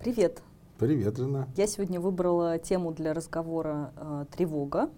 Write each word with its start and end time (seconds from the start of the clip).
Привет. 0.00 0.42
Привет, 0.78 1.18
жена. 1.18 1.46
Я 1.58 1.66
сегодня 1.66 2.00
выбрала 2.00 2.58
тему 2.58 2.90
для 2.90 3.12
разговора 3.12 3.92
э, 3.96 4.24
тревога. 4.34 4.88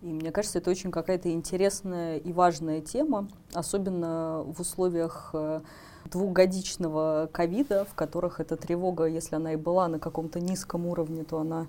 И 0.00 0.06
мне 0.06 0.30
кажется, 0.30 0.58
это 0.58 0.70
очень 0.70 0.92
какая-то 0.92 1.32
интересная 1.32 2.16
и 2.16 2.32
важная 2.32 2.80
тема, 2.80 3.26
особенно 3.52 4.44
в 4.46 4.60
условиях 4.60 5.30
э, 5.32 5.60
двухгодичного 6.08 7.28
ковида, 7.32 7.84
в 7.84 7.94
которых 7.94 8.38
эта 8.38 8.54
тревога, 8.56 9.06
если 9.06 9.34
она 9.34 9.54
и 9.54 9.56
была 9.56 9.88
на 9.88 9.98
каком-то 9.98 10.38
низком 10.38 10.86
уровне, 10.86 11.24
то 11.24 11.40
она 11.40 11.66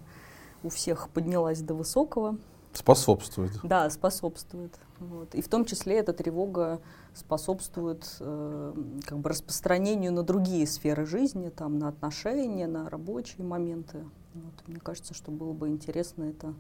у 0.62 0.70
всех 0.70 1.10
поднялась 1.10 1.62
до 1.62 1.74
высокого. 1.74 2.38
Способствует. 2.72 3.54
Да, 3.64 3.90
способствует. 3.90 4.78
Вот. 5.00 5.36
И 5.36 5.42
в 5.42 5.48
том 5.48 5.66
числе 5.66 5.98
эта 5.98 6.14
тревога 6.14 6.82
способствует 7.14 8.18
э, 8.20 8.74
как 9.06 9.20
бы 9.20 9.30
распространению 9.30 10.12
на 10.12 10.24
другие 10.24 10.66
сферы 10.66 11.06
жизни, 11.06 11.50
там, 11.50 11.78
на 11.78 11.90
отношения, 11.90 12.68
на 12.68 12.90
рабочие 12.90 13.46
моменты. 13.46 14.04
Вот. 14.34 14.54
Мне 14.68 14.80
кажется, 14.80 15.14
что 15.14 15.32
было 15.32 15.54
бы 15.54 15.68
интересно 15.70 16.24
это 16.24 16.54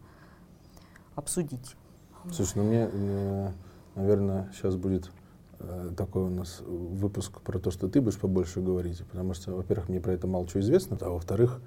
обсудить. 1.15 1.75
Слушай, 2.31 2.53
ну 2.57 2.63
мне, 2.63 2.87
мне 2.87 3.53
наверное, 3.95 4.49
сейчас 4.53 4.75
будет 4.75 5.09
э, 5.59 5.91
такой 5.97 6.23
у 6.23 6.29
нас 6.29 6.61
выпуск 6.61 7.41
про 7.41 7.59
то, 7.59 7.71
что 7.71 7.89
ты 7.89 7.99
будешь 8.01 8.19
побольше 8.19 8.61
говорить, 8.61 9.03
потому 9.05 9.33
что, 9.33 9.55
во-первых, 9.55 9.89
мне 9.89 9.99
про 9.99 10.13
это 10.13 10.27
мало 10.27 10.47
чего 10.47 10.61
известно, 10.61 10.97
а 11.01 11.09
во-вторых, 11.09 11.61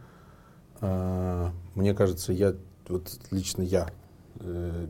э, 0.80 1.50
мне 1.74 1.94
кажется, 1.94 2.32
я, 2.32 2.54
вот 2.88 3.10
лично 3.30 3.62
я, 3.62 3.88
э, 4.36 4.86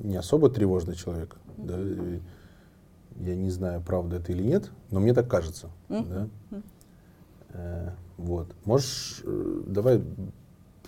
не 0.00 0.16
особо 0.16 0.50
тревожный 0.50 0.94
человек, 0.94 1.36
да, 1.56 1.78
я 3.20 3.34
не 3.34 3.50
знаю, 3.50 3.82
правда 3.82 4.16
это 4.16 4.32
или 4.32 4.42
нет, 4.42 4.70
но 4.90 5.00
мне 5.00 5.14
так 5.14 5.28
кажется, 5.28 5.68
да. 5.88 6.28
Э, 7.52 7.90
вот, 8.16 8.54
можешь, 8.64 9.22
э, 9.24 9.62
давай 9.66 10.02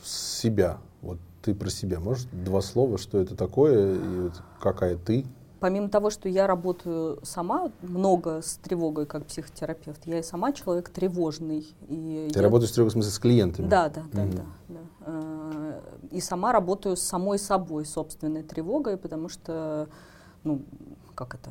себя, 0.03 0.79
вот 1.01 1.19
ты 1.43 1.55
про 1.55 1.71
себя, 1.71 1.99
можешь 1.99 2.27
два 2.31 2.61
слова, 2.61 2.99
что 2.99 3.21
это 3.21 3.35
такое 3.35 3.97
и 3.97 4.21
вот 4.21 4.41
какая 4.61 4.97
ты? 4.97 5.27
Помимо 5.63 5.89
того, 5.89 6.11
что 6.11 6.29
я 6.29 6.49
работаю 6.49 7.21
сама 7.23 7.71
много 7.83 8.43
с 8.43 8.57
тревогой 8.57 9.07
как 9.07 9.27
психотерапевт, 9.27 10.01
я 10.07 10.19
и 10.19 10.23
сама 10.25 10.53
человек 10.53 10.89
тревожный. 10.89 11.73
И 11.87 12.31
ты 12.33 12.41
я... 12.41 12.43
работаешь 12.43 12.73
в 12.73 12.75
тревогой, 12.75 12.91
в 12.91 12.93
смысле, 12.95 13.13
с 13.13 13.19
клиентами? 13.21 13.69
Да, 13.69 13.89
да, 13.89 14.03
да, 14.13 14.27
да, 14.27 14.43
да. 14.67 14.81
Э, 15.07 15.81
и 16.11 16.21
сама 16.21 16.51
работаю 16.51 16.97
с 16.97 17.03
самой 17.03 17.39
собой, 17.39 17.87
собственной 17.87 18.43
тревогой, 18.43 18.97
потому 18.97 19.29
что, 19.29 19.89
ну, 20.43 20.63
как 21.15 21.37
это, 21.37 21.51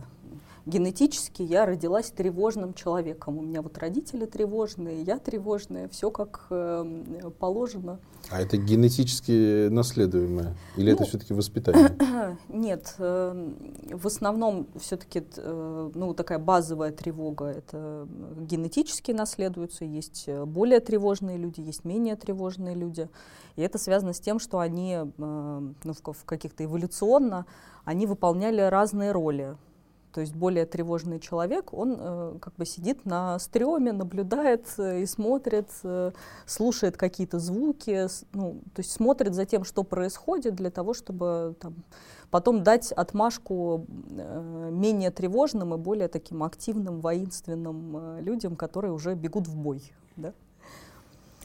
генетически 0.66 1.42
я 1.42 1.66
родилась 1.66 2.12
тревожным 2.12 2.74
человеком. 2.74 3.38
У 3.38 3.42
меня 3.42 3.62
вот 3.62 3.78
родители 3.78 4.26
тревожные, 4.26 5.02
я 5.02 5.18
тревожная, 5.18 5.88
все 5.88 6.12
как 6.12 6.48
э, 6.50 7.32
положено. 7.40 8.00
А 8.30 8.42
это 8.42 8.58
генетически 8.58 9.68
наследуемое? 9.70 10.56
Или 10.78 10.92
ну, 10.92 10.96
это 10.96 11.06
все-таки 11.06 11.34
воспитание? 11.34 11.98
Нет, 12.50 12.96
э, 13.00 13.52
в 13.92 14.08
основном 14.08 14.68
все-таки 14.80 15.24
э, 15.38 15.92
ну, 15.94 16.14
такая 16.14 16.40
базовая 16.40 16.92
тревога, 16.92 17.46
это 17.46 18.08
генетически 18.40 19.12
наследуется, 19.12 19.86
есть 19.86 20.26
э, 20.28 20.46
более 20.46 20.80
тревожные 20.80 21.38
люди, 21.38 21.62
есть 21.62 21.86
менее 21.86 22.16
тревожные 22.16 22.76
люди. 22.76 23.10
И 23.56 23.62
это 23.62 23.78
связано 23.78 24.14
с 24.14 24.20
тем, 24.20 24.40
что 24.40 24.60
они 24.60 24.94
э, 24.94 25.06
ну, 25.18 25.74
в, 25.94 26.14
в 26.14 26.26
каких-то 26.26 26.64
эволюционно, 26.64 27.46
они 27.84 28.06
выполняли 28.06 28.62
разные 28.62 29.12
роли. 29.12 29.58
То 30.14 30.22
есть 30.22 30.36
более 30.36 30.66
тревожный 30.66 31.20
человек, 31.20 31.74
он 31.74 31.98
э, 31.98 32.38
как 32.42 32.56
бы 32.56 32.66
сидит 32.66 33.06
на 33.06 33.40
стреме, 33.40 33.94
наблюдает 33.94 34.68
э, 34.78 35.02
и 35.02 35.06
смотрит, 35.06 35.70
э, 35.84 36.12
слушает 36.46 36.98
какие-то 36.98 37.40
звуки, 37.40 38.08
с, 38.08 38.26
ну, 38.34 38.62
то 38.74 38.82
есть 38.82 38.92
смотрит 38.92 39.34
за 39.34 39.46
тем, 39.46 39.64
что 39.64 39.84
происходит, 39.84 40.56
для 40.56 40.70
того, 40.70 40.94
чтобы 40.94 41.56
там, 41.60 41.76
потом 42.30 42.64
дать 42.64 42.92
отмашку 42.92 43.86
э, 44.10 44.70
менее 44.72 45.12
тревожным 45.12 45.74
и 45.74 45.78
более 45.78 46.08
таким 46.08 46.44
активным, 46.44 47.00
воинственным 47.00 47.98
э, 47.98 48.22
людям, 48.22 48.56
которые 48.56 48.92
уже 48.92 49.16
бегут 49.16 49.48
в 49.48 49.56
бой. 49.56 49.82
Да? 50.18 50.34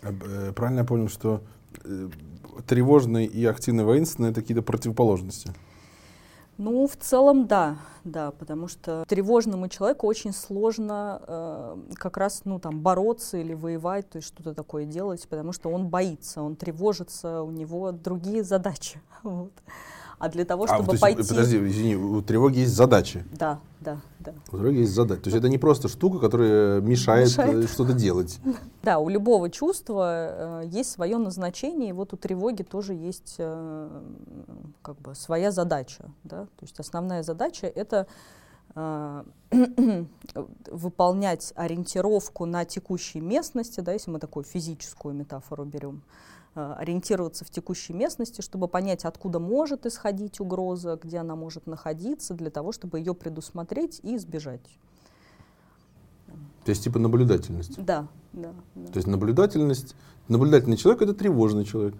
Э, 0.03 0.53
правильно 0.55 0.81
я 0.81 0.85
понял, 0.85 1.09
что 1.09 1.41
э, 1.85 2.09
тревожный 2.67 3.27
и 3.27 3.45
активный 3.45 3.85
воинственный 3.85 4.31
это 4.31 4.41
какие-то 4.41 4.63
противоположности? 4.63 5.53
Ну, 6.59 6.87
в 6.87 6.97
целом, 6.97 7.47
да, 7.47 7.77
да, 8.05 8.31
потому 8.31 8.67
что 8.67 9.05
тревожному 9.07 9.69
человеку 9.69 10.07
очень 10.07 10.33
сложно 10.33 11.21
э, 11.27 11.77
как 11.95 12.17
раз, 12.17 12.43
ну, 12.45 12.59
там, 12.59 12.81
бороться 12.81 13.37
или 13.37 13.53
воевать, 13.53 14.09
то 14.09 14.17
есть 14.17 14.29
что-то 14.29 14.55
такое 14.55 14.87
делать, 14.87 15.27
потому 15.29 15.53
что 15.53 15.69
он 15.69 15.89
боится, 15.89 16.41
он 16.41 16.57
тревожится, 16.57 17.43
у 17.43 17.51
него 17.51 17.93
другие 17.93 18.43
задачи. 18.43 19.01
Вот. 19.23 19.53
А 20.19 20.29
для 20.31 20.45
того, 20.47 20.67
чтобы 20.67 20.89
а, 20.89 20.93
есть, 20.93 21.01
пойти... 21.03 21.29
Подожди, 21.29 21.59
извини, 21.59 21.97
у 21.97 22.23
тревоги 22.23 22.61
есть 22.61 22.73
задачи. 22.73 23.25
Да, 23.33 23.61
да, 23.81 24.01
да. 24.21 24.33
У 24.51 24.57
тревоги 24.57 24.79
есть 24.79 24.93
задачи. 24.93 25.23
То 25.23 25.29
есть 25.29 25.37
это 25.37 25.49
не 25.51 25.59
просто 25.59 25.89
штука, 25.89 26.19
которая 26.19 26.81
мешает, 26.81 27.29
мешает. 27.29 27.65
Э, 27.65 27.69
что-то 27.69 27.93
делать. 27.93 28.39
Да, 28.83 29.01
у 29.01 29.09
любого 29.09 29.51
чувства 29.51 30.63
э, 30.63 30.69
есть 30.69 30.93
свое 30.93 31.17
назначение, 31.19 31.91
и 31.91 31.93
вот 31.93 32.13
у 32.13 32.17
тревоги 32.17 32.63
тоже 32.63 32.95
есть 32.95 33.35
э, 33.39 33.89
как 34.81 34.97
бы 35.01 35.17
своя 35.17 35.51
задача. 35.51 36.05
Да? 36.23 36.45
То 36.45 36.63
есть 36.63 36.79
основная 36.79 37.25
задача— 37.25 37.67
это 37.75 38.07
э, 38.77 39.25
выполнять 40.71 41.53
ориентировку 41.57 42.47
на 42.47 42.65
текущей 42.65 43.21
местности, 43.21 43.81
да, 43.81 43.93
если 43.93 44.11
мы 44.11 44.21
такую 44.21 44.45
физическую 44.45 45.15
метафору 45.15 45.65
берем, 45.65 46.03
ориентироваться 46.57 47.45
в 47.45 47.51
текущей 47.51 47.93
местности, 47.93 48.41
чтобы 48.41 48.69
понять, 48.69 49.05
откуда 49.05 49.39
может 49.39 49.87
исходить 49.87 50.41
угроза, 50.41 50.99
где 51.03 51.19
она 51.19 51.37
может 51.37 51.67
находиться, 51.67 52.35
для 52.35 52.51
того, 52.51 52.73
чтобы 52.73 52.99
ее 52.99 53.15
предусмотреть 53.15 54.01
и 54.03 54.17
избежать. 54.17 54.61
То 56.65 56.71
есть 56.71 56.83
типа 56.85 56.99
наблюдательность? 56.99 57.83
Да, 57.85 58.09
да. 58.33 58.53
да. 58.75 58.87
То 58.93 58.97
есть 58.97 59.07
наблюдательность, 59.07 59.95
наблюдательный 60.29 60.77
человек 60.77 61.03
это 61.03 61.15
тревожный 61.15 61.65
человек? 61.65 61.95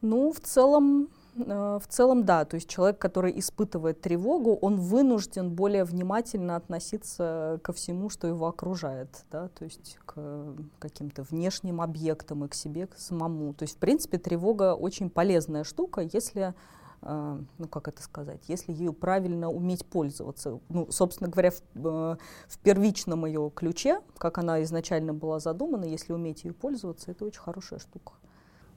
Ну, 0.00 0.32
в 0.32 0.40
целом, 0.40 1.08
Э, 1.08 1.23
в 1.36 1.82
целом, 1.88 2.24
да, 2.24 2.44
то 2.44 2.54
есть 2.54 2.68
человек, 2.68 2.98
который 2.98 3.36
испытывает 3.38 4.00
тревогу, 4.00 4.54
он 4.54 4.78
вынужден 4.78 5.50
более 5.50 5.84
внимательно 5.84 6.54
относиться 6.56 7.58
ко 7.62 7.72
всему, 7.72 8.08
что 8.08 8.28
его 8.28 8.46
окружает, 8.46 9.24
да, 9.32 9.48
то 9.48 9.64
есть 9.64 9.98
к 10.06 10.54
каким-то 10.78 11.24
внешним 11.24 11.80
объектам 11.80 12.44
и 12.44 12.48
к 12.48 12.54
себе 12.54 12.86
к 12.86 12.96
самому. 12.96 13.52
То 13.54 13.64
есть, 13.64 13.76
в 13.76 13.78
принципе, 13.78 14.18
тревога 14.18 14.74
очень 14.74 15.10
полезная 15.10 15.64
штука, 15.64 16.02
если 16.02 16.54
э, 17.02 17.38
ну 17.58 17.68
как 17.68 17.88
это 17.88 18.02
сказать, 18.02 18.42
если 18.46 18.72
ею 18.72 18.92
правильно 18.92 19.50
уметь 19.50 19.84
пользоваться. 19.84 20.60
Ну, 20.68 20.86
собственно 20.90 21.28
говоря, 21.28 21.50
в, 21.50 21.86
э, 21.86 22.16
в 22.46 22.58
первичном 22.58 23.26
ее 23.26 23.50
ключе, 23.52 24.00
как 24.18 24.38
она 24.38 24.62
изначально 24.62 25.12
была 25.12 25.40
задумана, 25.40 25.84
если 25.84 26.12
уметь 26.12 26.44
ее 26.44 26.52
пользоваться, 26.52 27.10
это 27.10 27.24
очень 27.24 27.40
хорошая 27.40 27.80
штука 27.80 28.12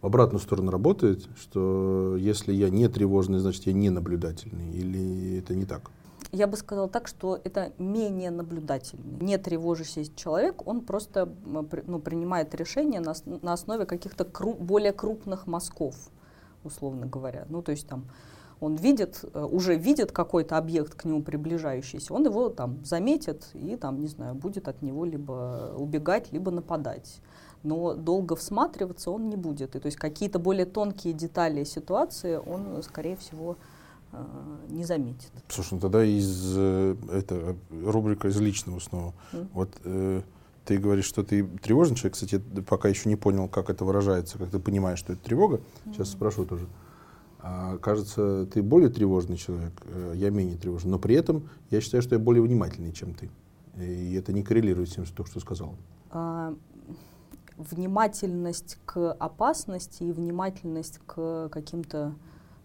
в 0.01 0.05
обратную 0.05 0.41
сторону 0.41 0.71
работает, 0.71 1.27
что 1.37 2.15
если 2.17 2.53
я 2.53 2.69
не 2.69 2.87
тревожный, 2.87 3.39
значит 3.39 3.65
я 3.65 3.73
не 3.73 3.89
наблюдательный, 3.89 4.71
или 4.71 5.39
это 5.39 5.55
не 5.55 5.65
так? 5.65 5.91
Я 6.31 6.47
бы 6.47 6.57
сказала 6.57 6.89
так, 6.89 7.07
что 7.07 7.39
это 7.43 7.71
менее 7.77 8.31
наблюдательный. 8.31 9.17
Не 9.21 9.37
тревожащийся 9.37 10.11
человек, 10.15 10.67
он 10.67 10.81
просто 10.81 11.29
ну, 11.45 11.99
принимает 11.99 12.53
решения 12.53 12.99
на, 12.99 13.13
на 13.25 13.53
основе 13.53 13.85
каких-то 13.85 14.25
кру, 14.25 14.53
более 14.53 14.91
крупных 14.91 15.47
мазков, 15.47 15.95
условно 16.63 17.05
говоря. 17.05 17.45
Ну, 17.49 17.61
то 17.61 17.71
есть 17.71 17.87
там 17.87 18.05
он 18.59 18.75
видит, 18.75 19.23
э, 19.33 19.43
уже 19.43 19.75
видит 19.75 20.11
какой-то 20.11 20.57
объект 20.57 20.95
к 20.95 21.05
нему 21.05 21.21
приближающийся, 21.21 22.13
он 22.13 22.25
его 22.25 22.49
там 22.49 22.83
заметит 22.83 23.47
и 23.53 23.75
там, 23.75 24.01
не 24.01 24.07
знаю, 24.07 24.35
будет 24.35 24.67
от 24.67 24.81
него 24.81 25.05
либо 25.05 25.75
убегать, 25.77 26.31
либо 26.31 26.51
нападать 26.51 27.21
но 27.63 27.93
долго 27.93 28.35
всматриваться 28.35 29.11
он 29.11 29.29
не 29.29 29.35
будет. 29.35 29.75
И, 29.75 29.79
то 29.79 29.85
есть 29.85 29.97
какие-то 29.97 30.39
более 30.39 30.65
тонкие 30.65 31.13
детали 31.13 31.63
ситуации 31.63 32.37
он, 32.37 32.81
скорее 32.83 33.15
всего, 33.15 33.57
э, 34.11 34.23
не 34.69 34.85
заметит. 34.85 35.31
Слушай, 35.47 35.75
ну 35.75 35.79
тогда 35.79 36.03
из 36.03 36.53
э, 36.55 36.95
это 37.11 37.55
рубрика 37.83 38.27
из 38.27 38.39
личного 38.39 38.79
снова. 38.79 39.13
Mm. 39.33 39.47
Вот 39.53 39.69
э, 39.83 40.21
ты 40.65 40.77
говоришь, 40.77 41.05
что 41.05 41.23
ты 41.23 41.43
тревожный 41.61 41.95
человек. 41.95 42.13
Кстати, 42.13 42.41
я 42.53 42.61
пока 42.61 42.89
еще 42.89 43.09
не 43.09 43.15
понял, 43.15 43.47
как 43.47 43.69
это 43.69 43.85
выражается, 43.85 44.37
как 44.37 44.49
ты 44.49 44.59
понимаешь, 44.59 44.99
что 44.99 45.13
это 45.13 45.23
тревога. 45.23 45.61
Сейчас 45.85 46.09
mm. 46.09 46.13
спрошу 46.13 46.45
тоже. 46.45 46.67
А, 47.39 47.77
кажется, 47.77 48.47
ты 48.47 48.61
более 48.61 48.89
тревожный 48.89 49.37
человек, 49.37 49.71
э, 49.85 50.13
я 50.15 50.29
менее 50.29 50.57
тревожный. 50.57 50.91
Но 50.91 50.99
при 50.99 51.15
этом 51.15 51.49
я 51.69 51.79
считаю, 51.81 52.03
что 52.03 52.15
я 52.15 52.19
более 52.19 52.41
внимательный, 52.41 52.91
чем 52.91 53.13
ты. 53.13 53.29
И 53.77 54.15
это 54.15 54.33
не 54.33 54.43
коррелирует 54.43 54.89
с 54.89 54.95
тем, 54.95 55.05
что 55.05 55.23
что 55.23 55.39
сказал. 55.39 55.75
А, 56.09 56.53
внимательность 57.57 58.77
к 58.85 59.11
опасности 59.13 60.03
и 60.03 60.11
внимательность 60.11 60.99
к 61.05 61.49
каким-то 61.49 62.15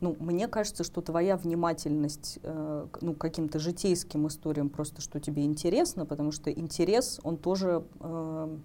ну, 0.00 0.16
мне 0.18 0.48
кажется, 0.48 0.82
что 0.82 1.00
твоя 1.00 1.36
внимательность 1.36 2.40
э, 2.42 2.86
ну, 3.00 3.14
каким-то 3.14 3.60
житейским 3.60 4.26
историям 4.26 4.68
просто, 4.68 5.00
что 5.00 5.20
тебе 5.20 5.44
интересно, 5.44 6.04
потому 6.06 6.32
что 6.32 6.50
интерес, 6.50 7.20
он 7.22 7.36
тоже 7.36 7.84
э, 8.00 8.56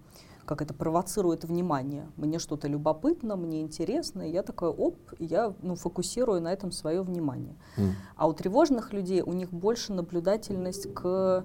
как 0.48 0.62
это 0.62 0.74
провоцирует 0.74 1.44
внимание. 1.44 2.08
Мне 2.16 2.40
что-то 2.40 2.66
любопытно, 2.66 3.36
мне 3.36 3.60
интересно, 3.60 4.22
и 4.22 4.32
я 4.32 4.42
такая, 4.42 4.70
оп, 4.70 4.96
я 5.20 5.54
ну, 5.62 5.76
фокусирую 5.76 6.40
на 6.40 6.52
этом 6.52 6.72
свое 6.72 7.02
внимание. 7.02 7.54
Mm. 7.76 7.90
А 8.16 8.26
у 8.26 8.32
тревожных 8.32 8.92
людей 8.92 9.20
у 9.20 9.32
них 9.32 9.52
больше 9.52 9.92
наблюдательность 9.92 10.92
к 10.92 11.44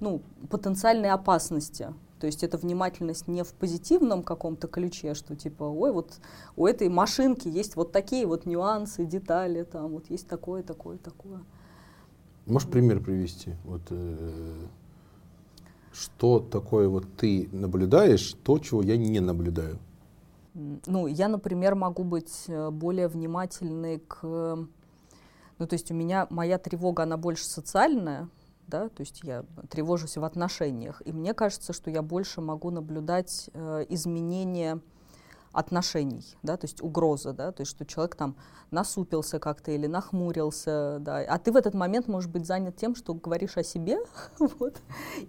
ну, 0.00 0.22
потенциальной 0.48 1.10
опасности. 1.10 1.94
То 2.20 2.26
есть 2.26 2.42
это 2.42 2.58
внимательность 2.58 3.28
не 3.28 3.44
в 3.44 3.52
позитивном 3.54 4.22
каком-то 4.22 4.66
ключе, 4.66 5.14
что 5.14 5.36
типа, 5.36 5.64
ой, 5.64 5.92
вот 5.92 6.18
у 6.56 6.66
этой 6.66 6.88
машинки 6.88 7.48
есть 7.48 7.76
вот 7.76 7.92
такие 7.92 8.26
вот 8.26 8.44
нюансы, 8.44 9.04
детали, 9.04 9.62
там 9.62 9.92
вот 9.92 10.10
есть 10.10 10.26
такое, 10.26 10.62
такое, 10.62 10.98
такое. 10.98 11.40
Можешь 12.46 12.68
пример 12.68 13.00
привести? 13.00 13.54
Вот, 13.64 13.82
э, 13.90 14.66
что 15.92 16.40
такое 16.40 16.88
вот 16.88 17.04
ты 17.16 17.48
наблюдаешь, 17.52 18.34
то, 18.42 18.58
чего 18.58 18.82
я 18.82 18.96
не 18.96 19.20
наблюдаю? 19.20 19.78
Ну, 20.86 21.06
я, 21.06 21.28
например, 21.28 21.74
могу 21.76 22.02
быть 22.02 22.44
э, 22.48 22.70
более 22.70 23.06
внимательной 23.06 24.00
к... 24.00 24.22
Ну, 24.22 25.66
то 25.66 25.74
есть 25.74 25.90
у 25.90 25.94
меня 25.94 26.26
моя 26.30 26.58
тревога, 26.58 27.04
она 27.04 27.16
больше 27.16 27.44
социальная, 27.44 28.28
да, 28.68 28.88
то 28.88 29.00
есть 29.00 29.20
я 29.24 29.44
тревожусь 29.70 30.16
в 30.16 30.24
отношениях, 30.24 31.02
и 31.04 31.12
мне 31.12 31.34
кажется, 31.34 31.72
что 31.72 31.90
я 31.90 32.02
больше 32.02 32.40
могу 32.40 32.70
наблюдать 32.70 33.50
э, 33.52 33.86
изменения 33.88 34.80
отношений, 35.52 36.24
да, 36.42 36.56
то 36.56 36.66
есть 36.66 36.82
угроза, 36.82 37.32
да, 37.32 37.52
то 37.52 37.62
есть 37.62 37.70
что 37.70 37.84
человек 37.84 38.14
там 38.14 38.36
насупился 38.70 39.38
как-то 39.38 39.72
или 39.72 39.86
нахмурился, 39.86 40.98
да, 41.00 41.20
а 41.20 41.38
ты 41.38 41.52
в 41.52 41.56
этот 41.56 41.74
момент 41.74 42.06
можешь 42.06 42.30
быть 42.30 42.46
занят 42.46 42.76
тем, 42.76 42.94
что 42.94 43.14
говоришь 43.14 43.56
о 43.56 43.64
себе, 43.64 43.98
вот. 44.38 44.80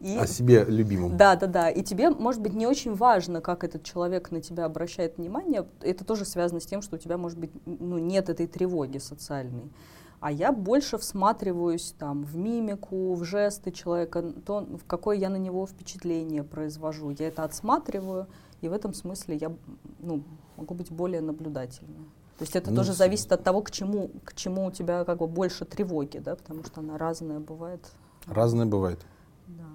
И, 0.02 0.18
о 0.18 0.28
себе 0.28 0.66
любимом. 0.66 1.18
Да, 1.18 1.36
да, 1.36 1.48
да, 1.48 1.70
и 1.70 1.82
тебе, 1.82 2.10
может 2.10 2.42
быть, 2.42 2.54
не 2.54 2.68
очень 2.68 2.94
важно, 2.94 3.42
как 3.42 3.64
этот 3.64 3.84
человек 3.84 4.32
на 4.32 4.42
тебя 4.42 4.66
обращает 4.66 5.18
внимание, 5.18 5.66
это 5.82 6.04
тоже 6.04 6.26
связано 6.26 6.60
с 6.60 6.66
тем, 6.66 6.82
что 6.82 6.98
у 6.98 7.00
тебя, 7.00 7.18
может 7.18 7.40
быть, 7.40 7.52
ну, 7.66 7.98
нет 7.98 8.30
этой 8.30 8.48
тревоги 8.48 8.98
социальной. 8.98 9.72
А 10.20 10.32
я 10.32 10.52
больше 10.52 10.98
всматриваюсь 10.98 11.94
там 11.98 12.24
в 12.24 12.36
мимику, 12.36 13.14
в 13.14 13.24
жесты 13.24 13.72
человека, 13.72 14.22
то, 14.46 14.62
в 14.62 14.86
какое 14.86 15.18
я 15.18 15.30
на 15.30 15.38
него 15.38 15.66
впечатление 15.66 16.44
произвожу. 16.44 17.12
Я 17.12 17.28
это 17.28 17.44
отсматриваю, 17.44 18.28
и 18.60 18.68
в 18.68 18.74
этом 18.74 18.94
смысле 18.94 19.38
я 19.38 19.52
ну, 20.00 20.24
могу 20.58 20.74
быть 20.76 20.92
более 20.92 21.22
наблюдательной. 21.22 22.06
То 22.38 22.44
есть 22.44 22.56
это 22.56 22.70
ну, 22.70 22.78
тоже 22.78 22.94
зависит 22.94 23.32
от 23.32 23.44
того, 23.44 23.62
к 23.62 23.72
чему, 23.72 24.12
к 24.26 24.34
чему 24.34 24.66
у 24.66 24.72
тебя 24.72 25.06
как 25.06 25.20
бы 25.20 25.28
больше 25.28 25.66
тревоги, 25.66 26.20
да, 26.20 26.36
потому 26.36 26.64
что 26.64 26.82
она 26.82 26.98
разная 26.98 27.40
бывает. 27.40 27.82
Разная 28.28 28.66
бывает. 28.66 29.00
Да. 29.48 29.66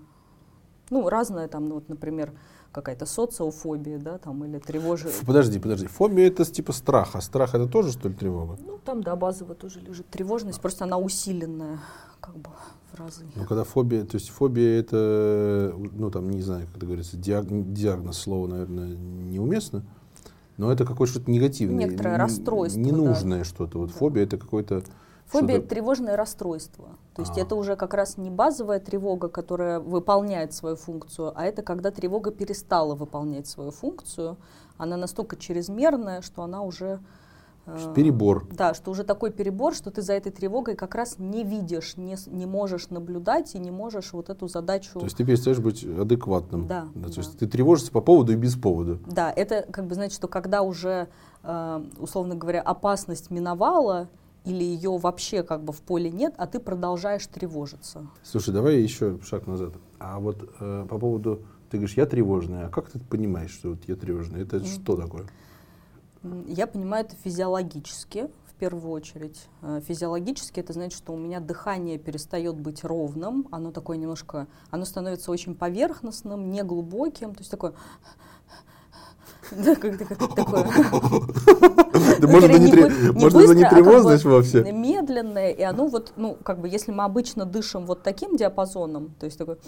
Ну, 0.90 1.08
разная 1.08 1.48
там, 1.48 1.68
ну, 1.68 1.76
вот, 1.76 1.88
например, 1.88 2.32
какая-то 2.74 3.06
социофобия, 3.06 3.98
да, 3.98 4.18
там, 4.18 4.44
или 4.44 4.58
тревожа. 4.58 5.08
Подожди, 5.24 5.58
подожди. 5.60 5.86
Фобия 5.86 6.26
это 6.26 6.44
типа 6.44 6.72
страх, 6.72 7.14
а 7.14 7.20
страх 7.20 7.54
это 7.54 7.66
тоже, 7.66 7.92
что 7.92 8.08
ли, 8.08 8.14
тревога? 8.14 8.58
Ну, 8.66 8.78
там, 8.84 9.02
да, 9.02 9.14
базово 9.14 9.54
тоже 9.54 9.80
лежит 9.80 10.08
тревожность, 10.08 10.60
просто 10.60 10.84
она 10.84 10.98
усиленная, 10.98 11.78
как 12.20 12.36
бы, 12.36 12.50
в 12.92 12.98
разы. 12.98 13.24
Ну, 13.36 13.44
когда 13.44 13.62
фобия, 13.62 14.04
то 14.04 14.16
есть 14.16 14.28
фобия 14.30 14.80
это, 14.80 15.72
ну, 15.92 16.10
там, 16.10 16.28
не 16.28 16.42
знаю, 16.42 16.66
как 16.66 16.78
это 16.78 16.86
говорится, 16.86 17.16
диагноз, 17.16 17.66
диагноз 17.68 18.18
слова, 18.18 18.48
наверное, 18.48 18.88
неуместно, 18.88 19.84
но 20.56 20.72
это 20.72 20.84
какое-то 20.84 21.14
что-то 21.14 21.30
негативное. 21.30 21.86
Некоторое 21.86 22.18
расстройство. 22.18 22.80
Ненужное 22.80 23.38
да. 23.38 23.44
что-то. 23.44 23.78
Вот 23.78 23.90
да. 23.90 23.94
фобия 23.94 24.24
это 24.24 24.36
какой-то 24.36 24.82
Фобия— 25.26 25.56
это 25.58 25.68
тревожное 25.68 26.16
расстройство. 26.16 26.90
То 27.14 27.22
есть 27.22 27.38
а. 27.38 27.40
это 27.40 27.54
уже 27.54 27.76
как 27.76 27.94
раз 27.94 28.18
не 28.18 28.30
базовая 28.30 28.80
тревога, 28.80 29.28
которая 29.28 29.80
выполняет 29.80 30.52
свою 30.52 30.76
функцию, 30.76 31.32
а 31.34 31.44
это 31.44 31.62
когда 31.62 31.90
тревога 31.90 32.30
перестала 32.30 32.94
выполнять 32.94 33.46
свою 33.46 33.70
функцию. 33.70 34.36
Она 34.76 34.96
настолько 34.96 35.36
чрезмерная, 35.36 36.20
что 36.20 36.42
она 36.42 36.62
уже... 36.62 37.00
Э, 37.66 37.92
перебор. 37.94 38.46
Да, 38.50 38.74
что 38.74 38.90
уже 38.90 39.04
такой 39.04 39.30
перебор, 39.30 39.74
что 39.74 39.90
ты 39.90 40.02
за 40.02 40.12
этой 40.14 40.32
тревогой 40.32 40.74
как 40.74 40.96
раз 40.96 41.18
не 41.18 41.44
видишь, 41.44 41.96
не, 41.96 42.16
не 42.26 42.46
можешь 42.46 42.90
наблюдать 42.90 43.54
и 43.54 43.58
не 43.58 43.70
можешь 43.70 44.12
вот 44.12 44.28
эту 44.30 44.48
задачу... 44.48 44.98
То 44.98 45.04
есть 45.04 45.16
ты 45.16 45.24
перестаешь 45.24 45.60
быть 45.60 45.84
адекватным. 45.84 46.66
Да. 46.66 46.88
да, 46.94 47.06
да. 47.06 47.12
То 47.12 47.20
есть 47.20 47.38
ты 47.38 47.46
тревожишься 47.46 47.92
по 47.92 48.00
поводу 48.00 48.32
и 48.32 48.36
без 48.36 48.56
повода. 48.56 48.98
Да, 49.06 49.32
это 49.34 49.64
как 49.70 49.86
бы 49.86 49.94
значит, 49.94 50.14
что 50.14 50.26
когда 50.26 50.62
уже, 50.62 51.08
э, 51.44 51.84
условно 51.98 52.34
говоря, 52.34 52.60
опасность 52.60 53.30
миновала, 53.30 54.08
или 54.44 54.62
ее 54.62 54.96
вообще 54.96 55.42
как 55.42 55.62
бы 55.64 55.72
в 55.72 55.80
поле 55.80 56.10
нет, 56.10 56.34
а 56.36 56.46
ты 56.46 56.60
продолжаешь 56.60 57.26
тревожиться. 57.26 58.06
Слушай, 58.22 58.52
давай 58.52 58.80
еще 58.80 59.18
шаг 59.22 59.46
назад. 59.46 59.74
А 59.98 60.20
вот 60.20 60.48
э, 60.60 60.86
по 60.88 60.98
поводу, 60.98 61.42
ты 61.70 61.78
говоришь, 61.78 61.96
я 61.96 62.06
тревожная, 62.06 62.66
а 62.66 62.68
как 62.68 62.90
ты 62.90 62.98
понимаешь, 62.98 63.52
что 63.52 63.70
вот 63.70 63.80
я 63.86 63.96
тревожная? 63.96 64.42
Это 64.42 64.58
mm. 64.58 64.66
что 64.66 64.96
такое? 64.96 65.26
Я 66.46 66.66
понимаю 66.66 67.04
это 67.06 67.16
физиологически, 67.16 68.28
в 68.46 68.54
первую 68.54 68.92
очередь. 68.92 69.48
Э, 69.62 69.80
физиологически 69.86 70.60
это 70.60 70.72
значит, 70.72 70.96
что 70.96 71.12
у 71.12 71.18
меня 71.18 71.40
дыхание 71.40 71.98
перестает 71.98 72.56
быть 72.56 72.84
ровным, 72.84 73.48
оно 73.50 73.72
такое 73.72 73.96
немножко, 73.96 74.46
оно 74.70 74.84
становится 74.84 75.30
очень 75.30 75.54
поверхностным, 75.54 76.50
неглубоким, 76.50 77.34
то 77.34 77.40
есть 77.40 77.50
такое 77.50 77.74
да, 79.52 79.74
как 79.76 79.98
такое. 80.34 80.64
Может, 82.20 82.50
это 82.50 83.54
не 83.54 83.68
тревожность 83.68 84.24
вовсе. 84.24 84.72
Медленное, 84.72 85.50
и 85.50 85.62
оно 85.62 85.86
вот, 85.86 86.12
ну, 86.16 86.36
как 86.42 86.58
бы, 86.58 86.68
если 86.68 86.92
мы 86.92 87.04
обычно 87.04 87.44
дышим 87.44 87.86
вот 87.86 88.02
таким 88.02 88.36
диапазоном, 88.36 89.14
то 89.18 89.26
есть 89.26 89.38
такой 89.38 89.58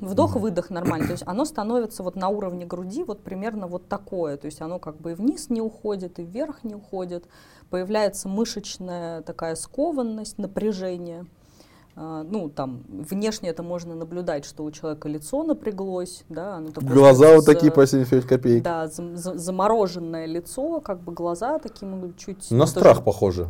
вдох-выдох 0.00 0.70
нормально, 0.70 1.06
то 1.06 1.12
есть 1.12 1.24
оно 1.26 1.44
становится 1.44 2.02
вот 2.02 2.16
на 2.16 2.28
уровне 2.28 2.64
груди 2.64 3.04
вот 3.04 3.22
примерно 3.22 3.66
вот 3.66 3.88
такое, 3.88 4.36
то 4.36 4.46
есть 4.46 4.60
оно 4.60 4.78
как 4.78 4.96
бы 4.96 5.12
и 5.12 5.14
вниз 5.14 5.50
не 5.50 5.60
уходит, 5.60 6.18
и 6.18 6.22
вверх 6.22 6.64
не 6.64 6.74
уходит, 6.74 7.26
появляется 7.68 8.28
мышечная 8.28 9.22
такая 9.22 9.54
скованность, 9.54 10.38
напряжение, 10.38 11.26
ну, 12.00 12.48
там, 12.48 12.82
внешне 12.88 13.50
это 13.50 13.62
можно 13.62 13.94
наблюдать, 13.94 14.46
что 14.46 14.64
у 14.64 14.70
человека 14.70 15.08
лицо 15.08 15.42
напряглось, 15.42 16.24
да, 16.30 16.54
оно 16.56 16.70
такое, 16.70 16.88
Глаза 16.88 17.34
вот 17.34 17.44
такие 17.44 17.70
по 17.70 17.86
75 17.86 18.24
копеек. 18.24 18.62
Да, 18.62 18.88
за, 18.88 19.16
за, 19.16 19.36
замороженное 19.36 20.24
лицо, 20.24 20.80
как 20.80 21.02
бы 21.02 21.12
глаза 21.12 21.58
такие 21.58 22.14
чуть... 22.16 22.50
На 22.50 22.64
страх 22.66 22.94
тоже, 22.94 23.04
похоже. 23.04 23.48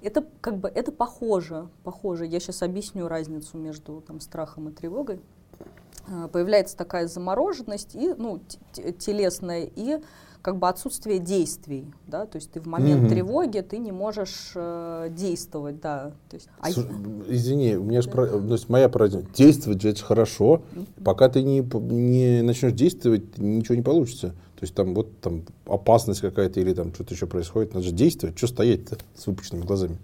Это 0.00 0.24
как 0.40 0.58
бы, 0.58 0.68
это 0.68 0.92
похоже, 0.92 1.68
похоже. 1.82 2.26
Я 2.26 2.38
сейчас 2.38 2.62
объясню 2.62 3.08
разницу 3.08 3.58
между 3.58 4.00
там 4.06 4.20
страхом 4.20 4.68
и 4.68 4.72
тревогой. 4.72 5.20
А, 6.06 6.28
появляется 6.28 6.76
такая 6.76 7.08
замороженность 7.08 7.96
и, 7.96 8.14
ну, 8.16 8.40
телесная, 8.72 9.68
и 9.74 10.00
как 10.42 10.58
бы 10.58 10.68
отсутствие 10.68 11.18
действий, 11.18 11.86
да, 12.06 12.26
то 12.26 12.36
есть 12.36 12.50
ты 12.52 12.60
в 12.60 12.66
момент 12.66 13.04
mm-hmm. 13.04 13.08
тревоги 13.08 13.60
ты 13.60 13.78
не 13.78 13.92
можешь 13.92 14.52
э, 14.54 15.08
действовать, 15.10 15.80
да. 15.80 16.12
То 16.28 16.36
есть, 16.36 16.48
а 16.60 16.70
Извини, 16.70 17.76
у 17.76 17.84
меня 17.84 18.02
же 18.02 18.10
про, 18.10 18.26
то 18.26 18.52
есть 18.52 18.68
моя 18.68 18.88
парадигма, 18.88 19.26
действовать 19.34 19.84
это 19.84 20.02
хорошо, 20.02 20.62
mm-hmm. 20.72 21.02
пока 21.04 21.28
ты 21.28 21.42
не, 21.42 21.60
не 21.60 22.42
начнешь 22.42 22.72
действовать, 22.72 23.38
ничего 23.38 23.74
не 23.74 23.82
получится. 23.82 24.34
То 24.58 24.64
есть 24.64 24.74
там 24.74 24.92
вот 24.94 25.20
там 25.20 25.44
опасность 25.66 26.20
какая-то 26.20 26.58
или 26.60 26.74
там 26.74 26.92
что-то 26.92 27.14
еще 27.14 27.26
происходит, 27.26 27.74
надо 27.74 27.86
же 27.86 27.92
действовать, 27.92 28.36
что 28.36 28.48
стоять-то 28.48 28.98
с 29.14 29.26
выпущенными 29.26 29.64
глазами? 29.64 29.98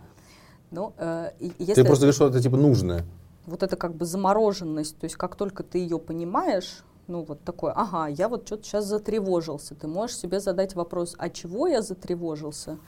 Ну, 0.70 0.92
э, 0.97 1.30
если 1.58 1.75
ты 1.75 1.85
просто 1.85 2.02
говоришь, 2.02 2.14
что 2.16 2.28
это 2.28 2.40
типа 2.40 2.56
нужное. 2.56 3.04
Вот 3.47 3.62
это 3.62 3.76
как 3.76 3.94
бы 3.94 4.04
замороженность, 4.04 4.97
то 4.97 5.04
есть 5.04 5.16
как 5.16 5.37
только 5.37 5.62
ты 5.62 5.78
ее 5.78 5.99
понимаешь, 5.99 6.85
ну 7.06 7.23
вот 7.23 7.40
такой, 7.42 7.73
ага, 7.75 8.08
я 8.08 8.28
вот 8.28 8.46
что-то 8.46 8.64
сейчас 8.64 8.87
затревожился. 8.87 9.75
Ты 9.75 9.87
можешь 9.87 10.16
себе 10.16 10.40
задать 10.40 10.75
вопрос, 10.75 11.14
а 11.18 11.28
чего 11.28 11.66
я 11.66 11.82
затревожился? 11.82 12.78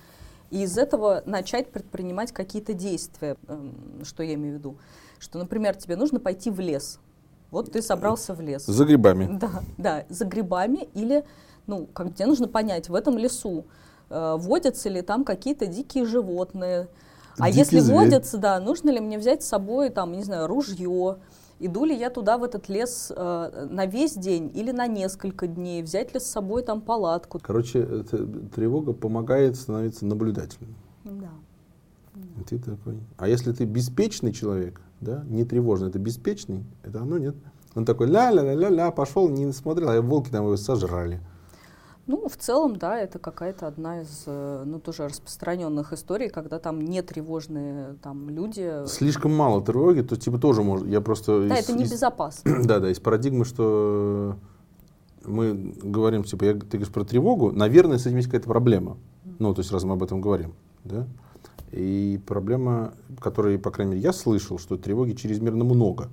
И 0.50 0.62
из 0.62 0.78
этого 0.78 1.22
начать 1.26 1.70
предпринимать 1.72 2.32
какие-то 2.32 2.72
действия, 2.72 3.36
эм, 3.48 4.04
что 4.04 4.22
я 4.22 4.34
имею 4.34 4.54
в 4.54 4.58
виду. 4.58 4.76
Что, 5.18 5.38
например, 5.38 5.74
тебе 5.74 5.96
нужно 5.96 6.20
пойти 6.20 6.50
в 6.50 6.60
лес. 6.60 7.00
Вот 7.50 7.72
ты 7.72 7.82
собрался 7.82 8.34
в 8.34 8.40
лес. 8.40 8.64
За 8.66 8.84
грибами. 8.84 9.28
Да, 9.38 9.50
да, 9.76 10.04
за 10.08 10.24
грибами 10.24 10.88
или, 10.94 11.24
ну, 11.66 11.86
как 11.92 12.14
тебе 12.14 12.26
нужно 12.26 12.48
понять, 12.48 12.88
в 12.88 12.94
этом 12.94 13.18
лесу 13.18 13.64
э, 14.10 14.36
водятся 14.38 14.88
ли 14.88 15.02
там 15.02 15.24
какие-то 15.24 15.66
дикие 15.66 16.04
животные. 16.04 16.88
А 17.38 17.46
Дикий 17.48 17.58
если 17.58 17.80
зверь. 17.80 17.96
водятся, 17.96 18.38
да, 18.38 18.60
нужно 18.60 18.90
ли 18.90 19.00
мне 19.00 19.18
взять 19.18 19.42
с 19.42 19.48
собой, 19.48 19.90
там, 19.90 20.12
не 20.12 20.22
знаю, 20.22 20.46
ружье, 20.46 21.18
Иду 21.58 21.86
ли 21.86 21.96
я 21.96 22.10
туда, 22.10 22.36
в 22.36 22.44
этот 22.44 22.68
лес, 22.68 23.10
э, 23.16 23.68
на 23.70 23.86
весь 23.86 24.14
день 24.14 24.50
или 24.54 24.72
на 24.72 24.86
несколько 24.86 25.46
дней? 25.46 25.82
Взять 25.82 26.12
ли 26.12 26.20
с 26.20 26.26
собой 26.26 26.62
там 26.62 26.82
палатку? 26.82 27.40
Короче, 27.42 27.80
эта 27.80 28.26
тревога 28.54 28.92
помогает 28.92 29.56
становиться 29.56 30.04
наблюдательным. 30.04 30.74
Да. 31.04 31.30
И 32.40 32.44
ты 32.44 32.58
такой. 32.58 32.98
А 33.16 33.28
если 33.28 33.52
ты 33.52 33.64
беспечный 33.64 34.32
человек, 34.32 34.80
да, 35.00 35.24
не 35.28 35.44
тревожный, 35.44 35.88
это 35.88 35.98
беспечный, 35.98 36.64
это 36.82 37.00
оно 37.00 37.16
нет. 37.18 37.36
Он 37.74 37.84
такой 37.84 38.08
ля-ля-ля-ля-ля, 38.08 38.90
пошел, 38.90 39.28
не 39.28 39.50
смотрел, 39.52 39.90
а 39.90 40.00
волки 40.00 40.30
там 40.30 40.44
его 40.44 40.56
сожрали. 40.56 41.20
Ну, 42.06 42.28
в 42.28 42.36
целом, 42.36 42.76
да, 42.76 42.98
это 42.98 43.18
какая-то 43.18 43.66
одна 43.66 44.02
из, 44.02 44.24
э, 44.26 44.62
ну, 44.64 44.78
тоже 44.78 45.08
распространенных 45.08 45.92
историй, 45.92 46.28
когда 46.28 46.60
там 46.60 46.80
не 46.80 47.02
тревожные 47.02 47.96
там 48.00 48.30
люди. 48.30 48.86
Слишком 48.86 49.34
мало 49.34 49.60
тревоги, 49.60 50.02
то 50.02 50.16
типа 50.16 50.38
тоже 50.38 50.62
может, 50.62 50.86
я 50.86 51.00
просто... 51.00 51.48
Да, 51.48 51.58
из, 51.58 51.64
это 51.64 51.76
небезопасно. 51.76 52.48
Из, 52.48 52.66
да, 52.66 52.78
да, 52.78 52.90
из 52.90 53.00
парадигмы, 53.00 53.44
что 53.44 54.36
мы 55.24 55.74
говорим, 55.82 56.22
типа, 56.22 56.44
я, 56.44 56.54
ты 56.54 56.78
говоришь 56.78 56.92
про 56.92 57.04
тревогу, 57.04 57.50
наверное, 57.50 57.98
с 57.98 58.06
этим 58.06 58.18
есть 58.18 58.28
какая-то 58.28 58.48
проблема. 58.48 58.98
Ну, 59.40 59.52
то 59.52 59.60
есть, 59.60 59.72
раз 59.72 59.82
мы 59.82 59.94
об 59.94 60.02
этом 60.02 60.20
говорим, 60.20 60.54
да? 60.84 61.08
И 61.72 62.20
проблема, 62.24 62.94
которую, 63.18 63.58
по 63.58 63.72
крайней 63.72 63.94
мере, 63.94 64.02
я 64.02 64.12
слышал, 64.12 64.58
что 64.58 64.76
тревоги 64.76 65.12
чрезмерно 65.12 65.64
много. 65.64 66.08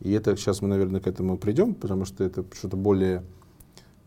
И 0.00 0.12
это 0.12 0.36
сейчас 0.36 0.60
мы, 0.60 0.68
наверное, 0.68 1.00
к 1.00 1.06
этому 1.06 1.38
придем, 1.38 1.74
потому 1.74 2.04
что 2.04 2.24
это 2.24 2.44
что-то 2.52 2.76
более 2.76 3.24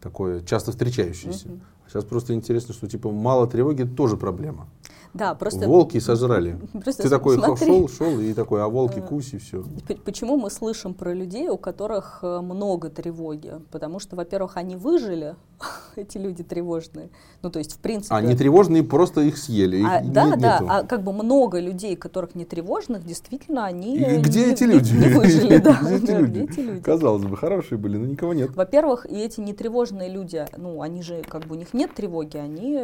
такое 0.03 0.41
часто 0.41 0.71
встречающееся. 0.71 1.47
Uh-huh. 1.47 1.59
Сейчас 1.87 2.03
просто 2.03 2.33
интересно, 2.33 2.73
что 2.73 2.87
типа 2.87 3.11
мало 3.11 3.47
тревоги 3.47 3.83
тоже 3.83 4.17
проблема. 4.17 4.67
Да, 5.13 5.35
просто... 5.35 5.67
Волки 5.67 5.99
сожрали. 5.99 6.59
Просто 6.83 7.03
Ты 7.03 7.09
такой 7.09 7.37
смотри. 7.37 7.67
шел, 7.67 7.87
шел, 7.87 8.19
и 8.19 8.33
такой, 8.33 8.63
а 8.63 8.67
волки 8.67 8.99
э, 8.99 9.01
куси, 9.01 9.37
все. 9.37 9.63
Почему 10.03 10.37
мы 10.37 10.49
слышим 10.49 10.93
про 10.93 11.13
людей, 11.13 11.49
у 11.49 11.57
которых 11.57 12.19
э, 12.23 12.41
много 12.41 12.89
тревоги? 12.89 13.61
Потому 13.71 13.99
что, 13.99 14.15
во-первых, 14.15 14.57
они 14.57 14.75
выжили, 14.75 15.35
эти 15.95 16.17
люди 16.17 16.43
тревожные. 16.43 17.09
Ну, 17.41 17.49
то 17.49 17.59
есть, 17.59 17.73
в 17.73 17.79
принципе... 17.79 18.15
Они 18.15 18.35
тревожные, 18.35 18.83
просто 18.83 19.21
их 19.21 19.37
съели. 19.37 19.83
А, 19.83 20.01
да, 20.03 20.25
нет, 20.25 20.39
да, 20.39 20.59
нету. 20.59 20.65
а 20.69 20.83
как 20.83 21.03
бы 21.03 21.13
много 21.13 21.59
людей, 21.59 21.95
которых 21.95 22.35
не 22.35 22.45
тревожных, 22.45 23.05
действительно, 23.05 23.65
они 23.65 23.97
и 23.97 24.17
где 24.17 24.45
не, 24.45 24.51
эти 24.53 24.63
люди? 24.63 24.93
Не, 24.93 25.07
не 25.07 25.13
выжили, 25.13 25.57
да. 25.57 25.79
Где 25.81 26.43
эти 26.43 26.59
люди? 26.59 26.81
Казалось 26.81 27.23
бы, 27.23 27.35
хорошие 27.37 27.77
были, 27.77 27.97
но 27.97 28.05
никого 28.05 28.33
нет. 28.33 28.55
Во-первых, 28.55 29.05
и 29.09 29.15
эти 29.15 29.39
нетревожные 29.39 30.09
люди, 30.09 30.45
ну, 30.57 30.81
они 30.81 31.01
же, 31.01 31.21
как 31.27 31.45
бы, 31.45 31.55
у 31.55 31.57
них 31.57 31.73
нет 31.73 31.93
тревоги, 31.93 32.37
они 32.37 32.81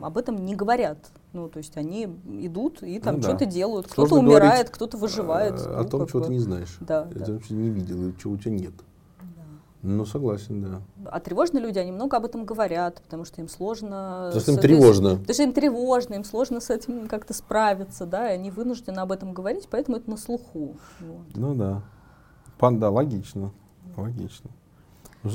об 0.00 0.18
этом 0.18 0.44
не 0.44 0.54
говорят. 0.54 0.98
Ну, 1.32 1.48
то 1.50 1.58
есть 1.58 1.76
они 1.76 2.08
идут 2.40 2.82
и 2.82 2.98
там 2.98 3.16
ну, 3.16 3.22
что-то 3.22 3.44
да. 3.44 3.50
делают. 3.50 3.88
Кто-то 3.88 4.14
умирает, 4.14 4.70
кто-то 4.70 4.96
выживает. 4.96 5.60
О, 5.66 5.82
ну, 5.82 5.88
том, 5.88 6.06
чего 6.06 6.20
бы. 6.20 6.26
ты 6.26 6.32
не 6.32 6.38
знаешь. 6.38 6.78
Да, 6.80 7.06
да. 7.14 7.32
вообще 7.32 7.52
не 7.52 7.68
видел, 7.68 8.14
чего 8.16 8.34
у 8.34 8.36
тебя 8.38 8.52
нет. 8.52 8.72
Ну, 9.88 10.04
согласен, 10.04 10.62
да. 10.62 10.82
А 11.04 11.20
тревожные 11.20 11.62
люди, 11.62 11.78
они 11.78 11.92
много 11.92 12.16
об 12.16 12.24
этом 12.24 12.44
говорят, 12.44 13.00
потому 13.02 13.24
что 13.24 13.40
им 13.40 13.48
сложно... 13.48 14.32
Потому 14.32 14.40
что 14.40 14.52
им 14.52 14.58
тревожно. 14.58 15.10
Потому 15.10 15.34
что 15.34 15.42
им 15.44 15.52
тревожно, 15.52 16.14
им 16.14 16.24
сложно 16.24 16.60
с 16.60 16.70
этим 16.70 17.06
как-то 17.06 17.32
справиться, 17.32 18.04
да, 18.04 18.32
и 18.32 18.34
они 18.34 18.50
вынуждены 18.50 18.98
об 18.98 19.12
этом 19.12 19.32
говорить, 19.32 19.68
поэтому 19.70 19.98
это 19.98 20.10
на 20.10 20.16
слуху. 20.16 20.76
Вот. 20.98 21.36
Ну 21.36 21.54
да. 21.54 21.84
Пан, 22.58 22.80
да, 22.80 22.90
логично. 22.90 23.52
Логично. 23.96 24.50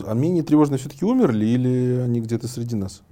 А 0.06 0.14
менее 0.14 0.44
тревожные 0.44 0.80
все-таки 0.80 1.06
умерли 1.06 1.46
или 1.46 2.02
они 2.02 2.20
где-то 2.20 2.50
среди 2.50 2.76
нас? 2.76 3.04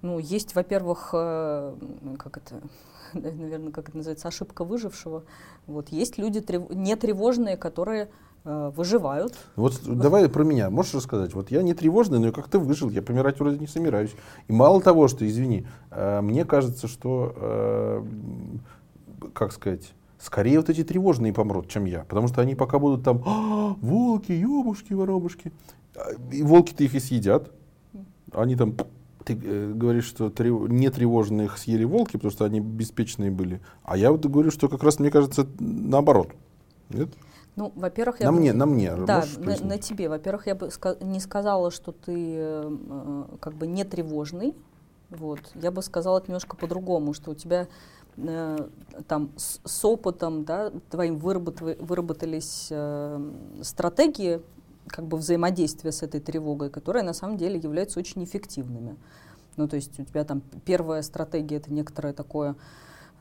Ну, 0.00 0.18
есть, 0.18 0.54
во-первых, 0.54 1.10
э, 1.12 1.74
как 2.18 2.38
это, 2.38 2.62
наверное, 3.12 3.70
как 3.70 3.90
это 3.90 3.98
называется, 3.98 4.28
ошибка 4.28 4.64
выжившего. 4.64 5.24
Вот 5.66 5.90
есть 5.90 6.16
люди 6.16 6.40
трев... 6.40 6.70
нетревожные, 6.70 7.58
которые 7.58 8.08
выживают. 8.44 9.36
Вот 9.56 9.80
давай 9.84 10.28
про 10.28 10.44
меня. 10.44 10.70
Можешь 10.70 10.94
рассказать? 10.94 11.34
Вот 11.34 11.50
я 11.50 11.62
не 11.62 11.74
тревожный, 11.74 12.18
но 12.18 12.26
я 12.26 12.32
как-то 12.32 12.58
выжил. 12.58 12.88
Я 12.90 13.02
помирать 13.02 13.38
вроде 13.38 13.58
не 13.58 13.66
собираюсь. 13.66 14.14
И 14.48 14.52
мало 14.52 14.80
того, 14.80 15.08
что, 15.08 15.26
извини, 15.26 15.66
э, 15.90 16.20
мне 16.22 16.44
кажется, 16.44 16.88
что, 16.88 17.34
э, 17.36 18.04
как 19.34 19.52
сказать, 19.52 19.92
скорее 20.18 20.58
вот 20.58 20.70
эти 20.70 20.84
тревожные 20.84 21.32
помрут, 21.32 21.68
чем 21.68 21.84
я. 21.84 22.04
Потому 22.04 22.28
что 22.28 22.40
они 22.40 22.54
пока 22.54 22.78
будут 22.78 23.04
там, 23.04 23.22
а, 23.26 23.74
волки, 23.80 24.32
ёбушки, 24.32 24.94
воробушки. 24.94 25.52
И 26.32 26.42
волки-то 26.42 26.84
их 26.84 26.94
и 26.94 27.00
съедят. 27.00 27.52
Они 28.32 28.56
там 28.56 28.74
ты 29.24 29.38
э, 29.42 29.72
говоришь, 29.74 30.06
что 30.06 30.30
трев... 30.30 30.68
не 30.68 30.90
тревожных 30.90 31.58
съели 31.58 31.84
волки, 31.84 32.12
потому 32.12 32.30
что 32.30 32.44
они 32.44 32.60
беспечные 32.60 33.30
были. 33.30 33.60
А 33.82 33.96
я 33.96 34.12
вот 34.12 34.24
говорю, 34.24 34.50
что 34.50 34.68
как 34.68 34.82
раз, 34.82 34.98
мне 34.98 35.10
кажется, 35.10 35.46
наоборот. 35.58 36.30
Нет? 36.88 37.10
Ну, 37.60 37.72
во-первых, 37.76 38.20
я 38.20 38.26
на 38.26 38.32
бы... 38.32 38.38
мне, 38.38 38.54
на 38.54 38.64
мне. 38.64 38.96
Да, 38.96 39.22
на, 39.36 39.54
на 39.62 39.76
тебе. 39.76 40.08
Во-первых, 40.08 40.46
я 40.46 40.54
бы 40.54 40.70
не 41.02 41.20
сказала, 41.20 41.70
что 41.70 41.92
ты 41.92 42.14
э, 42.16 43.24
как 43.38 43.52
бы 43.52 43.66
не 43.66 43.84
тревожный. 43.84 44.56
Вот. 45.10 45.40
Я 45.54 45.70
бы 45.70 45.82
сказала 45.82 46.18
это 46.18 46.28
немножко 46.28 46.56
по-другому, 46.56 47.12
что 47.12 47.32
у 47.32 47.34
тебя 47.34 47.68
э, 48.16 48.68
там 49.06 49.30
с, 49.36 49.60
с 49.62 49.84
опытом, 49.84 50.46
да, 50.46 50.72
твоим 50.88 51.18
выработ, 51.18 51.60
выработались 51.60 52.68
э, 52.70 53.30
стратегии 53.60 54.40
как 54.86 55.04
бы 55.04 55.18
взаимодействия 55.18 55.92
с 55.92 56.02
этой 56.02 56.20
тревогой, 56.20 56.70
которые 56.70 57.02
на 57.02 57.12
самом 57.12 57.36
деле 57.36 57.58
являются 57.58 58.00
очень 58.00 58.24
эффективными. 58.24 58.96
Ну, 59.58 59.68
то 59.68 59.76
есть 59.76 60.00
у 60.00 60.04
тебя 60.04 60.24
там 60.24 60.40
первая 60.64 61.02
стратегия 61.02 61.56
это 61.56 61.70
некоторое 61.70 62.14
такое 62.14 62.52
э, 62.52 62.54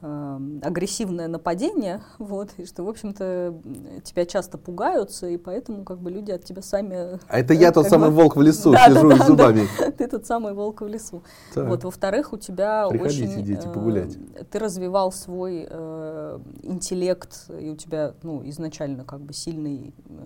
агрессивное 0.02 1.28
нападение, 1.28 2.02
вот, 2.20 2.52
и 2.58 2.66
что, 2.66 2.84
в 2.84 2.90
общем-то, 2.90 3.62
тебя 4.04 4.26
часто 4.26 4.58
пугаются, 4.58 5.28
и 5.28 5.38
поэтому 5.38 5.84
как 5.84 6.00
бы 6.00 6.10
люди 6.10 6.32
от 6.32 6.44
тебя 6.44 6.62
сами... 6.62 7.20
А 7.28 7.40
это 7.40 7.54
я 7.54 7.72
тот 7.72 7.88
самый 7.88 8.10
волк 8.10 8.36
в 8.38 8.42
лесу, 8.42 8.72
да, 8.72 8.88
сижу 8.88 9.10
да, 9.10 9.18
да, 9.18 9.26
зубами. 9.26 9.68
Да, 9.78 9.92
ты 9.98 10.08
тот 10.08 10.26
самый 10.26 10.54
волк 10.54 10.82
в 10.82 10.88
лесу. 10.88 11.24
Так. 11.54 11.68
Вот, 11.68 11.84
во-вторых, 11.84 12.32
у 12.34 12.38
тебя 12.38 12.88
Приходите, 12.88 13.34
очень... 13.34 13.44
дети, 13.44 13.68
погулять. 13.68 14.18
Э, 14.36 14.44
ты 14.44 14.60
развивал 14.60 15.12
свой 15.12 15.68
э, 15.70 16.40
интеллект, 16.64 17.50
и 17.60 17.70
у 17.70 17.76
тебя, 17.76 18.14
ну, 18.24 18.42
изначально 18.50 19.04
как 19.04 19.22
бы 19.22 19.34
сильный... 19.34 19.94
Э, 20.08 20.20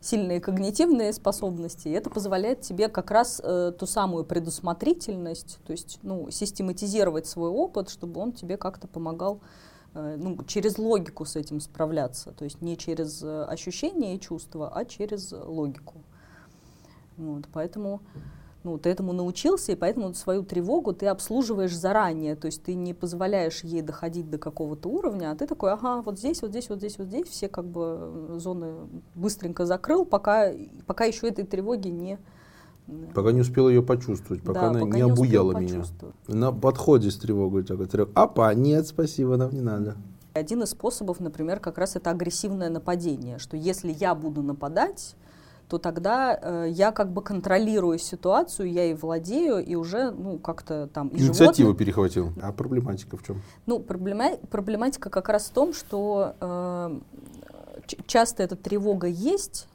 сильные 0.00 0.40
когнитивные 0.40 1.12
способности, 1.12 1.88
и 1.88 1.92
это 1.92 2.10
позволяет 2.10 2.60
тебе 2.60 2.88
как 2.88 3.10
раз 3.10 3.40
э, 3.42 3.72
ту 3.78 3.86
самую 3.86 4.24
предусмотрительность, 4.24 5.58
то 5.66 5.72
есть 5.72 5.98
ну, 6.02 6.30
систематизировать 6.30 7.26
свой 7.26 7.50
опыт, 7.50 7.90
чтобы 7.90 8.20
он 8.20 8.32
тебе 8.32 8.56
как-то 8.56 8.88
помогал 8.88 9.40
э, 9.94 10.16
ну, 10.18 10.38
через 10.44 10.78
логику 10.78 11.24
с 11.24 11.36
этим 11.36 11.60
справляться, 11.60 12.32
то 12.32 12.44
есть 12.44 12.62
не 12.62 12.76
через 12.76 13.22
э, 13.22 13.44
ощущения 13.44 14.14
и 14.14 14.20
чувства, 14.20 14.70
а 14.74 14.84
через 14.84 15.32
логику. 15.32 15.94
Вот, 17.16 17.44
поэтому 17.52 18.02
ну, 18.66 18.78
ты 18.78 18.90
этому 18.90 19.12
научился, 19.12 19.70
и 19.70 19.76
поэтому 19.76 20.12
свою 20.12 20.42
тревогу 20.42 20.92
ты 20.92 21.06
обслуживаешь 21.06 21.74
заранее, 21.74 22.34
то 22.34 22.46
есть 22.46 22.64
ты 22.64 22.74
не 22.74 22.94
позволяешь 22.94 23.62
ей 23.62 23.80
доходить 23.80 24.28
до 24.28 24.38
какого-то 24.38 24.88
уровня, 24.88 25.30
а 25.30 25.36
ты 25.36 25.46
такой, 25.46 25.72
ага, 25.72 26.02
вот 26.02 26.18
здесь, 26.18 26.42
вот 26.42 26.50
здесь, 26.50 26.68
вот 26.68 26.78
здесь, 26.78 26.98
вот 26.98 27.06
здесь, 27.06 27.28
все 27.28 27.48
как 27.48 27.64
бы 27.64 28.34
зоны 28.38 28.74
быстренько 29.14 29.66
закрыл, 29.66 30.04
пока, 30.04 30.50
пока 30.84 31.04
еще 31.04 31.28
этой 31.28 31.44
тревоги 31.44 31.88
не... 31.88 32.18
Пока 33.14 33.30
не 33.30 33.40
успел 33.40 33.68
ее 33.68 33.82
почувствовать, 33.82 34.42
пока 34.42 34.62
да, 34.62 34.68
она 34.70 34.80
пока 34.80 34.98
не, 34.98 35.04
не 35.04 35.10
обуяла 35.10 35.52
меня. 35.52 35.84
На 36.26 36.50
подходе 36.50 37.12
с 37.12 37.16
тревогой 37.16 37.62
такой, 37.62 37.86
тревога, 37.86 38.10
апа, 38.14 38.52
нет, 38.52 38.88
спасибо, 38.88 39.36
нам 39.36 39.52
не 39.52 39.60
надо. 39.60 39.96
Один 40.34 40.64
из 40.64 40.70
способов, 40.70 41.20
например, 41.20 41.60
как 41.60 41.78
раз 41.78 41.94
это 41.94 42.10
агрессивное 42.10 42.68
нападение, 42.68 43.38
что 43.38 43.56
если 43.56 43.92
я 43.92 44.16
буду 44.16 44.42
нападать, 44.42 45.14
то 45.68 45.78
тогда 45.78 46.38
э, 46.40 46.66
я 46.70 46.92
как 46.92 47.12
бы 47.12 47.22
контролирую 47.22 47.98
ситуацию, 47.98 48.70
я 48.70 48.84
и 48.84 48.94
владею, 48.94 49.58
и 49.64 49.74
уже, 49.74 50.10
ну, 50.10 50.38
как-то 50.38 50.86
там... 50.86 51.08
И 51.08 51.18
Инициативу 51.18 51.68
животные... 51.68 51.74
перехватил. 51.74 52.32
А 52.40 52.52
проблематика 52.52 53.16
в 53.16 53.24
чем? 53.24 53.42
Ну, 53.66 53.80
проблема... 53.80 54.36
проблематика 54.50 55.10
как 55.10 55.28
раз 55.28 55.46
в 55.46 55.50
том, 55.50 55.74
что 55.74 56.34
э, 56.40 56.98
часто 58.06 58.44
эта 58.44 58.54
тревога 58.54 59.08
есть, 59.08 59.66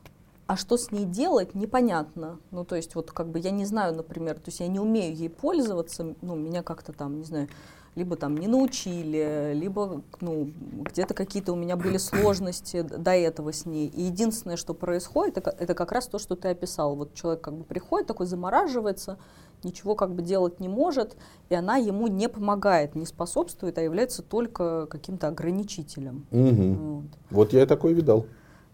а 0.48 0.56
что 0.56 0.78
с 0.78 0.92
ней 0.92 1.06
делать, 1.06 1.56
непонятно. 1.56 2.40
Ну, 2.52 2.64
то 2.64 2.76
есть, 2.76 2.96
вот 2.96 3.12
как 3.12 3.28
бы 3.28 3.40
я 3.40 3.52
не 3.52 3.66
знаю, 3.66 3.96
например, 3.96 4.36
то 4.36 4.48
есть 4.48 4.62
я 4.62 4.68
не 4.68 4.80
умею 4.80 5.14
ей 5.14 5.30
пользоваться, 5.30 6.16
ну, 6.22 6.36
меня 6.36 6.64
как-то 6.64 6.94
там, 6.94 7.18
не 7.18 7.26
знаю, 7.26 7.50
либо 7.96 8.16
там 8.16 8.38
не 8.38 8.48
научили, 8.48 9.52
либо 9.54 10.02
ну, 10.22 10.52
где-то 10.86 11.14
какие-то 11.14 11.54
у 11.54 11.56
меня 11.56 11.76
были 11.76 11.98
сложности 11.98 12.82
до 12.82 13.12
этого 13.12 13.52
с 13.52 13.66
ней. 13.66 13.88
И 13.88 14.04
единственное, 14.04 14.58
что 14.58 14.74
происходит, 14.74 15.38
это, 15.38 15.56
это 15.58 15.74
как 15.74 15.92
раз 15.92 16.08
то, 16.08 16.18
что 16.18 16.36
ты 16.36 16.50
описал. 16.50 16.96
Вот 16.96 17.14
человек 17.14 17.42
как 17.42 17.56
бы 17.56 17.64
приходит, 17.64 18.08
такой 18.08 18.26
замораживается, 18.26 19.18
ничего 19.64 19.96
как 19.96 20.14
бы 20.14 20.22
делать 20.22 20.60
не 20.60 20.70
может, 20.70 21.16
и 21.50 21.56
она 21.56 21.78
ему 21.78 22.08
не 22.08 22.30
помогает, 22.30 22.96
не 22.96 23.06
способствует, 23.06 23.78
а 23.78 23.82
является 23.82 24.24
только 24.24 24.88
каким-то 24.88 25.28
ограничителем. 25.28 26.26
Угу. 26.32 26.74
Вот. 26.74 27.06
вот 27.30 27.54
я 27.54 27.66
такой 27.66 27.94
видал. 27.94 28.26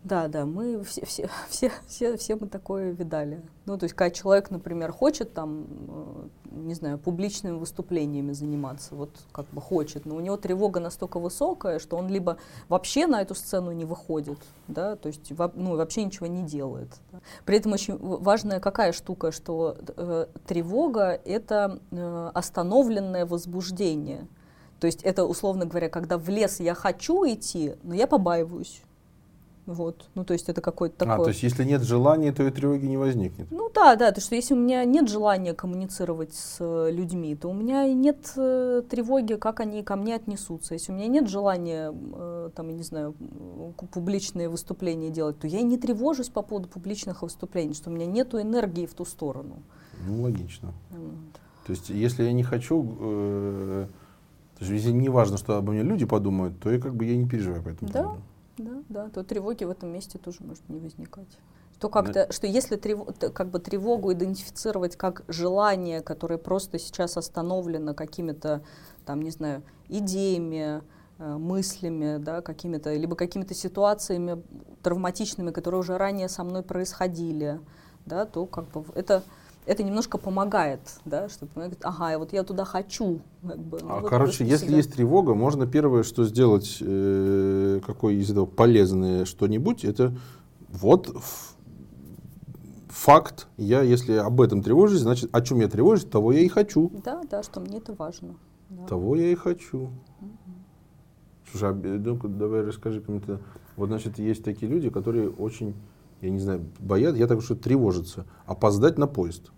Да, 0.07 0.29
да, 0.29 0.45
мы 0.45 0.81
все, 0.85 1.05
все, 1.05 1.29
все, 1.49 1.69
все, 1.85 2.15
все 2.15 2.35
мы 2.37 2.47
такое 2.47 2.91
видали. 2.91 3.41
Ну, 3.65 3.77
то 3.77 3.83
есть, 3.83 3.93
когда 3.93 4.09
человек, 4.09 4.49
например, 4.51 4.93
хочет 4.93 5.33
там, 5.33 5.67
э, 5.69 6.27
не 6.51 6.73
знаю, 6.75 6.97
публичными 6.97 7.57
выступлениями 7.57 8.31
заниматься, 8.31 8.95
вот 8.95 9.09
как 9.33 9.47
бы 9.49 9.59
хочет, 9.59 10.05
но 10.05 10.15
у 10.15 10.21
него 10.21 10.37
тревога 10.37 10.79
настолько 10.79 11.19
высокая, 11.19 11.79
что 11.79 11.97
он 11.97 12.07
либо 12.07 12.37
вообще 12.69 13.05
на 13.05 13.21
эту 13.21 13.35
сцену 13.35 13.73
не 13.73 13.83
выходит, 13.83 14.37
да, 14.69 14.95
то 14.95 15.07
есть, 15.07 15.29
ну, 15.55 15.75
вообще 15.75 16.05
ничего 16.05 16.27
не 16.27 16.43
делает. 16.43 16.89
При 17.43 17.57
этом 17.57 17.73
очень 17.73 17.97
важная 17.97 18.61
какая 18.61 18.93
штука, 18.93 19.33
что 19.33 19.75
э, 19.97 20.27
тревога— 20.45 21.19
это 21.25 21.81
э, 21.91 22.31
остановленное 22.33 23.25
возбуждение. 23.25 24.25
То 24.79 24.87
есть 24.87 25.03
это, 25.03 25.25
условно 25.25 25.65
говоря, 25.65 25.89
когда 25.89 26.17
в 26.17 26.29
лес 26.29 26.61
я 26.61 26.75
хочу 26.75 27.25
идти, 27.25 27.73
но 27.83 27.93
я 27.93 28.07
побаиваюсь. 28.07 28.83
Вот. 29.67 30.09
Ну, 30.15 30.23
то 30.23 30.31
есть 30.31 30.47
это 30.47 30.61
какой-то 30.61 31.03
А, 31.03 31.07
такой... 31.09 31.25
то 31.25 31.29
есть 31.31 31.43
если 31.43 31.65
нет 31.65 31.83
желания, 31.83 32.31
то 32.31 32.41
и 32.41 32.49
тревоги 32.51 32.85
не 32.85 32.95
возникнет. 32.95 33.51
Ну 33.51 33.69
да, 33.75 33.97
да, 33.97 34.13
то 34.13 34.21
что 34.21 34.33
если 34.33 34.53
у 34.53 34.57
меня 34.57 34.85
нет 34.85 35.09
желания 35.09 35.53
коммуницировать 35.53 36.33
с 36.33 36.55
э, 36.61 36.89
людьми, 36.89 37.35
то 37.35 37.49
у 37.49 37.53
меня 37.53 37.85
и 37.85 37.93
нет 37.93 38.31
э, 38.37 38.81
тревоги, 38.89 39.33
как 39.33 39.59
они 39.59 39.83
ко 39.83 39.97
мне 39.97 40.15
отнесутся. 40.15 40.73
Если 40.73 40.93
у 40.93 40.95
меня 40.95 41.07
нет 41.07 41.27
желания, 41.27 41.93
э, 41.93 42.49
там, 42.55 42.69
я 42.69 42.75
не 42.75 42.83
знаю, 42.83 43.13
публичные 43.91 44.47
выступления 44.47 45.09
делать, 45.09 45.37
то 45.37 45.47
я 45.47 45.59
и 45.59 45.63
не 45.63 45.77
тревожусь 45.77 46.29
по 46.29 46.41
поводу 46.43 46.69
публичных 46.69 47.21
выступлений, 47.21 47.73
что 47.73 47.89
у 47.89 47.93
меня 47.93 48.05
нет 48.05 48.33
энергии 48.35 48.85
в 48.85 48.93
ту 48.93 49.03
сторону. 49.03 49.61
Ну, 50.07 50.21
логично. 50.21 50.73
Вот. 50.91 51.11
То 51.65 51.71
есть 51.71 51.89
если 51.89 52.23
я 52.23 52.31
не 52.31 52.43
хочу, 52.43 52.87
э, 53.01 53.87
то 54.57 54.63
есть 54.63 54.71
если 54.71 54.91
не 54.91 55.09
важно, 55.09 55.35
что 55.37 55.57
обо 55.57 55.73
мне 55.73 55.83
люди 55.83 56.05
подумают, 56.05 56.57
то 56.61 56.71
я 56.71 56.79
как 56.79 56.95
бы 56.95 57.03
я 57.03 57.17
не 57.17 57.27
переживаю 57.27 57.61
по 57.63 57.67
этому 57.69 57.91
Да. 57.91 58.03
поводу. 58.03 58.21
Да, 58.57 58.83
да, 58.89 59.09
то 59.09 59.23
тревоги 59.23 59.63
в 59.63 59.69
этом 59.69 59.89
месте 59.89 60.17
тоже 60.17 60.39
может 60.41 60.67
не 60.69 60.79
возникать. 60.79 61.27
Что 61.75 61.89
как-то, 61.89 62.31
что 62.31 62.47
если 62.47 62.75
трево- 62.75 63.11
т- 63.13 63.29
как 63.29 63.49
бы 63.49 63.59
тревогу 63.59 64.11
идентифицировать 64.11 64.95
как 64.95 65.23
желание, 65.27 66.01
которое 66.01 66.37
просто 66.39 66.79
сейчас 66.79 67.17
остановлено 67.17 67.93
какими-то, 67.93 68.63
там, 69.05 69.21
не 69.21 69.29
знаю, 69.29 69.61
идеями, 69.87 70.81
э, 71.19 71.37
мыслями, 71.37 72.17
да, 72.17 72.41
какими-то, 72.41 72.93
либо 72.95 73.15
какими-то 73.15 73.53
ситуациями 73.53 74.41
травматичными, 74.81 75.51
которые 75.51 75.79
уже 75.79 75.97
ранее 75.97 76.29
со 76.29 76.43
мной 76.43 76.63
происходили, 76.63 77.59
да, 78.07 78.25
то 78.25 78.45
как 78.47 78.69
бы 78.71 78.83
это 78.95 79.21
это 79.67 79.83
немножко 79.83 80.17
помогает, 80.17 80.79
да, 81.05 81.27
что 81.29 81.45
говорит, 81.53 81.79
ага, 81.83 82.17
вот 82.17 82.31
я 82.33 82.43
туда 82.43 82.63
хочу. 82.65 83.19
как 83.45 83.59
бы. 83.59 83.79
Ну, 83.81 83.89
А, 83.89 83.99
вот 83.99 84.09
короче, 84.09 84.45
если 84.45 84.65
всегда. 84.65 84.77
есть 84.77 84.93
тревога, 84.93 85.33
можно 85.35 85.67
первое, 85.67 86.03
что 86.03 86.23
сделать, 86.23 86.77
э, 86.81 87.81
какое 87.85 88.15
из 88.15 88.31
этого 88.31 88.45
полезное 88.45 89.25
что-нибудь, 89.25 89.83
это 89.83 90.15
вот 90.69 91.15
факт. 92.89 93.47
Я, 93.57 93.81
если 93.81 94.13
об 94.13 94.41
этом 94.41 94.63
тревожусь, 94.63 94.99
значит, 95.01 95.29
о 95.33 95.41
чем 95.41 95.59
я 95.59 95.67
тревожусь, 95.67 96.05
того 96.05 96.31
я 96.31 96.39
и 96.39 96.47
хочу. 96.47 96.89
Да, 97.03 97.21
да, 97.29 97.43
что 97.43 97.59
мне 97.59 97.77
это 97.77 97.93
важно. 97.93 98.35
да. 98.69 98.85
Того 98.87 99.15
я 99.15 99.31
и 99.31 99.35
хочу. 99.35 99.89
Слушай, 101.51 101.69
а, 101.69 101.73
ну-ка, 101.73 102.27
давай 102.27 102.61
расскажи 102.61 103.01
кому-то. 103.01 103.39
Вот, 103.75 103.87
значит, 103.87 104.17
есть 104.17 104.43
такие 104.43 104.69
люди, 104.71 104.89
которые 104.89 105.29
очень, 105.29 105.75
я 106.21 106.29
не 106.29 106.39
знаю, 106.39 106.65
боят, 106.79 107.15
я 107.15 107.27
так 107.27 107.41
что 107.41 107.55
тревожатся, 107.55 108.25
опоздать 108.45 108.97
на 108.97 109.07
поезд. 109.07 109.51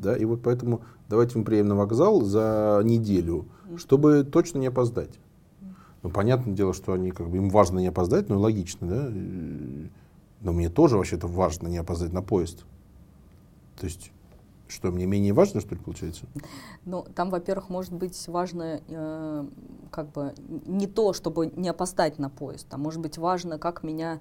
Да, 0.00 0.16
и 0.16 0.24
вот 0.24 0.42
поэтому 0.42 0.82
давайте 1.08 1.38
мы 1.38 1.44
приедем 1.44 1.68
на 1.68 1.76
вокзал 1.76 2.22
за 2.22 2.80
неделю, 2.84 3.46
чтобы 3.76 4.24
точно 4.24 4.58
не 4.58 4.66
опоздать. 4.66 5.18
Ну, 6.02 6.10
понятное 6.10 6.54
дело, 6.54 6.72
что 6.72 6.92
они, 6.92 7.10
как 7.10 7.28
бы, 7.28 7.38
им 7.38 7.48
важно 7.48 7.78
не 7.78 7.88
опоздать, 7.88 8.28
ну, 8.28 8.38
логично, 8.38 8.86
да. 8.86 9.10
Но 10.40 10.52
мне 10.52 10.68
тоже 10.68 10.96
вообще-то 10.96 11.26
важно 11.26 11.68
не 11.68 11.78
опоздать 11.78 12.12
на 12.12 12.22
поезд. 12.22 12.64
То 13.78 13.86
есть, 13.86 14.12
что, 14.68 14.90
мне 14.90 15.06
менее 15.06 15.32
важно, 15.32 15.60
что 15.60 15.74
ли, 15.74 15.80
получается? 15.80 16.26
Ну, 16.84 17.04
там, 17.14 17.30
во-первых, 17.30 17.68
может 17.68 17.92
быть 17.92 18.28
важно 18.28 18.80
э, 18.88 19.46
как 19.90 20.12
бы 20.12 20.34
не 20.66 20.86
то, 20.86 21.12
чтобы 21.12 21.48
не 21.54 21.68
опоздать 21.68 22.18
на 22.18 22.30
поезд, 22.30 22.66
а 22.70 22.76
может 22.76 23.00
быть 23.00 23.18
важно, 23.18 23.58
как 23.58 23.82
меня, 23.82 24.20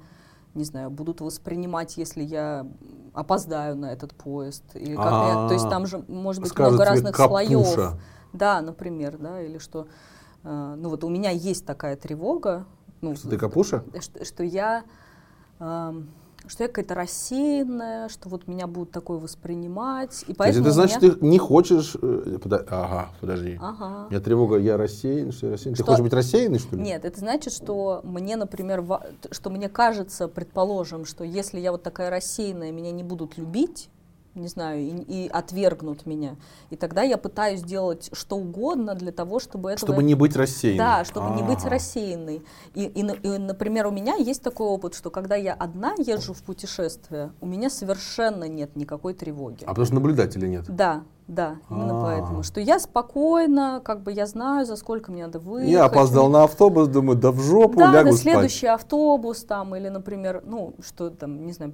не 0.55 0.63
знаю, 0.63 0.89
будут 0.89 1.21
воспринимать, 1.21 1.97
если 1.97 2.23
я 2.23 2.65
опоздаю 3.13 3.75
на 3.75 3.91
этот 3.91 4.13
поезд. 4.15 4.63
Или 4.73 4.95
как 4.95 5.05
меня- 5.05 5.47
то 5.47 5.53
есть 5.53 5.69
там 5.69 5.85
же 5.85 6.03
может 6.07 6.41
быть 6.41 6.51
Скажут 6.51 6.73
много 6.73 6.85
разных 6.89 7.15
«капуша». 7.15 7.47
слоев. 7.73 7.93
Да, 8.33 8.61
например, 8.61 9.17
да, 9.17 9.41
или 9.41 9.57
что, 9.59 9.87
э, 10.43 10.75
ну 10.77 10.89
вот 10.89 11.03
у 11.03 11.09
меня 11.09 11.29
есть 11.29 11.65
такая 11.65 11.95
тревога, 11.95 12.65
ну, 13.01 13.15
Что 13.15 13.29
ты 13.29 13.37
капуша? 13.37 13.83
что, 14.01 14.25
что 14.25 14.43
я 14.43 14.83
эм, 15.59 16.09
что 16.47 16.63
я 16.63 16.67
какая-то 16.67 16.95
рассеянная, 16.95 18.09
что 18.09 18.29
вот 18.29 18.47
меня 18.47 18.67
будут 18.67 18.91
такое 18.91 19.17
воспринимать, 19.19 20.21
и 20.23 20.25
То 20.25 20.29
есть 20.29 20.37
поэтому 20.37 20.65
это 20.65 20.71
значит, 20.73 21.01
меня- 21.01 21.13
ты 21.13 21.25
не 21.25 21.37
хочешь... 21.37 21.95
э, 22.01 22.37
пода- 22.41 22.65
Ага, 22.69 23.09
подожди. 23.21 23.57
Ага. 23.61 24.07
У 24.07 24.11
меня 24.11 24.19
тревога, 24.21 24.57
я 24.57 24.77
рассеян, 24.77 25.31
что 25.31 25.47
я 25.47 25.53
рассеян. 25.53 25.75
Ты 25.75 25.81
Что- 25.83 25.91
хочешь 25.91 26.03
быть 26.03 26.13
рассеянный, 26.13 26.59
что 26.59 26.75
ли? 26.75 26.81
Нет, 26.81 27.05
это 27.05 27.19
значит, 27.19 27.53
что 27.53 28.01
мне, 28.03 28.35
например, 28.35 28.83
что 29.31 29.49
мне 29.49 29.69
кажется, 29.69 30.27
предположим, 30.27 31.05
что 31.05 31.23
если 31.23 31.59
я 31.59 31.71
вот 31.71 31.83
такая 31.83 32.09
рассеянная, 32.09 32.71
меня 32.71 32.91
не 32.91 33.03
будут 33.03 33.37
любить, 33.37 33.89
не 34.35 34.47
знаю, 34.47 34.79
и, 34.81 35.25
и 35.25 35.27
отвергнут 35.29 36.05
меня, 36.05 36.35
и 36.69 36.75
тогда 36.75 37.01
я 37.01 37.17
пытаюсь 37.17 37.61
делать 37.63 38.09
что 38.13 38.37
угодно 38.37 38.95
для 38.95 39.11
того, 39.11 39.39
чтобы 39.39 39.71
этого... 39.71 39.87
Чтобы 39.87 40.03
не 40.03 40.15
быть 40.15 40.35
рассеянным. 40.35 40.77
Да, 40.77 41.05
чтобы 41.05 41.35
не 41.35 41.43
быть 41.43 41.63
рассеянной. 41.63 42.43
И, 42.73 42.83
и, 42.83 42.99
и, 43.01 43.37
например, 43.37 43.87
у 43.87 43.91
меня 43.91 44.15
есть 44.15 44.41
такой 44.41 44.67
опыт, 44.67 44.93
что 44.93 45.09
когда 45.09 45.35
я 45.35 45.53
одна 45.53 45.93
езжу 45.97 46.33
в 46.33 46.43
путешествие, 46.43 47.31
у 47.41 47.45
меня 47.45 47.69
совершенно 47.69 48.45
нет 48.45 48.75
никакой 48.75 49.13
тревоги. 49.13 49.63
А 49.63 49.69
потому 49.69 49.85
что 49.85 49.95
наблюдателя 49.95 50.47
нет. 50.47 50.65
Да, 50.67 51.03
да, 51.27 51.57
именно 51.71 51.99
А. 51.99 52.03
поэтому. 52.03 52.43
Что 52.43 52.61
я 52.61 52.79
спокойно, 52.79 53.81
как 53.83 54.03
бы 54.03 54.11
я 54.11 54.27
знаю, 54.27 54.65
за 54.65 54.75
сколько 54.75 55.11
мне 55.11 55.25
надо 55.25 55.39
выехать. 55.39 55.71
Я 55.71 55.85
опоздал 55.85 56.29
на 56.29 56.43
автобус, 56.43 56.87
думаю, 56.87 57.17
да 57.17 57.31
в 57.31 57.39
жопу, 57.39 57.79
Да, 57.79 57.91
лягу 57.91 58.11
спать. 58.11 58.21
следующий 58.21 58.67
автобус 58.67 59.43
там, 59.43 59.75
или, 59.75 59.89
например, 59.89 60.43
ну, 60.45 60.75
что 60.85 61.09
там, 61.09 61.45
не 61.45 61.51
знаю, 61.53 61.73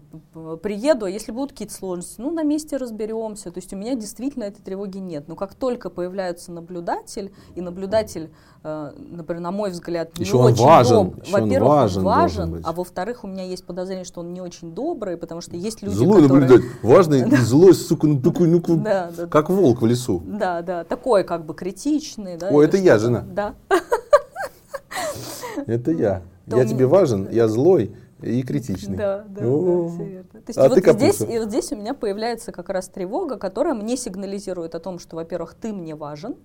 приеду, 0.64 1.06
а 1.06 1.10
если 1.10 1.32
будут 1.34 1.52
какие-то 1.52 1.74
сложности, 1.74 2.22
ну, 2.22 2.32
на 2.32 2.44
месте 2.44 2.78
разберемся. 2.78 3.52
То 3.52 3.60
есть 3.60 3.74
у 3.74 3.76
меня 3.76 3.96
действительно 3.96 4.46
этой 4.46 4.62
тревоги 4.62 5.00
нет. 5.00 5.28
Но 5.28 5.36
как 5.36 5.54
только 5.54 5.90
появляется 5.90 6.52
наблюдатель, 6.52 7.34
и 7.56 7.62
наблюдатель, 7.62 8.32
например, 8.64 9.42
на 9.42 9.52
мой 9.52 9.72
взгляд, 9.72 10.18
не 10.20 10.24
Еще 10.26 10.36
он 10.38 10.52
очень 10.54 10.64
важен, 10.64 10.98
доб- 11.08 11.24
еще 11.26 11.32
Во-первых, 11.34 11.70
важен 11.70 11.98
он 12.00 12.06
важен, 12.06 12.52
быть. 12.52 12.62
а 12.66 12.72
во-вторых, 12.74 13.24
у 13.24 13.28
меня 13.28 13.44
есть 13.44 13.66
подозрение, 13.66 14.06
что 14.06 14.20
он 14.20 14.34
не 14.34 14.42
очень 14.42 14.74
добрый, 14.76 15.18
потому 15.18 15.42
что 15.42 15.56
есть 15.56 15.82
люди, 15.82 15.96
Злой 15.96 16.22
которые... 16.22 16.42
наблюдатель. 16.48 16.70
Важный 16.84 17.22
и 17.30 17.36
злой, 17.38 17.74
сука, 17.74 18.06
ну 18.08 18.22
такой, 18.22 18.48
ну 18.48 18.62
как- 18.62 19.50
волк 19.50 19.82
в 19.82 19.86
лесу. 19.88 20.22
да, 20.26 20.62
да, 20.62 20.84
такой 20.84 21.24
как 21.24 21.46
бы 21.46 21.54
критичный. 21.56 22.38
Да, 22.38 22.50
О, 22.50 22.62
это 22.62 22.78
я, 22.78 23.00
жена. 23.00 23.26
Да. 23.28 23.56
Это 25.68 25.92
я. 25.92 26.22
Я 26.48 26.66
тебе 26.66 26.86
важен, 26.86 27.28
я 27.32 27.48
злой 27.48 27.96
и 28.22 28.44
критичный. 28.44 28.98
Да, 28.98 29.26
да, 29.28 29.42
О. 29.46 29.84
да, 29.90 29.96
всё 29.96 30.04
верно. 30.04 30.30
То 30.32 30.40
есть 30.48 30.58
А 30.60 30.70
вот 30.70 30.82
ты 30.84 30.92
здесь, 30.94 31.22
и 31.22 31.40
вот 31.40 31.50
здесь 31.50 31.72
у 31.72 31.76
меня 31.76 31.94
появляется 31.94 32.52
как 32.52 32.70
раз 32.70 32.88
тревога, 32.88 33.38
которая 33.38 33.74
мне 33.74 33.98
сигнализирует 33.98 34.76
о 34.76 34.80
том, 34.80 35.00
что, 35.00 35.16
во-первых, 35.16 35.56
ты 35.60 35.74
мне 35.74 35.96
важен, 35.96 36.36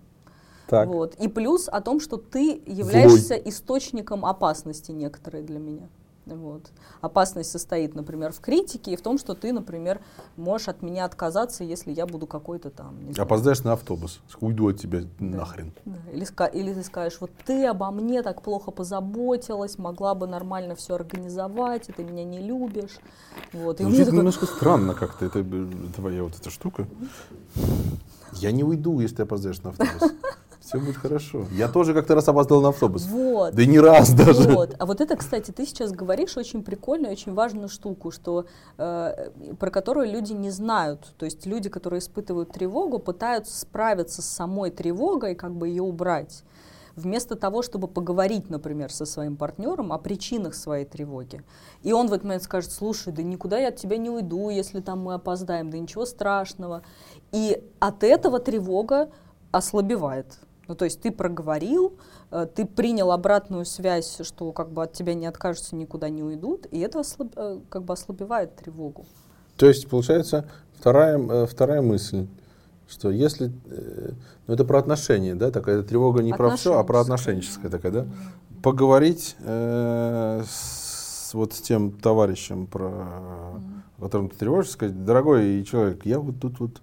Так. 0.69 0.89
вот, 0.89 1.15
и 1.17 1.29
плюс 1.29 1.69
о 1.69 1.81
том, 1.81 2.01
что 2.01 2.17
ты 2.17 2.61
являешься 2.67 3.35
источником 3.35 4.27
опасности 4.27 4.93
некоторой 4.93 5.43
для 5.43 5.59
меня. 5.59 5.89
Вот. 6.27 6.73
Опасность 7.01 7.53
состоит, 7.53 7.95
например, 7.95 8.33
в 8.33 8.41
критике 8.41 8.93
и 8.93 8.97
в 8.97 9.01
том, 9.01 9.17
что 9.17 9.35
ты, 9.35 9.53
например, 9.53 10.01
можешь 10.37 10.67
от 10.67 10.83
меня 10.83 11.05
отказаться, 11.05 11.63
если 11.63 11.93
я 11.93 12.05
буду 12.05 12.27
какой-то 12.27 12.71
там. 12.71 12.97
знаю, 13.13 13.27
Опоздаешь 13.27 13.63
на 13.63 13.75
автобус. 13.75 14.21
Уйду 14.41 14.69
от 14.69 14.79
тебя 14.79 15.03
нахрен. 15.21 15.73
да, 15.85 15.97
Или, 16.13 16.27
или 16.53 16.75
ты 16.75 16.83
скажешь, 16.83 17.21
вот 17.21 17.31
ты 17.45 17.67
обо 17.67 17.93
мне 17.93 18.25
так 18.25 18.43
плохо 18.43 18.73
позаботилась, 18.73 19.79
могла 19.79 20.17
бы 20.17 20.27
нормально 20.27 20.75
все 20.75 20.97
организовать, 20.97 21.89
и 21.89 21.93
ты 21.93 22.03
меня 22.03 22.25
не 22.25 22.41
любишь. 22.41 22.99
Вот. 23.53 23.81
И 23.81 23.85
Звучит 23.85 24.07
такой, 24.07 24.19
немножко 24.19 24.47
странно 24.47 24.95
как-то, 24.95 25.27
это 25.27 25.39
э, 25.39 25.67
твоя 25.95 26.25
вот 26.25 26.35
эта 26.35 26.51
штука. 26.51 26.89
Я 28.33 28.51
не 28.51 28.65
уйду, 28.65 28.99
если 28.99 29.17
ты 29.17 29.23
опоздаешь 29.23 29.63
на 29.63 29.71
автобус. 29.71 30.13
Все 30.67 30.79
будет 30.79 30.97
хорошо. 30.97 31.47
Я 31.53 31.69
тоже 31.69 31.95
как-то 31.95 32.15
раз 32.15 32.29
опоздал 32.29 32.61
на 32.61 32.69
автобус. 32.69 33.07
вот. 33.07 33.55
Да 33.55 33.65
не 33.65 33.79
раз 33.79 34.13
даже. 34.13 34.49
Вот. 34.51 34.75
А 34.79 34.87
вот 34.87 35.01
это, 35.01 35.17
кстати, 35.17 35.51
ты 35.51 35.65
сейчас 35.67 35.93
говоришь 35.93 36.37
очень 36.37 36.63
прикольную, 36.63 37.13
очень 37.13 37.35
важную 37.35 37.69
штуку, 37.69 38.11
что, 38.11 38.47
э, 38.79 39.31
про 39.59 39.71
которую 39.71 40.11
люди 40.11 40.33
не 40.33 40.51
знают. 40.51 41.15
То 41.19 41.25
есть 41.25 41.47
люди, 41.47 41.69
которые 41.69 42.01
испытывают 42.01 42.53
тревогу, 42.53 42.99
пытаются 42.99 43.59
справиться 43.59 44.23
с 44.23 44.27
самой 44.27 44.71
тревогой, 44.71 45.35
как 45.35 45.55
бы 45.55 45.69
ее 45.69 45.83
убрать. 45.83 46.43
Вместо 46.97 47.37
того, 47.37 47.61
чтобы 47.61 47.89
поговорить, 47.89 48.49
например, 48.49 48.91
со 48.91 49.05
своим 49.05 49.37
партнером 49.37 49.93
о 49.93 49.99
причинах 49.99 50.55
своей 50.55 50.87
тревоги. 50.87 51.43
И 51.83 51.93
он 51.93 52.09
в 52.09 52.13
этот 52.15 52.25
момент 52.25 52.43
скажет, 52.43 52.73
слушай, 52.73 53.13
да 53.13 53.23
никуда 53.23 53.59
я 53.59 53.69
от 53.69 53.77
тебя 53.77 53.99
не 53.99 54.09
уйду, 54.09 54.49
если 54.49 54.81
там 54.81 55.01
мы 55.01 55.15
опоздаем, 55.15 55.71
да 55.71 55.79
ничего 55.79 56.07
страшного. 56.07 56.83
И 57.33 57.63
от 57.81 58.03
этого 58.03 58.39
тревога 58.39 59.11
ослабевает. 59.53 60.39
Ну, 60.69 60.75
то 60.75 60.85
есть 60.85 61.01
ты 61.01 61.13
проговорил, 61.13 61.95
э, 62.31 62.47
ты 62.55 62.67
принял 62.67 63.13
обратную 63.13 63.65
связь, 63.65 64.19
что 64.23 64.53
как 64.53 64.71
бы 64.71 64.83
от 64.83 64.93
тебя 64.93 65.15
не 65.15 65.27
откажутся, 65.27 65.77
никуда 65.77 66.09
не 66.09 66.23
уйдут, 66.23 66.67
и 66.71 66.81
это 66.81 67.01
ослаб- 67.01 67.33
э, 67.37 67.61
как 67.69 67.85
бы 67.85 67.93
ослабевает 67.93 68.57
тревогу. 68.57 69.05
То 69.57 69.67
есть, 69.67 69.89
получается, 69.89 70.45
вторая, 70.79 71.19
э, 71.19 71.47
вторая 71.47 71.83
мысль, 71.83 72.27
что 72.89 73.11
если... 73.11 73.53
Ну, 74.47 74.55
это 74.55 74.65
про 74.65 74.79
отношения, 74.79 75.35
да? 75.35 75.51
Такая 75.51 75.83
тревога 75.83 76.23
не 76.23 76.33
про 76.33 76.57
все, 76.57 76.79
а 76.79 76.85
про 76.85 77.01
отношенческая 77.01 77.69
такая, 77.69 77.93
да? 77.93 78.07
Поговорить 78.63 79.37
э, 79.41 80.43
с, 80.49 81.35
вот 81.35 81.53
с 81.53 81.61
тем 81.61 81.91
товарищем, 81.93 82.67
про, 82.67 82.91
о 83.99 84.03
котором 84.03 84.29
ты 84.29 84.37
тревожишься, 84.37 84.75
сказать, 84.75 85.05
дорогой 85.05 85.65
человек, 85.65 86.07
я 86.07 86.19
вот 86.21 86.41
тут 86.41 86.61
вот 86.61 86.81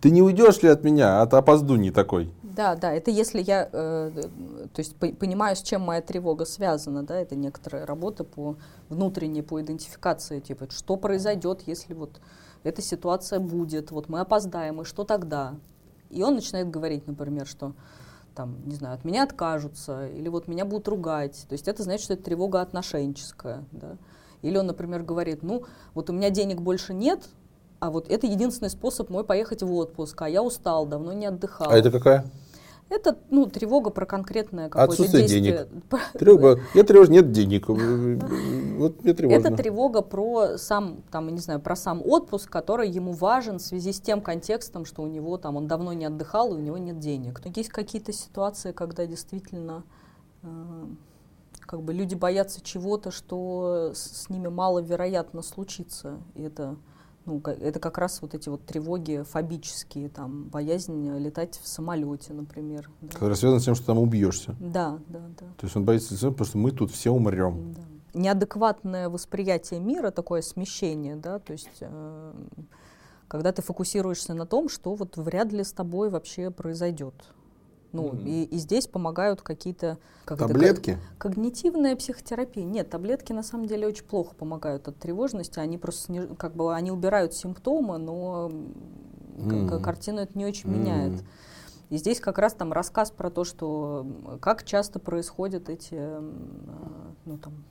Ты 0.00 0.10
не 0.10 0.22
уйдешь 0.22 0.62
ли 0.62 0.68
от 0.68 0.82
меня, 0.84 1.22
от 1.22 1.34
опоздуний 1.34 1.90
такой? 1.90 2.30
Да, 2.58 2.74
да, 2.74 2.92
это 2.92 3.12
если 3.12 3.40
я, 3.40 3.68
э, 3.72 4.10
то 4.74 4.80
есть 4.80 4.96
по, 4.96 5.06
понимаю, 5.06 5.54
с 5.54 5.62
чем 5.62 5.82
моя 5.82 6.00
тревога 6.00 6.44
связана, 6.44 7.04
да, 7.04 7.14
это 7.14 7.36
некоторая 7.36 7.86
работа 7.86 8.24
по 8.24 8.56
внутренней, 8.88 9.42
по 9.42 9.60
идентификации, 9.60 10.40
типа, 10.40 10.66
что 10.70 10.96
произойдет, 10.96 11.62
если 11.66 11.94
вот 11.94 12.20
эта 12.64 12.82
ситуация 12.82 13.38
будет, 13.38 13.92
вот 13.92 14.08
мы 14.08 14.18
опоздаем, 14.18 14.80
и 14.80 14.84
что 14.84 15.04
тогда? 15.04 15.54
И 16.10 16.20
он 16.24 16.34
начинает 16.34 16.68
говорить, 16.68 17.06
например, 17.06 17.46
что 17.46 17.74
там, 18.34 18.56
не 18.66 18.74
знаю, 18.74 18.96
от 18.96 19.04
меня 19.04 19.22
откажутся, 19.22 20.08
или 20.08 20.28
вот 20.28 20.48
меня 20.48 20.64
будут 20.64 20.88
ругать. 20.88 21.46
То 21.48 21.52
есть 21.52 21.68
это 21.68 21.84
значит, 21.84 22.02
что 22.02 22.14
это 22.14 22.24
тревога 22.24 22.60
отношенческая, 22.60 23.64
да. 23.70 23.96
Или 24.42 24.56
он, 24.56 24.66
например, 24.66 25.04
говорит, 25.04 25.44
ну, 25.44 25.62
вот 25.94 26.10
у 26.10 26.12
меня 26.12 26.30
денег 26.30 26.60
больше 26.60 26.92
нет, 26.92 27.22
а 27.78 27.92
вот 27.92 28.10
это 28.10 28.26
единственный 28.26 28.70
способ 28.70 29.10
мой 29.10 29.22
поехать 29.22 29.62
в 29.62 29.72
отпуск, 29.72 30.20
а 30.22 30.28
я 30.28 30.42
устал, 30.42 30.86
давно 30.86 31.12
не 31.12 31.26
отдыхал. 31.26 31.70
А 31.70 31.78
это 31.78 31.92
какая? 31.92 32.28
Это, 32.90 33.18
ну, 33.28 33.46
тревога 33.46 33.90
про 33.90 34.06
конкретное 34.06 34.70
какое-то 34.70 34.92
Отсутствие 34.92 35.28
действие. 35.28 35.68
денег. 35.68 36.02
Тревога. 36.14 36.60
Я 36.74 36.84
тревожен, 36.84 37.12
нет 37.12 37.32
денег. 37.32 37.68
Вот 37.68 39.04
мне 39.04 39.12
тревожно. 39.12 39.48
Это 39.48 39.56
тревога 39.56 40.00
про 40.00 40.56
сам, 40.56 41.02
там, 41.10 41.28
не 41.28 41.38
знаю, 41.38 41.60
про 41.60 41.76
сам 41.76 42.02
отпуск, 42.04 42.48
который 42.48 42.88
ему 42.88 43.12
важен 43.12 43.58
в 43.58 43.62
связи 43.62 43.92
с 43.92 44.00
тем 44.00 44.22
контекстом, 44.22 44.86
что 44.86 45.02
у 45.02 45.06
него 45.06 45.36
там, 45.36 45.56
он 45.56 45.68
давно 45.68 45.92
не 45.92 46.06
отдыхал, 46.06 46.54
и 46.54 46.56
у 46.56 46.60
него 46.60 46.78
нет 46.78 46.98
денег. 46.98 47.42
Но 47.44 47.52
есть 47.54 47.68
какие-то 47.68 48.12
ситуации, 48.12 48.72
когда 48.72 49.04
действительно 49.04 49.84
э, 50.42 50.48
как 51.60 51.82
бы 51.82 51.92
люди 51.92 52.14
боятся 52.14 52.62
чего-то, 52.62 53.10
что 53.10 53.92
с, 53.94 54.22
с 54.24 54.30
ними 54.30 54.48
маловероятно 54.48 55.42
случится. 55.42 56.16
И 56.34 56.42
это 56.42 56.76
ну, 57.28 57.42
это 57.44 57.78
как 57.78 57.98
раз 57.98 58.22
вот 58.22 58.34
эти 58.34 58.48
вот 58.48 58.64
тревоги 58.64 59.22
фобические, 59.22 60.08
там, 60.08 60.44
боязнь 60.44 61.18
летать 61.18 61.60
в 61.62 61.68
самолете, 61.68 62.32
например. 62.32 62.90
Да. 63.02 63.12
Которая 63.12 63.36
связана 63.36 63.60
с 63.60 63.64
тем, 63.64 63.74
что 63.74 63.86
там 63.86 63.98
убьешься. 63.98 64.56
Да, 64.58 64.98
да, 65.08 65.20
да. 65.38 65.46
То 65.58 65.66
есть 65.66 65.76
он 65.76 65.84
боится, 65.84 66.14
потому 66.30 66.46
что 66.46 66.58
мы 66.58 66.70
тут 66.70 66.90
все 66.90 67.10
умрем. 67.10 67.74
Да. 67.74 67.82
Неадекватное 68.14 69.10
восприятие 69.10 69.78
мира, 69.78 70.10
такое 70.10 70.40
смещение, 70.40 71.16
да, 71.16 71.38
то 71.38 71.52
есть 71.52 71.68
э, 71.80 72.32
когда 73.28 73.52
ты 73.52 73.60
фокусируешься 73.60 74.32
на 74.32 74.46
том, 74.46 74.70
что 74.70 74.94
вот 74.94 75.18
вряд 75.18 75.52
ли 75.52 75.62
с 75.62 75.72
тобой 75.72 76.08
вообще 76.08 76.50
произойдет. 76.50 77.14
Ну, 77.92 78.10
mm-hmm. 78.10 78.28
и, 78.28 78.44
и 78.44 78.58
здесь 78.58 78.86
помогают 78.86 79.40
какие-то... 79.42 79.98
Как 80.24 80.38
таблетки? 80.38 80.90
Это, 80.90 81.00
когнитивная 81.16 81.96
психотерапия. 81.96 82.64
Нет, 82.64 82.90
таблетки 82.90 83.32
на 83.32 83.42
самом 83.42 83.66
деле 83.66 83.86
очень 83.86 84.04
плохо 84.04 84.34
помогают 84.34 84.88
от 84.88 84.98
тревожности. 84.98 85.58
Они 85.58 85.78
просто 85.78 86.12
не, 86.12 86.26
как 86.26 86.54
бы 86.54 86.74
они 86.74 86.90
убирают 86.90 87.32
симптомы, 87.32 87.96
но 87.98 88.50
mm-hmm. 89.38 89.80
картину 89.80 90.20
это 90.20 90.36
не 90.36 90.44
очень 90.44 90.68
mm-hmm. 90.68 90.78
меняет. 90.78 91.24
И 91.90 91.96
здесь 91.96 92.20
как 92.20 92.38
раз 92.38 92.52
там 92.52 92.72
рассказ 92.72 93.10
про 93.10 93.30
то, 93.30 93.44
что 93.44 94.06
как 94.40 94.64
часто 94.64 94.98
происходят 94.98 95.70
эти, 95.70 95.94
ну, 97.24 97.38
там, 97.38 97.64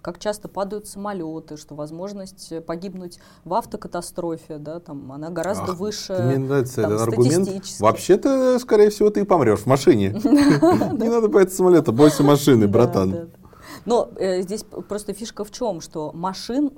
как 0.00 0.18
часто 0.18 0.48
падают 0.48 0.86
самолеты, 0.86 1.58
что 1.58 1.74
возможность 1.74 2.64
погибнуть 2.64 3.18
в 3.44 3.52
автокатастрофе, 3.52 4.56
да, 4.56 4.80
там, 4.80 5.12
она 5.12 5.28
гораздо 5.28 5.72
Ах, 5.72 5.78
выше. 5.78 6.14
Нравится 6.14 6.82
там, 6.82 6.92
аргумент. 6.98 7.48
Вообще-то, 7.80 8.58
скорее 8.60 8.88
всего, 8.88 9.10
ты 9.10 9.20
и 9.20 9.24
помрешь 9.24 9.60
в 9.60 9.66
машине. 9.66 10.08
Не 10.22 11.08
надо 11.10 11.28
бояться 11.28 11.56
самолета, 11.56 11.92
бойся 11.92 12.22
машины, 12.22 12.66
братан. 12.66 13.30
Но 13.84 14.10
э, 14.16 14.42
здесь 14.42 14.62
просто 14.62 15.12
фишка 15.12 15.44
в 15.44 15.50
чем, 15.50 15.80
что 15.80 16.12
машин 16.12 16.72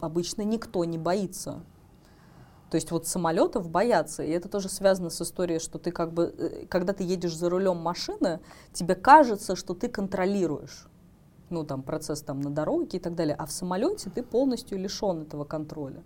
обычно 0.00 0.42
никто 0.42 0.84
не 0.84 0.98
боится. 0.98 1.60
То 2.72 2.76
есть 2.76 2.90
вот 2.90 3.06
самолетов 3.06 3.68
боятся, 3.68 4.22
и 4.22 4.30
это 4.30 4.48
тоже 4.48 4.70
связано 4.70 5.10
с 5.10 5.20
историей, 5.20 5.58
что 5.58 5.78
ты 5.78 5.90
как 5.90 6.14
бы, 6.14 6.34
э, 6.38 6.64
когда 6.70 6.94
ты 6.94 7.04
едешь 7.04 7.36
за 7.36 7.50
рулем 7.50 7.76
машины, 7.76 8.40
тебе 8.72 8.94
кажется, 8.94 9.56
что 9.56 9.74
ты 9.74 9.90
контролируешь 9.90 10.86
ну, 11.50 11.64
там, 11.64 11.82
процесс 11.82 12.22
там, 12.22 12.40
на 12.40 12.48
дороге 12.48 12.96
и 12.96 12.98
так 12.98 13.14
далее, 13.14 13.36
а 13.38 13.44
в 13.44 13.52
самолете 13.52 14.08
ты 14.08 14.22
полностью 14.22 14.78
лишен 14.78 15.20
этого 15.20 15.44
контроля. 15.44 16.02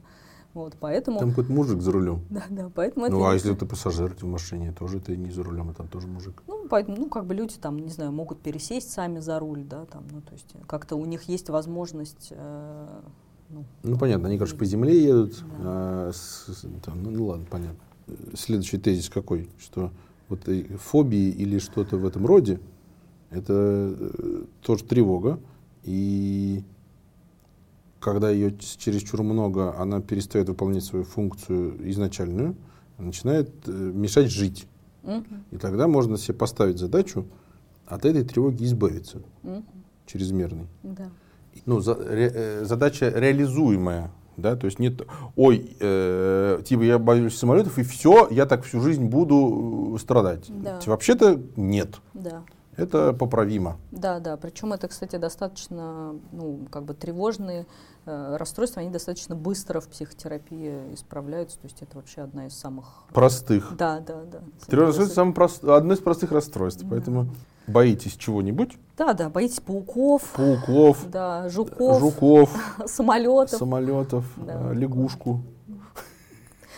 Вот, 0.55 0.75
поэтому... 0.81 1.21
Там 1.21 1.29
какой-то 1.29 1.53
мужик 1.53 1.81
за 1.81 1.93
рулем. 1.93 2.25
Да, 2.31 2.43
да, 2.51 2.69
поэтому 2.75 3.09
Ну, 3.11 3.25
а 3.25 3.35
если 3.35 3.55
ты 3.55 3.65
пассажир 3.65 4.13
ты 4.13 4.27
в 4.27 4.29
машине, 4.29 4.73
тоже 4.73 4.99
ты 4.99 5.17
не 5.17 5.31
за 5.31 5.45
рулем, 5.45 5.71
а 5.71 5.73
там 5.73 5.87
тоже 5.87 6.09
мужик. 6.09 6.43
Ну, 6.49 6.67
поэтому, 6.69 6.97
ну, 6.97 7.09
как 7.09 7.27
бы 7.27 7.35
люди 7.35 7.55
там, 7.61 7.79
не 7.79 7.91
знаю, 7.91 8.11
могут 8.11 8.41
пересесть 8.41 8.91
сами 8.91 9.21
за 9.21 9.39
руль, 9.39 9.63
да, 9.63 9.85
там, 9.85 10.03
ну, 10.11 10.21
то 10.21 10.33
есть 10.33 10.53
как-то 10.67 10.97
у 10.97 11.05
них 11.05 11.29
есть 11.29 11.49
возможность 11.49 12.33
э, 12.33 13.03
ну, 13.49 13.65
ну 13.83 13.99
понятно, 13.99 14.29
они, 14.29 14.39
короче, 14.39 14.57
по 14.57 14.65
земле 14.65 15.03
едут. 15.03 15.35
Да. 15.39 15.57
А, 15.59 16.11
с, 16.13 16.65
там, 16.85 17.03
ну, 17.03 17.11
ну 17.11 17.27
ладно, 17.27 17.47
понятно. 17.49 17.79
Следующий 18.35 18.79
тезис 18.79 19.09
какой? 19.09 19.49
Что 19.59 19.91
вот 20.29 20.49
фобии 20.81 21.31
или 21.31 21.59
что-то 21.59 21.97
в 21.97 22.05
этом 22.05 22.27
роде, 22.27 22.61
это 23.31 23.95
э, 23.99 24.45
тоже 24.63 24.85
тревога. 24.85 25.39
И 25.85 26.65
когда 28.01 28.31
ее 28.31 28.57
чересчур 28.59 29.23
много, 29.23 29.79
она 29.79 30.01
перестает 30.01 30.49
выполнять 30.49 30.85
свою 30.85 31.05
функцию 31.05 31.91
изначальную, 31.91 32.57
начинает 32.99 33.51
э, 33.67 33.71
мешать 33.71 34.31
жить. 34.31 34.67
Угу. 35.05 35.25
И 35.53 35.57
тогда 35.59 35.87
можно 35.87 36.19
себе 36.19 36.35
поставить 36.35 36.79
задачу 36.79 37.27
от 37.87 38.05
этой 38.05 38.25
тревоги 38.25 38.65
избавиться, 38.65 39.23
угу. 39.45 39.65
чрезмерной. 40.07 40.67
Да 40.83 41.11
ну, 41.65 41.81
за, 41.81 41.95
ре, 41.95 42.33
э, 42.35 42.65
задача 42.65 43.11
реализуемая. 43.15 44.11
Да, 44.37 44.55
то 44.55 44.67
есть 44.67 44.79
нет, 44.79 45.01
ой, 45.35 45.77
э, 45.81 46.61
типа 46.63 46.83
я 46.83 46.99
боюсь 46.99 47.39
самолетов 47.39 47.79
и 47.79 47.83
все, 47.83 48.29
я 48.31 48.45
так 48.45 48.65
всю 48.65 48.81
жизнь 48.81 49.07
буду 49.07 49.95
э, 49.95 49.99
страдать. 49.99 50.45
Да. 50.49 50.79
Вообще-то 50.85 51.41
нет. 51.57 51.97
Да. 52.13 52.43
Это 52.77 53.15
поправимо. 53.15 53.79
Да, 53.91 54.21
да. 54.21 54.37
Причем 54.37 54.73
это, 54.73 54.89
кстати, 54.89 55.17
достаточно, 55.17 56.15
ну, 56.33 56.67
как 56.71 56.85
бы 56.85 56.93
тревожные 56.93 57.67
э, 58.05 58.37
расстройства, 58.37 58.83
они 58.83 58.91
достаточно 58.91 59.35
быстро 59.35 59.81
в 59.81 59.89
психотерапии 59.89 60.93
исправляются. 60.93 61.59
То 61.59 61.67
есть 61.67 61.81
это 61.81 61.97
вообще 61.97 62.21
одна 62.21 62.47
из 62.47 62.55
самых 62.55 63.05
простых. 63.15 63.75
Да, 63.79 64.01
да, 64.01 64.25
да. 64.31 64.41
Тревожное 64.67 64.87
расстройство 64.89 65.15
самое 65.15 65.35
прост... 65.35 65.65
одно 65.65 65.95
из 65.95 66.01
простых 66.01 66.33
расстройств, 66.33 66.83
да. 66.83 66.89
поэтому 66.91 67.29
боитесь 67.67 68.17
чего-нибудь? 68.17 68.77
Да, 68.97 69.13
да, 69.13 69.29
боитесь 69.29 69.61
пауков. 69.61 70.23
Пауков. 70.35 71.11
Да, 71.11 71.49
жуков. 71.49 72.01
Жуков. 72.01 72.51
Самолетов. 72.87 73.59
Самолетов. 73.59 74.25
Да. 74.37 74.71
Э, 74.71 74.75
лягушку. 74.75 75.43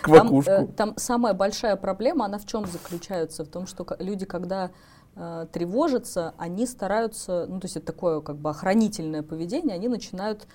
Квакушку. 0.03 0.51
Там, 0.51 0.65
э, 0.65 0.67
там 0.69 0.95
самая 0.97 1.35
большая 1.35 1.77
проблема, 1.77 2.25
она 2.25 2.39
в 2.39 2.47
чем 2.47 2.67
заключается? 2.67 3.45
В 3.45 3.49
том, 3.49 3.67
что 3.67 3.87
люди, 3.99 4.25
когда 4.25 4.71
э, 5.15 5.47
тревожатся, 5.53 6.35
они 6.39 6.67
стараются, 6.67 7.47
ну 7.49 7.61
то 7.61 7.67
есть 7.67 7.77
это 7.77 7.87
такое 7.87 8.21
как 8.21 8.37
бы 8.37 8.51
охранительное 8.51 9.23
поведение, 9.23 9.75
они 9.75 9.89
начинают 9.89 10.47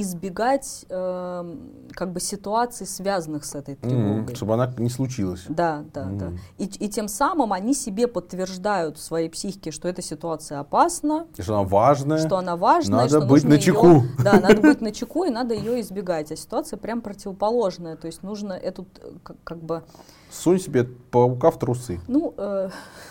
избегать 0.00 0.86
э, 0.88 1.56
как 1.92 2.12
бы 2.12 2.20
ситуаций, 2.20 2.86
связанных 2.86 3.44
с 3.44 3.54
этой 3.54 3.76
тревогой. 3.76 4.32
Mm, 4.32 4.36
чтобы 4.36 4.54
она 4.54 4.72
не 4.78 4.90
случилась. 4.90 5.44
Да, 5.48 5.84
да, 5.92 6.04
mm. 6.04 6.18
да. 6.18 6.32
И, 6.58 6.64
и 6.64 6.88
тем 6.88 7.08
самым 7.08 7.52
они 7.52 7.74
себе 7.74 8.06
подтверждают 8.06 8.98
в 8.98 9.02
своей 9.02 9.28
психике, 9.28 9.70
что 9.70 9.88
эта 9.88 10.02
ситуация 10.02 10.60
опасна. 10.60 11.26
И 11.36 11.42
что 11.42 11.58
она 11.58 11.68
важная. 11.68 12.18
Что 12.18 12.36
она 12.38 12.56
важная. 12.56 13.00
Надо 13.00 13.18
что 13.20 13.26
быть 13.26 13.44
на 13.44 13.58
чеку. 13.58 13.88
Ее, 13.88 14.02
да, 14.24 14.40
надо 14.40 14.60
быть 14.60 14.80
на 14.80 14.92
чеку, 14.92 15.24
и 15.24 15.30
надо 15.30 15.54
ее 15.54 15.80
избегать. 15.80 16.32
А 16.32 16.36
ситуация 16.36 16.76
прям 16.76 17.00
противоположная. 17.00 17.96
То 17.96 18.06
есть 18.06 18.22
нужно 18.22 18.52
эту 18.52 18.86
как, 19.22 19.36
как 19.44 19.62
бы... 19.62 19.82
Сунь 20.30 20.60
себе 20.60 20.84
паука 20.84 21.50
в 21.50 21.58
трусы. 21.58 22.00
Ну, 22.06 22.34
э, 22.36 22.70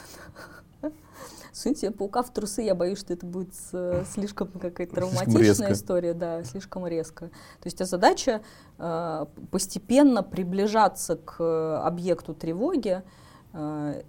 Сунь 1.51 1.75
себе 1.75 1.91
паука 1.91 2.23
в 2.23 2.31
трусы, 2.31 2.61
я 2.61 2.75
боюсь, 2.75 2.99
что 2.99 3.13
это 3.13 3.25
будет 3.25 3.53
слишком 4.13 4.47
какая-то 4.47 4.95
травматичная 4.95 5.73
история, 5.73 6.13
да, 6.13 6.43
слишком 6.43 6.87
резко. 6.87 7.27
То 7.27 7.65
есть 7.65 7.81
а 7.81 7.85
задача 7.85 8.41
э, 8.77 9.25
постепенно 9.51 10.23
приближаться 10.23 11.15
к 11.15 11.79
объекту 11.85 12.33
тревоги, 12.33 13.01
э, 13.53 14.01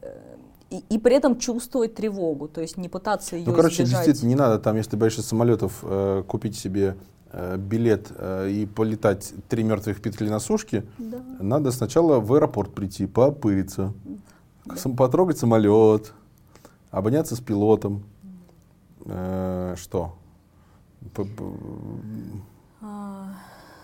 и, 0.70 0.84
и 0.88 0.98
при 0.98 1.16
этом 1.16 1.38
чувствовать 1.38 1.94
тревогу, 1.94 2.48
то 2.48 2.60
есть 2.60 2.76
не 2.76 2.88
пытаться 2.88 3.36
ее 3.36 3.44
Ну, 3.46 3.54
короче, 3.54 3.82
избежать. 3.82 4.06
действительно, 4.06 4.28
не 4.28 4.34
надо 4.36 4.58
там, 4.58 4.76
если 4.76 4.92
ты 4.92 4.96
боишься 4.96 5.22
самолетов, 5.22 5.80
э, 5.82 6.22
купить 6.26 6.56
себе 6.56 6.96
э, 7.32 7.56
билет 7.56 8.08
э, 8.16 8.50
и 8.50 8.66
полетать 8.66 9.32
три 9.48 9.64
мертвых 9.64 10.00
петли 10.00 10.28
на 10.28 10.38
сушке. 10.38 10.84
Да. 10.98 11.18
Надо 11.40 11.72
сначала 11.72 12.20
в 12.20 12.32
аэропорт 12.32 12.72
прийти, 12.72 13.06
попыриться, 13.06 13.92
да. 14.64 14.90
потрогать 14.96 15.38
самолет, 15.38 16.12
обняться 16.90 17.36
с 17.36 17.40
пилотом, 17.40 18.04
э, 19.04 19.74
что? 19.76 20.16
По, 21.14 21.24
по, 21.24 21.52
а... 22.82 23.34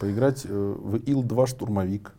Поиграть 0.01 0.45
э, 0.45 0.49
в 0.49 0.97
Ил-2 0.97 1.47
штурмовик. 1.47 2.15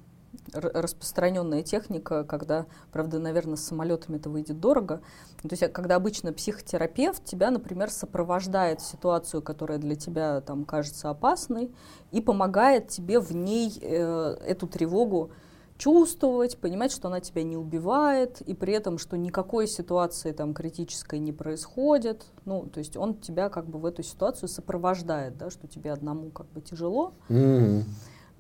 Распространенная 0.54 1.62
техника, 1.62 2.24
когда, 2.24 2.68
правда, 2.92 3.20
наверное, 3.20 3.58
с 3.58 3.66
самолетами 3.66 4.16
это 4.16 4.30
выйдет 4.30 4.60
дорого. 4.60 5.02
То 5.42 5.50
есть, 5.52 5.74
когда 5.74 5.98
обычно 5.98 6.32
психотерапевт 6.32 7.24
тебя, 7.26 7.52
например, 7.52 7.92
сопровождает 7.92 8.80
в 8.80 8.86
ситуацию, 8.86 9.42
которая 9.42 9.78
для 9.78 9.96
тебя 9.96 10.42
там 10.42 10.64
кажется 10.64 11.10
опасной, 11.10 11.70
и 12.12 12.22
помогает 12.22 12.88
тебе 12.88 13.20
в 13.20 13.34
ней 13.34 13.78
э, 13.82 14.38
эту 14.46 14.68
тревогу 14.68 15.32
чувствовать, 15.78 16.58
понимать, 16.58 16.92
что 16.92 17.08
она 17.08 17.20
тебя 17.20 17.44
не 17.44 17.56
убивает, 17.56 18.42
и 18.42 18.54
при 18.54 18.74
этом, 18.74 18.98
что 18.98 19.16
никакой 19.18 19.68
ситуации 19.68 20.32
там 20.32 20.54
критической 20.54 21.20
не 21.20 21.32
происходит. 21.32 22.26
Ну, 22.46 22.66
то 22.66 22.80
есть 22.80 22.98
он 22.98 23.16
тебя 23.16 23.50
как 23.50 23.68
бы 23.68 23.80
в 23.80 23.86
эту 23.86 24.04
ситуацию 24.04 24.50
сопровождает, 24.50 25.38
да, 25.38 25.50
что 25.50 25.68
тебе 25.68 25.92
одному 25.92 26.30
как 26.32 26.48
бы 26.48 26.62
тяжело. 26.62 27.14
Мгм. 27.30 27.86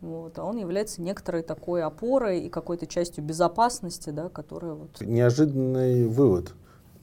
Вот, 0.01 0.37
а 0.37 0.43
он 0.43 0.57
является 0.57 1.01
некоторой 1.01 1.41
такой 1.41 1.83
опорой 1.83 2.41
и 2.41 2.49
какой-то 2.49 2.85
частью 2.85 3.23
безопасности, 3.23 4.11
да, 4.11 4.29
которая 4.29 4.73
вот... 4.73 5.01
Неожиданный 5.01 6.05
вывод. 6.05 6.53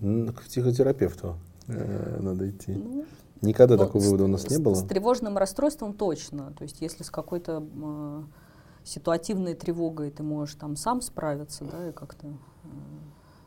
К 0.00 0.42
психотерапевту 0.42 1.36
э, 1.66 2.18
надо 2.20 2.50
идти. 2.50 2.72
ну, 2.72 3.04
Никогда 3.40 3.76
ну, 3.76 3.84
такого 3.84 4.00
с- 4.00 4.04
вывода 4.04 4.24
у 4.24 4.28
нас 4.28 4.42
с, 4.42 4.50
не 4.50 4.58
было. 4.58 4.74
С 4.74 4.84
тревожным 4.84 5.38
расстройством 5.38 5.94
точно. 5.94 6.52
То 6.56 6.62
есть 6.62 6.80
если 6.80 7.02
с 7.02 7.10
какой-то 7.10 7.64
э, 7.74 8.22
ситуативной 8.84 9.54
тревогой 9.54 10.10
ты 10.10 10.22
можешь 10.22 10.54
там 10.56 10.76
сам 10.76 11.00
справиться, 11.00 11.64
да, 11.64 11.88
и 11.88 11.92
как-то... 11.92 12.26
э, 12.26 12.68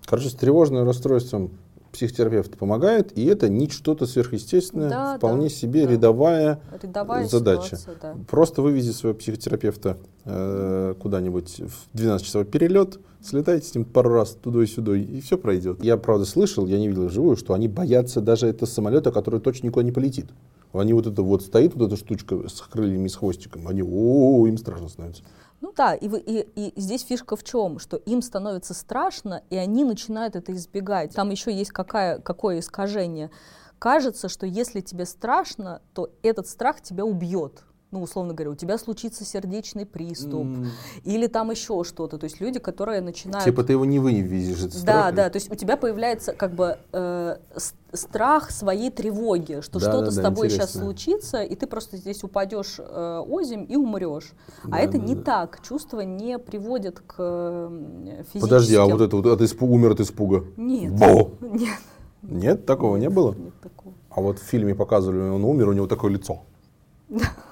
Короче, 0.06 0.30
с 0.30 0.34
тревожным 0.36 0.86
расстройством 0.86 1.52
психотерапевт 1.92 2.58
помогает, 2.58 3.18
и 3.18 3.26
это 3.26 3.50
не 3.50 3.70
что-то 3.70 4.06
сверхъестественное, 4.06 4.90
Да, 4.90 5.18
вполне 5.18 5.50
да, 5.50 5.50
себе 5.50 5.86
да. 5.86 5.92
рядовая 5.94 6.62
Рядовая 6.82 7.28
задача. 7.28 7.78
ситуация, 7.78 7.96
да. 8.02 8.16
Просто 8.30 8.62
вывези 8.62 8.92
своего 8.92 9.18
психотерапевта 9.18 9.98
э, 10.28 10.94
куда-нибудь 11.00 11.62
в 11.62 11.98
12-часовой 11.98 12.46
перелет, 12.46 13.00
слетайте 13.22 13.68
с 13.68 13.74
ним 13.76 13.86
пару 13.86 14.10
раз 14.12 14.32
туда 14.32 14.62
и 14.62 14.68
сюда, 14.68 14.96
и 14.96 15.22
все 15.22 15.38
пройдет. 15.38 15.84
Я, 15.84 15.98
правда, 15.98 16.26
слышал, 16.26 16.68
я 16.68 16.78
не 16.78 16.88
видел 16.90 17.08
вживую, 17.08 17.38
что 17.38 17.54
они 17.54 17.68
боятся 17.68 18.22
даже 18.22 18.48
этого 18.48 18.68
самолета, 18.68 19.12
который 19.12 19.40
точно 19.40 19.68
никуда 19.68 19.84
не 19.84 19.92
полетит. 19.92 20.28
Они 20.74 20.94
вот 20.94 21.08
это 21.08 21.22
вот 21.24 21.42
стоит, 21.42 21.74
вот 21.76 21.88
эта 21.88 21.96
штучка 21.96 22.48
с 22.48 22.62
крыльями 22.62 23.08
с 23.08 23.16
хвостиком, 23.16 23.68
они, 23.68 23.82
о, 23.82 24.46
им 24.48 24.58
страшно 24.58 24.90
становится. 24.90 25.24
Ну 25.62 25.74
да, 25.76 25.96
и, 25.96 26.08
вы- 26.08 26.20
и, 26.20 26.46
и 26.56 26.80
здесь 26.80 27.04
фишка 27.04 27.36
в 27.36 27.44
чем, 27.44 27.80
что 27.80 27.98
им 27.98 28.22
становится 28.22 28.74
страшно, 28.76 29.42
и 29.50 29.56
они 29.56 29.86
начинают 29.86 30.36
это 30.36 30.54
избегать. 30.54 31.14
Там 31.16 31.32
еще 31.32 31.52
есть 31.52 31.72
какая, 31.72 32.20
какое 32.20 32.60
искажение. 32.60 33.32
Кажется, 33.80 34.28
что 34.30 34.46
если 34.46 34.82
тебе 34.82 35.06
страшно, 35.06 35.82
то 35.94 36.10
этот 36.22 36.48
страх 36.48 36.82
тебя 36.82 37.06
убьет. 37.06 37.64
Ну, 37.90 38.02
условно 38.02 38.34
говоря, 38.34 38.52
у 38.52 38.56
тебя 38.56 38.78
случится 38.78 39.24
сердечный 39.24 39.86
приступ, 39.86 40.46
или 41.06 41.28
там 41.28 41.52
еще 41.52 41.86
что-то. 41.86 42.18
То 42.18 42.26
есть 42.26 42.42
люди, 42.42 42.60
которые 42.60 43.00
начинают... 43.00 43.46
Типа 43.46 43.64
ты 43.64 43.74
его 43.74 43.86
не 43.86 44.00
вывезешь, 44.00 44.58
этот 44.60 44.74
Да, 44.84 45.04
страх. 45.04 45.16
да, 45.16 45.30
то 45.30 45.38
есть 45.38 45.50
у 45.50 45.56
тебя 45.56 45.78
появляется 45.78 46.34
как 46.34 46.54
бы 46.54 46.80
э, 46.92 47.38
страх 47.94 48.52
своей 48.52 48.92
тревоги, 48.92 49.62
что 49.62 49.80
Да, 49.80 49.86
что-то 49.90 50.06
да, 50.08 50.12
с 50.12 50.16
да, 50.16 50.24
тобой 50.24 50.50
сейчас 50.50 50.72
интересно. 50.72 50.82
случится, 50.82 51.44
и 51.44 51.56
ты 51.56 51.66
просто 51.66 51.96
здесь 51.96 52.26
упадешь 52.26 52.76
э, 52.78 53.24
озимь 53.26 53.66
и 53.70 53.78
умрешь. 53.78 54.34
Да, 54.66 54.76
а 54.76 54.80
это 54.80 54.98
да, 55.00 55.06
не 55.06 55.16
да. 55.16 55.22
так. 55.22 55.62
Чувства 55.66 56.02
не 56.02 56.40
приводят 56.40 57.00
к 57.00 57.16
э, 57.20 58.14
физическим... 58.24 58.42
Подожди, 58.42 58.76
а 58.76 58.84
вот 58.86 59.00
это 59.00 59.16
вот 59.16 59.26
от 59.28 59.40
испу- 59.42 59.66
умер 59.66 59.92
от 59.92 60.02
испуга? 60.02 60.44
Нет. 60.58 60.92
Бо! 60.92 61.32
Нет. 61.42 61.80
Нет, 62.22 62.66
такого 62.66 62.98
не 62.98 63.10
было? 63.10 63.34
Нет 63.34 63.54
такого. 63.62 63.94
А 64.10 64.20
вот 64.20 64.40
в 64.40 64.44
фильме 64.44 64.76
показывали, 64.76 65.30
он 65.30 65.46
умер, 65.46 65.70
у 65.70 65.74
него 65.74 65.88
такое 65.88 66.12
лицо. 66.12 66.42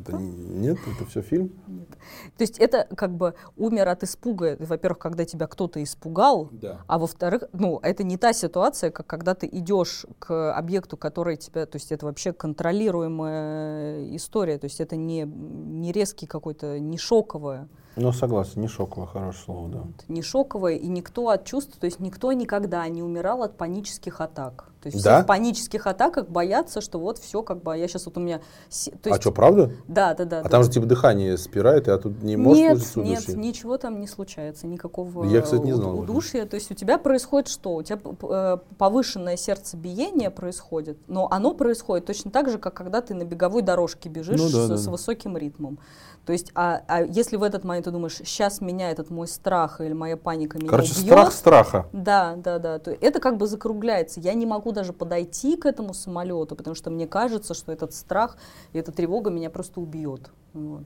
Это 0.00 0.12
не- 0.16 0.30
нет, 0.30 0.78
это 0.96 1.08
все 1.08 1.22
фильм. 1.22 1.50
Нет. 1.66 1.88
То 2.36 2.42
есть 2.42 2.58
это 2.58 2.86
как 2.96 3.12
бы 3.16 3.34
умер 3.56 3.88
от 3.88 4.02
испуга, 4.02 4.56
во-первых, 4.58 4.98
когда 4.98 5.24
тебя 5.24 5.46
кто-то 5.46 5.82
испугал, 5.82 6.48
Да. 6.52 6.80
а 6.86 6.98
во-вторых, 6.98 7.44
ну, 7.52 7.78
это 7.82 8.02
не 8.04 8.16
та 8.16 8.32
ситуация, 8.32 8.90
как 8.90 9.06
когда 9.06 9.34
ты 9.34 9.46
идешь 9.46 10.06
к 10.18 10.52
объекту, 10.54 10.96
который 10.96 11.36
тебя, 11.36 11.66
то 11.66 11.76
есть 11.76 11.92
это 11.92 12.06
вообще 12.06 12.32
контролируемая 12.32 14.14
история, 14.16 14.58
то 14.58 14.64
есть 14.66 14.80
это 14.80 14.96
не, 14.96 15.22
не 15.24 15.92
резкий 15.92 16.26
какой-то, 16.26 16.78
не 16.78 16.98
шоковое, 16.98 17.68
Ну, 17.96 18.12
согласен, 18.12 18.60
не 18.60 18.68
шоковое, 18.68 19.06
хорошее 19.06 19.44
слово, 19.44 19.68
да. 19.68 19.78
вот, 19.78 20.08
не 20.08 20.22
шоковое, 20.22 20.74
и 20.74 20.86
никто 20.86 21.28
от 21.28 21.44
чувств, 21.44 21.76
то 21.78 21.86
есть 21.86 22.00
никто 22.00 22.32
никогда 22.32 22.88
не 22.88 23.02
умирал 23.02 23.42
от 23.42 23.56
панических 23.56 24.20
атак. 24.20 24.70
То 24.80 24.86
есть 24.86 25.04
Да? 25.04 25.16
все 25.16 25.24
в 25.24 25.26
панических 25.26 25.86
атаках 25.86 26.28
боятся, 26.28 26.80
что 26.80 26.98
вот 26.98 27.18
все 27.18 27.42
как 27.42 27.62
бы, 27.62 27.74
а 27.74 27.76
я 27.76 27.86
сейчас 27.86 28.06
вот 28.06 28.16
у 28.16 28.20
меня... 28.20 28.38
То 28.38 28.90
А 29.04 29.08
есть, 29.10 29.20
что, 29.20 29.30
правда? 29.30 29.72
Да, 29.86 30.14
да, 30.14 30.24
да. 30.24 30.40
А 30.40 30.42
да. 30.44 30.48
там 30.48 30.64
же 30.64 30.70
типа 30.70 30.86
дыхание 30.86 31.36
спирает, 31.36 31.86
и 31.88 31.90
а 31.90 31.98
тут 31.98 32.22
не 32.22 32.36
может 32.36 32.62
нет, 32.62 32.78
случиться 32.78 32.98
нет, 33.02 33.22
удушье? 33.22 33.36
ничего 33.36 33.76
там 33.76 34.00
не 34.00 34.06
случается, 34.06 34.66
никакого 34.66 35.26
Я, 35.26 35.42
кстати, 35.42 35.62
не 35.62 35.72
знал 35.72 35.98
удушья. 35.98 36.46
То 36.46 36.54
есть 36.54 36.70
у 36.70 36.74
тебя 36.74 36.96
происходит 36.96 37.48
что? 37.48 37.74
У 37.74 37.82
тебя 37.82 37.98
э, 38.22 38.58
повышенное 38.78 39.36
сердцебиение 39.36 40.30
происходит, 40.30 40.96
но 41.08 41.28
оно 41.30 41.52
происходит 41.52 42.06
точно 42.06 42.30
так 42.30 42.48
же, 42.48 42.58
как 42.58 42.72
когда 42.72 43.02
ты 43.02 43.14
на 43.14 43.24
беговой 43.24 43.60
дорожке 43.60 44.08
бежишь 44.08 44.40
Ну 44.40 44.48
да, 44.48 44.66
с, 44.66 44.68
да, 44.68 44.76
с 44.78 44.86
высоким 44.86 45.36
ритмом. 45.36 45.78
То 46.26 46.32
есть, 46.32 46.52
а, 46.54 46.82
а 46.86 47.02
если 47.02 47.36
в 47.36 47.42
этот 47.42 47.64
момент 47.64 47.86
ты 47.86 47.90
думаешь, 47.90 48.14
сейчас 48.14 48.60
меня 48.60 48.90
этот 48.90 49.10
мой 49.10 49.26
страх 49.26 49.80
или 49.80 49.92
моя 49.92 50.16
паника 50.16 50.58
меня 50.58 50.68
Короче, 50.68 50.92
убьет, 50.92 51.06
страх 51.06 51.32
страха. 51.32 51.86
да, 51.92 52.36
да, 52.36 52.58
да. 52.58 52.78
То 52.78 52.90
это 52.92 53.20
как 53.20 53.36
бы 53.36 53.46
закругляется. 53.46 54.20
Я 54.20 54.34
не 54.34 54.46
могу 54.46 54.72
даже 54.72 54.92
подойти 54.92 55.56
к 55.56 55.66
этому 55.66 55.94
самолету, 55.94 56.54
потому 56.56 56.76
что 56.76 56.90
мне 56.90 57.06
кажется, 57.06 57.54
что 57.54 57.72
этот 57.72 57.94
страх 57.94 58.36
и 58.72 58.78
эта 58.78 58.92
тревога 58.92 59.30
меня 59.30 59.50
просто 59.50 59.80
убьет. 59.80 60.30
Вот. 60.52 60.84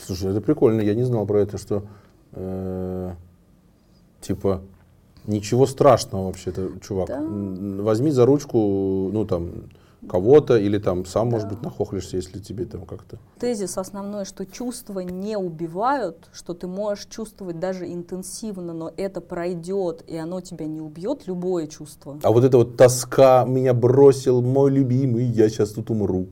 Слушай, 0.00 0.30
это 0.30 0.40
прикольно, 0.40 0.80
я 0.80 0.94
не 0.94 1.02
знал 1.02 1.26
про 1.26 1.40
это, 1.40 1.58
что 1.58 1.82
э, 2.32 3.14
типа 4.20 4.62
ничего 5.26 5.66
страшного 5.66 6.26
вообще-то, 6.26 6.70
чувак. 6.80 7.08
Да. 7.08 7.20
Возьми 7.82 8.10
за 8.10 8.24
ручку, 8.24 9.10
ну 9.12 9.24
там, 9.26 9.50
кого-то, 10.08 10.56
или 10.56 10.78
там 10.78 11.04
сам, 11.04 11.28
может 11.30 11.48
Да. 11.48 11.54
быть, 11.54 11.64
нахохлишься, 11.64 12.16
если 12.16 12.38
тебе 12.38 12.64
там 12.66 12.86
как-то. 12.86 13.18
Тезис 13.38 13.76
основной, 13.78 14.24
что 14.24 14.46
чувства 14.46 15.00
не 15.00 15.36
убивают, 15.36 16.28
что 16.32 16.54
ты 16.54 16.66
можешь 16.66 17.06
чувствовать 17.06 17.58
даже 17.58 17.92
интенсивно, 17.92 18.72
но 18.72 18.92
это 18.96 19.20
пройдет, 19.20 20.04
и 20.06 20.16
оно 20.16 20.40
тебя 20.40 20.66
не 20.66 20.80
убьет, 20.80 21.26
любое 21.26 21.66
чувство. 21.66 22.18
А 22.22 22.30
вот 22.30 22.44
эта 22.44 22.58
вот 22.58 22.76
тоска, 22.76 23.44
меня 23.44 23.74
бросил 23.74 24.40
мой 24.42 24.70
любимый, 24.70 25.24
я 25.24 25.48
сейчас 25.48 25.70
тут 25.70 25.90
умру. 25.90 26.26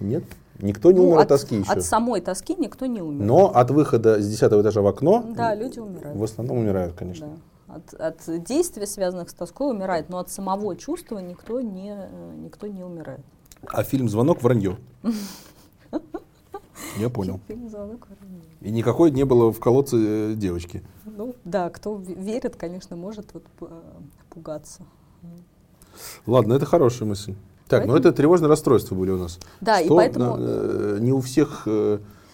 Нет? 0.00 0.24
Никто 0.60 0.92
не 0.92 0.98
Ну, 1.00 1.08
умер 1.08 1.16
от, 1.18 1.22
от, 1.22 1.28
тоски 1.28 1.56
еще. 1.56 1.72
от 1.72 1.82
самой 1.82 2.20
тоски 2.20 2.54
никто 2.56 2.86
не 2.86 3.02
умер. 3.02 3.24
Но 3.24 3.46
от 3.54 3.70
выхода 3.70 4.20
с 4.22 4.28
10 4.28 4.52
этажа 4.60 4.80
в 4.80 4.86
окно 4.86 5.24
Да, 5.34 5.54
люди 5.54 5.80
умирают. 5.80 6.16
в 6.16 6.22
основном 6.22 6.58
умирают, 6.58 6.94
конечно. 6.94 7.26
Да. 7.26 7.32
От, 7.72 7.94
от 7.94 8.42
действий, 8.44 8.84
связанных 8.84 9.30
с 9.30 9.34
тоской, 9.34 9.70
умирает, 9.70 10.10
но 10.10 10.18
от 10.18 10.30
самого 10.30 10.76
чувства 10.76 11.18
никто 11.20 11.62
не, 11.62 11.94
э, 11.96 12.34
никто 12.36 12.66
не 12.66 12.84
умирает. 12.84 13.20
А 13.66 13.82
фильм 13.82 14.10
«Звонок» 14.10 14.42
вранье. 14.42 14.76
Я 16.98 17.08
понял. 17.08 17.40
Фильм 17.48 17.70
«Звонок 17.70 18.06
Воронежа». 18.10 18.48
И 18.60 18.70
никакой 18.70 19.10
не 19.10 19.24
было 19.24 19.50
в 19.52 19.58
колодце 19.58 19.96
э, 19.96 20.34
девочки. 20.34 20.82
Ну 21.06 21.34
да, 21.44 21.70
кто 21.70 21.96
верит, 21.96 22.56
конечно, 22.56 22.94
может 22.96 23.32
вот, 23.32 23.44
э, 23.62 23.80
пугаться. 24.28 24.82
Ладно, 26.26 26.52
это 26.54 26.66
хорошая 26.66 27.08
мысль. 27.08 27.34
Так, 27.68 27.86
ну 27.86 27.92
Поэтому- 27.92 27.98
это 27.98 28.12
тревожные 28.12 28.48
расстройства 28.48 28.94
были 28.94 29.12
у 29.12 29.18
нас. 29.18 29.38
Да, 29.62 29.80
и 29.80 29.86
Что, 29.86 29.96
поэтому- 29.96 30.36
э, 30.38 30.98
не 31.00 31.12
у 31.12 31.20
всех, 31.22 31.62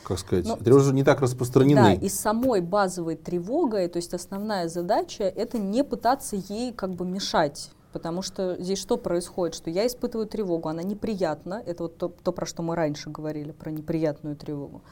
как 0.09 0.19
сказать, 0.19 0.47
Ну, 0.47 0.57
тревожные 0.57 0.95
не 0.95 1.05
так 1.05 1.19
Да, 1.19 1.25
распространены. 1.25 1.97
и 2.01 2.09
самой 2.09 2.61
базовой 2.63 3.17
тревогой, 3.17 3.89
то 3.89 3.99
есть 3.99 4.15
основная 4.15 4.69
задача, 4.69 5.25
это 5.25 5.59
не 5.59 5.85
пытаться 5.85 6.37
ей 6.37 6.73
как 6.73 6.95
бы 6.95 7.05
мешать. 7.07 7.71
Потому 7.93 8.23
что 8.23 8.57
здесь 8.61 8.79
что 8.79 8.97
происходит? 8.97 9.55
Что 9.55 9.71
я 9.71 9.87
испытываю 9.87 10.27
тревогу, 10.27 10.69
она 10.69 10.83
неприятна. 10.83 11.63
Это 11.65 11.85
вот 11.85 11.97
то, 11.97 12.09
то, 12.09 12.33
про 12.33 12.45
что 12.47 12.63
мы 12.63 12.75
раньше 12.77 13.09
говорили, 13.11 13.53
про 13.53 13.71
неприятную 13.71 14.37
тревогу. 14.37 14.83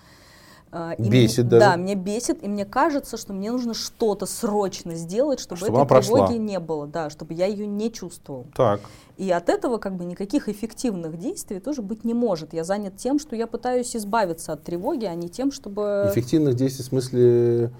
А, 0.72 0.92
и 0.92 1.02
Бесит 1.08 1.44
мне- 1.44 1.50
даже. 1.50 1.64
Да, 1.64 1.76
меня 1.76 1.94
бесит, 1.94 2.42
и 2.42 2.48
мне 2.48 2.64
кажется, 2.64 3.16
что 3.16 3.32
мне 3.32 3.50
нужно 3.50 3.72
что-то 3.72 4.26
срочно 4.26 4.94
сделать, 4.94 5.40
чтобы, 5.40 5.58
Чтобы 5.60 5.80
этой 5.82 6.02
тревоги 6.02 6.34
не 6.34 6.58
было, 6.58 6.86
да, 6.86 7.08
чтобы 7.08 7.34
я 7.34 7.46
ее 7.46 7.66
не 7.66 7.92
чувствовал. 7.92 8.46
Так. 8.54 8.80
И 9.16 9.30
от 9.30 9.48
этого 9.48 9.78
как 9.78 9.96
бы 9.96 10.04
никаких 10.04 10.48
эффективных 10.48 11.18
действий 11.18 11.60
тоже 11.60 11.82
быть 11.82 12.04
не 12.04 12.12
может. 12.14 12.52
Я 12.52 12.64
занят 12.64 12.96
тем, 12.96 13.18
что 13.18 13.34
я 13.36 13.46
пытаюсь 13.46 13.96
избавиться 13.96 14.52
от 14.52 14.64
тревоги, 14.64 15.06
а 15.06 15.14
не 15.14 15.28
тем, 15.28 15.52
чтобы... 15.52 16.10
Эффективных 16.12 16.54
действий 16.54 16.82
в 16.84 16.88
смысле 16.88 17.70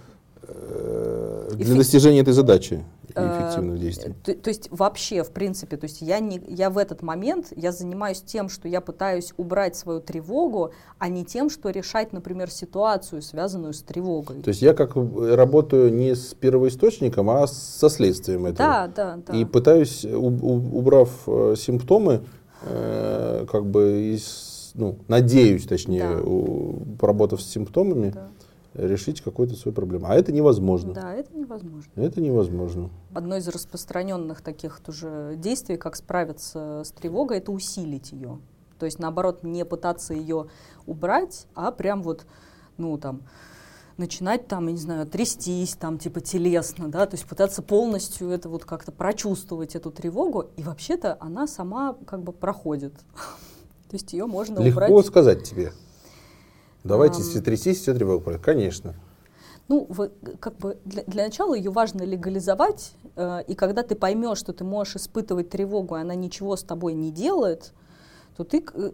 для 0.48 1.64
Эффек- 1.66 1.76
достижения 1.76 2.20
этой 2.20 2.32
задачи 2.32 2.84
Э, 3.14 3.38
эффективных 3.48 3.80
действий. 3.80 4.14
То, 4.24 4.34
то 4.34 4.48
есть 4.50 4.68
вообще, 4.70 5.22
в 5.22 5.30
принципе, 5.30 5.78
то 5.78 5.84
есть 5.84 6.02
я, 6.02 6.18
не, 6.20 6.38
я 6.48 6.68
в 6.68 6.76
этот 6.76 7.02
момент, 7.02 7.46
я 7.56 7.72
занимаюсь 7.72 8.20
тем, 8.20 8.50
что 8.50 8.68
я 8.68 8.82
пытаюсь 8.82 9.32
убрать 9.38 9.74
свою 9.74 10.00
тревогу, 10.00 10.72
а 10.98 11.08
не 11.08 11.24
тем, 11.24 11.48
что 11.48 11.70
решать, 11.70 12.12
например, 12.12 12.50
ситуацию, 12.50 13.22
связанную 13.22 13.72
с 13.72 13.82
тревогой. 13.82 14.42
То 14.42 14.48
есть 14.48 14.60
я 14.60 14.74
как 14.74 14.96
работаю 14.96 15.94
не 15.94 16.14
с 16.14 16.34
первоисточником, 16.34 17.30
а 17.30 17.46
со 17.46 17.88
следствием 17.88 18.44
этого. 18.44 18.58
да, 18.58 18.92
да, 18.94 19.18
да. 19.26 19.32
И 19.34 19.46
пытаюсь, 19.46 20.04
убрав 20.04 21.08
э, 21.26 21.54
симптомы, 21.56 22.20
э, 22.64 23.46
как 23.50 23.64
бы, 23.64 24.12
из, 24.14 24.72
ну, 24.74 24.98
надеюсь, 25.08 25.64
точнее, 25.66 26.16
Да. 26.18 26.96
поработав 26.98 27.40
с 27.40 27.46
симптомами, 27.50 28.10
Да. 28.10 28.28
Решить 28.76 29.20
какую-то 29.20 29.54
свою 29.54 29.74
проблему. 29.74 30.06
А 30.08 30.14
это 30.14 30.32
невозможно. 30.32 30.92
Да, 30.92 31.14
это 31.14 31.36
невозможно. 31.36 31.90
Это 31.96 32.20
невозможно. 32.20 32.90
Одно 33.14 33.36
из 33.36 33.48
распространенных 33.48 34.42
таких 34.42 34.80
тоже 34.80 35.34
действий, 35.36 35.76
как 35.76 35.96
справиться 35.96 36.82
с 36.84 36.92
тревогой, 36.92 37.38
это 37.38 37.52
усилить 37.52 38.12
ее. 38.12 38.38
То 38.78 38.86
есть, 38.86 38.98
наоборот, 38.98 39.42
не 39.42 39.64
пытаться 39.64 40.12
ее 40.12 40.48
убрать, 40.86 41.46
а 41.54 41.72
прям 41.72 42.02
вот, 42.02 42.26
ну, 42.76 42.98
там, 42.98 43.22
начинать 43.96 44.46
там, 44.46 44.66
я 44.66 44.72
не 44.72 44.78
знаю, 44.78 45.06
трястись 45.06 45.74
там 45.74 45.98
типа 45.98 46.20
телесно, 46.20 46.88
да, 46.88 47.06
то 47.06 47.14
есть 47.16 47.26
пытаться 47.26 47.62
полностью 47.62 48.28
это 48.28 48.50
вот 48.50 48.66
как-то 48.66 48.92
прочувствовать 48.92 49.74
эту 49.74 49.90
тревогу, 49.90 50.46
и 50.56 50.62
вообще-то 50.62 51.16
она 51.20 51.46
сама 51.46 51.96
как 52.06 52.22
бы 52.22 52.32
проходит. 52.32 52.92
То 53.88 53.94
есть 53.94 54.12
ее 54.12 54.26
можно 54.26 54.58
Легко 54.58 54.86
убрать. 54.86 55.06
сказать 55.06 55.44
тебе. 55.44 55.72
Давайте 56.86 57.22
все 57.22 57.40
трястись, 57.40 57.80
все 57.80 57.94
тревога 57.94 58.22
пройдет. 58.22 58.44
Конечно. 58.44 58.94
Ну, 59.68 59.86
вы- 59.88 60.12
как 60.38 60.56
бы 60.58 60.78
для, 60.84 61.02
для 61.04 61.24
начала 61.24 61.54
ее 61.54 61.70
важно 61.70 62.02
легализовать, 62.02 62.92
э, 63.16 63.42
и 63.48 63.54
когда 63.54 63.82
ты 63.82 63.96
поймешь, 63.96 64.38
что 64.38 64.52
ты 64.52 64.62
можешь 64.62 64.96
испытывать 64.96 65.50
тревогу, 65.50 65.96
и 65.96 66.00
она 66.00 66.14
ничего 66.14 66.56
с 66.56 66.62
тобой 66.62 66.94
не 66.94 67.10
делает, 67.10 67.72
то 68.36 68.44
ты 68.44 68.64
э, 68.74 68.90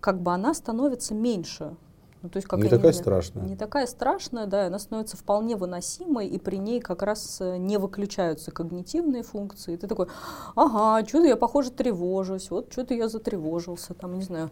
как 0.00 0.20
бы 0.20 0.32
она 0.32 0.54
становится 0.54 1.14
меньше. 1.14 1.76
Ну, 2.20 2.28
то 2.30 2.38
есть, 2.38 2.48
как 2.48 2.58
Не 2.58 2.64
такая 2.64 2.92
знаю, 2.92 2.94
страшная. 2.94 3.44
Не 3.44 3.56
такая 3.56 3.86
страшная, 3.86 4.46
да, 4.46 4.66
она 4.66 4.80
становится 4.80 5.16
вполне 5.16 5.54
выносимой, 5.54 6.26
и 6.26 6.38
при 6.40 6.56
ней 6.56 6.80
как 6.80 7.02
раз 7.02 7.38
э, 7.40 7.58
не 7.58 7.78
выключаются 7.78 8.50
когнитивные 8.50 9.22
функции. 9.22 9.74
И 9.74 9.76
ты 9.76 9.86
такой, 9.86 10.08
ага, 10.56 11.06
что-то 11.06 11.26
я, 11.26 11.36
похоже, 11.36 11.70
тревожусь, 11.70 12.50
вот 12.50 12.72
что-то 12.72 12.94
я 12.94 13.08
затревожился, 13.08 13.94
там, 13.94 14.14
не 14.14 14.24
знаю, 14.24 14.50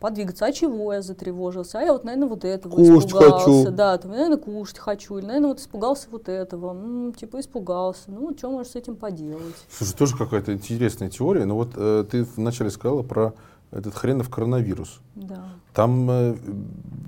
подвигаться, 0.00 0.46
а 0.46 0.52
чего 0.52 0.92
я 0.92 1.02
затревожился, 1.02 1.78
а 1.78 1.82
я 1.82 1.92
вот, 1.92 2.04
наверное, 2.04 2.28
вот 2.28 2.44
этого 2.44 2.74
Кушать 2.74 3.08
испугался, 3.10 3.44
хочу. 3.44 3.70
да, 3.70 3.96
там, 3.98 4.10
наверное, 4.12 4.36
кушать 4.36 4.78
хочу, 4.78 5.18
или, 5.18 5.26
наверное, 5.26 5.48
вот 5.48 5.60
испугался 5.60 6.08
вот 6.10 6.28
этого, 6.28 6.72
М, 6.72 7.12
типа 7.14 7.40
испугался, 7.40 8.10
ну, 8.10 8.34
что 8.36 8.50
можешь 8.50 8.72
с 8.72 8.76
этим 8.76 8.96
поделать? 8.96 9.54
Слушай, 9.70 9.96
тоже 9.96 10.16
какая-то 10.16 10.52
интересная 10.52 11.08
теория. 11.10 11.44
Но 11.44 11.54
вот 11.56 11.70
э, 11.76 12.04
ты 12.10 12.24
вначале 12.36 12.70
сказала 12.70 13.02
про 13.02 13.34
этот 13.72 13.94
хренов 13.94 14.28
коронавирус. 14.30 15.00
Да. 15.14 15.44
Там 15.74 16.08
э, 16.10 16.36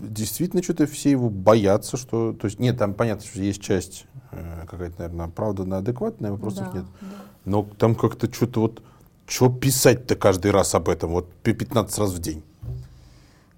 действительно 0.02 0.62
что-то 0.62 0.86
все 0.86 1.10
его 1.10 1.30
боятся, 1.30 1.96
что... 1.96 2.32
То 2.32 2.46
есть, 2.46 2.58
нет, 2.58 2.78
там 2.78 2.94
понятно, 2.94 3.24
что 3.24 3.40
есть 3.40 3.60
часть 3.62 4.06
э, 4.32 4.66
какая-то, 4.68 4.98
наверное, 4.98 5.28
правда 5.28 5.64
на 5.64 5.78
адекватная, 5.78 6.32
вопросов 6.32 6.68
да, 6.72 6.78
нет. 6.78 6.86
да. 7.00 7.06
Но 7.44 7.66
там 7.78 7.94
как-то 7.94 8.32
что-то 8.32 8.60
вот... 8.62 8.82
Что 9.26 9.50
писать-то 9.50 10.16
каждый 10.16 10.50
раз 10.52 10.74
об 10.74 10.88
этом? 10.88 11.10
Вот 11.10 11.30
пи- 11.42 11.52
15 11.52 11.98
раз 11.98 12.12
в 12.12 12.18
день. 12.18 12.42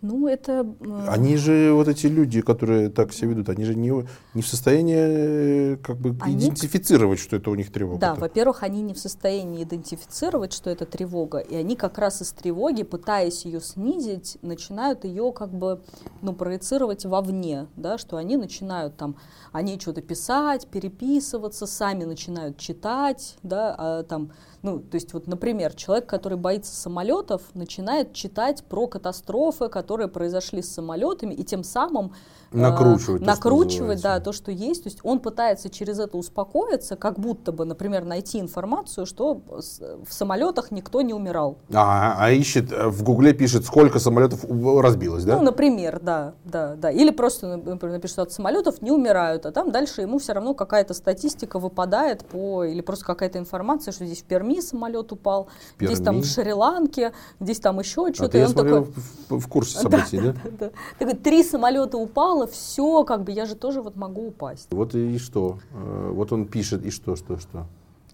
Ну, 0.02 0.26
это... 0.26 0.66
э, 0.80 1.06
Они 1.08 1.36
же, 1.36 1.72
вот 1.74 1.86
эти 1.88 2.06
люди, 2.06 2.40
которые 2.40 2.88
так 2.88 3.12
себя 3.12 3.28
ведут, 3.30 3.50
они 3.50 3.64
же 3.64 3.74
не, 3.74 3.92
не 4.34 4.40
в 4.42 4.46
состоянии 4.48 5.74
э, 5.74 5.76
как 5.76 5.98
бы 5.98 6.16
Они- 6.20 6.36
идентифицировать, 6.36 7.18
что 7.18 7.36
это 7.36 7.50
у 7.50 7.54
них 7.54 7.70
тревога. 7.70 7.98
Да, 8.00 8.14
во-первых, 8.14 8.62
они 8.62 8.80
не 8.80 8.94
в 8.94 8.98
состоянии 8.98 9.62
идентифицировать, 9.62 10.54
что 10.54 10.70
это 10.70 10.86
тревога, 10.86 11.38
и 11.38 11.54
они 11.54 11.76
как 11.76 11.98
раз 11.98 12.22
из 12.22 12.32
тревоги, 12.32 12.82
пытаясь 12.82 13.44
ее 13.44 13.60
снизить, 13.60 14.38
начинают 14.40 15.04
ее 15.04 15.32
как 15.32 15.52
бы, 15.52 15.82
ну, 16.22 16.32
проецировать 16.32 17.04
вовне, 17.04 17.66
да, 17.76 17.98
что 17.98 18.16
они 18.16 18.38
начинают 18.38 18.96
там, 18.96 19.16
они 19.52 19.78
что-то 19.78 20.00
писать, 20.00 20.66
переписываться, 20.68 21.66
сами 21.66 22.04
начинают 22.04 22.56
читать, 22.56 23.36
да, 23.42 23.74
а 23.76 24.02
там, 24.04 24.32
ну, 24.62 24.78
то 24.78 24.94
есть 24.94 25.12
вот, 25.12 25.26
например, 25.26 25.74
человек, 25.74 26.06
который 26.06 26.38
боится 26.38 26.74
самолетов, 26.74 27.42
начинает 27.54 28.14
читать 28.14 28.64
про 28.64 28.86
катастрофы, 28.86 29.68
которые 29.68 29.89
произошли 30.08 30.62
с 30.62 30.72
самолетами, 30.72 31.34
и 31.34 31.44
тем 31.44 31.64
самым 31.64 32.12
Накручивать 32.52 33.22
что 33.22 33.30
накручивать, 33.30 34.02
да, 34.02 34.20
то, 34.20 34.32
что 34.32 34.50
есть. 34.50 34.82
То 34.82 34.88
есть 34.88 35.00
он 35.02 35.20
пытается 35.20 35.70
через 35.70 35.98
это 35.98 36.16
успокоиться, 36.16 36.96
как 36.96 37.18
будто 37.18 37.52
бы, 37.52 37.64
например, 37.64 38.04
найти 38.04 38.40
информацию, 38.40 39.06
что 39.06 39.40
в 39.48 40.12
самолетах 40.12 40.70
никто 40.70 41.02
не 41.02 41.14
умирал. 41.14 41.58
А, 41.72 42.16
а 42.18 42.30
ищет, 42.30 42.72
э, 42.72 42.88
в 42.88 43.02
Гугле 43.02 43.32
пишет, 43.32 43.64
сколько 43.64 43.98
самолетов 43.98 44.44
разбилось, 44.44 45.24
да? 45.24 45.36
Ну, 45.36 45.42
например, 45.42 46.00
да, 46.02 46.34
да, 46.44 46.74
да. 46.76 46.90
Или 46.90 47.10
просто, 47.10 47.56
например, 47.56 47.96
напишет, 47.96 48.14
что 48.14 48.22
от 48.22 48.32
самолетов 48.32 48.82
не 48.82 48.90
умирают, 48.90 49.46
а 49.46 49.52
там 49.52 49.70
дальше 49.70 50.02
ему 50.02 50.18
все 50.18 50.32
равно 50.32 50.54
какая-то 50.54 50.94
статистика 50.94 51.58
выпадает 51.58 52.24
по, 52.24 52.64
или 52.64 52.80
просто 52.80 53.04
какая-то 53.04 53.38
информация, 53.38 53.92
что 53.92 54.04
здесь 54.04 54.22
в 54.22 54.24
Перми 54.24 54.60
самолет 54.60 55.12
упал, 55.12 55.48
здесь 55.78 55.98
там 55.98 56.16
Перми? 56.16 56.22
в 56.22 56.26
Шри-Ланке, 56.26 57.12
здесь 57.38 57.60
там 57.60 57.78
еще 57.78 58.06
а 58.06 58.14
что-то. 58.14 58.32
ты, 58.32 58.38
и 58.38 58.40
я 58.40 58.46
он 58.46 58.52
смотрел, 58.52 58.84
такой, 58.86 59.02
в, 59.28 59.40
в 59.40 59.48
курсе 59.48 59.78
событий, 59.82 60.20
да? 60.20 60.34
да. 60.58 60.70
Такой, 60.98 61.14
три 61.14 61.42
самолета 61.42 61.96
упало, 61.96 62.39
все, 62.46 63.04
как 63.04 63.24
бы 63.24 63.32
я 63.32 63.46
же 63.46 63.54
тоже 63.54 63.82
вот 63.82 63.96
могу 63.96 64.28
упасть. 64.28 64.68
Вот 64.70 64.94
и 64.94 65.18
что? 65.18 65.58
Э, 65.72 66.10
Вот 66.12 66.32
он 66.32 66.46
пишет, 66.46 66.84
и 66.84 66.90
что, 66.90 67.16
что, 67.16 67.38
что? 67.38 67.66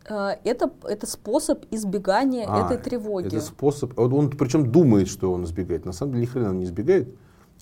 Э, 0.09 0.37
Это, 0.45 0.71
это 0.85 1.07
способ 1.07 1.65
избегания 1.71 2.47
А, 2.49 2.67
этой 2.67 2.79
тревоги. 2.79 3.27
Это 3.27 3.41
способ, 3.41 3.99
он, 3.99 4.12
он 4.12 4.31
причем 4.31 4.71
думает, 4.71 5.09
что 5.09 5.33
он 5.33 5.45
избегает. 5.45 5.85
На 5.85 5.93
самом 5.93 6.12
деле 6.12 6.23
ни 6.23 6.27
хрена 6.27 6.51
он 6.51 6.59
не 6.59 6.65
избегает. 6.65 7.09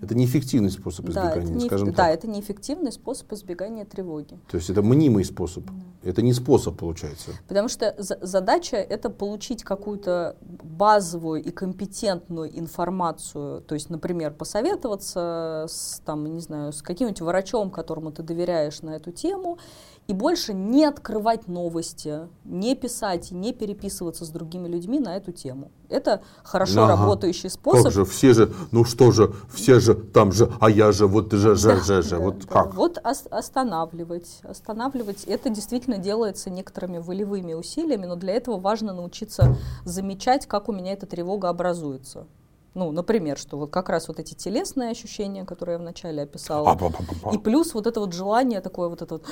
Это 0.00 0.14
неэффективный 0.14 0.70
способ 0.70 1.06
Да, 1.06 1.28
избегания, 1.30 1.54
не, 1.54 1.66
скажем 1.66 1.90
да, 1.90 1.94
так. 1.94 2.14
это 2.14 2.26
неэффективный 2.28 2.92
способ 2.92 3.32
избегания 3.32 3.84
тревоги. 3.84 4.38
То 4.50 4.56
есть 4.56 4.68
это 4.68 4.82
мнимый 4.82 5.24
способ. 5.24 5.64
Это 6.02 6.20
не 6.20 6.32
способ 6.32 6.76
получается. 6.76 7.30
Потому 7.48 7.68
что 7.68 7.94
за- 7.96 8.18
задача 8.20 8.76
это 8.76 9.08
получить 9.08 9.62
какую-то 9.62 10.36
базовую 10.42 11.42
и 11.42 11.50
компетентную 11.50 12.58
информацию. 12.58 13.62
То 13.62 13.74
есть, 13.74 13.88
например, 13.88 14.32
посоветоваться 14.34 15.66
с, 15.68 16.02
там, 16.04 16.26
не 16.34 16.40
знаю, 16.40 16.72
с 16.72 16.82
каким-нибудь 16.82 17.20
врачом, 17.22 17.70
которому 17.70 18.10
ты 18.12 18.22
доверяешь 18.22 18.82
на 18.82 18.90
эту 18.96 19.12
тему, 19.12 19.58
и 20.06 20.12
больше 20.12 20.52
не 20.52 20.84
открывать 20.84 21.48
новости, 21.48 22.28
не 22.44 22.74
писать 22.74 23.30
не 23.30 23.52
переписываться 23.54 24.24
с 24.24 24.28
другими 24.28 24.68
людьми 24.68 25.00
на 25.00 25.16
эту 25.16 25.32
тему. 25.32 25.70
Это 25.88 26.20
хорошо 26.42 26.84
Ага. 26.84 26.92
работающий 26.96 27.48
способ. 27.48 27.84
Как 27.84 27.92
же, 27.92 28.04
все 28.04 28.34
же, 28.34 28.52
ну 28.70 28.84
что 28.84 29.12
же, 29.12 29.32
все 29.52 29.80
же, 29.80 29.94
там 29.94 30.30
же, 30.32 30.52
а 30.60 30.68
я 30.68 30.92
же, 30.92 31.06
вот 31.06 31.32
же, 31.32 31.54
же, 31.54 31.76
же, 31.82 32.02
же, 32.02 32.10
Да, 32.10 32.18
вот 32.18 32.38
да. 32.40 32.46
как? 32.48 32.74
Вот 32.74 32.98
ос- 33.02 33.26
останавливать. 33.30 34.40
Останавливать. 34.42 35.24
Это 35.24 35.48
действительно 35.48 35.96
делается 35.96 36.50
некоторыми 36.50 36.98
волевыми 36.98 37.54
усилиями, 37.54 38.04
но 38.04 38.16
для 38.16 38.34
этого 38.34 38.58
важно 38.58 38.92
научиться 38.92 39.56
замечать, 39.84 40.46
как 40.46 40.68
у 40.68 40.72
меня 40.72 40.92
эта 40.92 41.06
тревога 41.06 41.48
образуется. 41.48 42.26
Ну, 42.74 42.90
например, 42.90 43.38
что 43.38 43.56
вот 43.56 43.70
как 43.70 43.88
раз 43.88 44.08
вот 44.08 44.18
эти 44.18 44.34
телесные 44.34 44.90
ощущения, 44.90 45.44
которые 45.44 45.74
я 45.74 45.78
вначале 45.78 46.24
описала, 46.24 46.72
А-ба-ба-ба-ба. 46.72 47.30
и 47.32 47.38
плюс 47.38 47.72
вот 47.72 47.86
это 47.86 48.00
вот 48.00 48.12
желание 48.12 48.60
такое 48.60 48.88
вот 48.88 49.00
это 49.00 49.14
вот, 49.14 49.24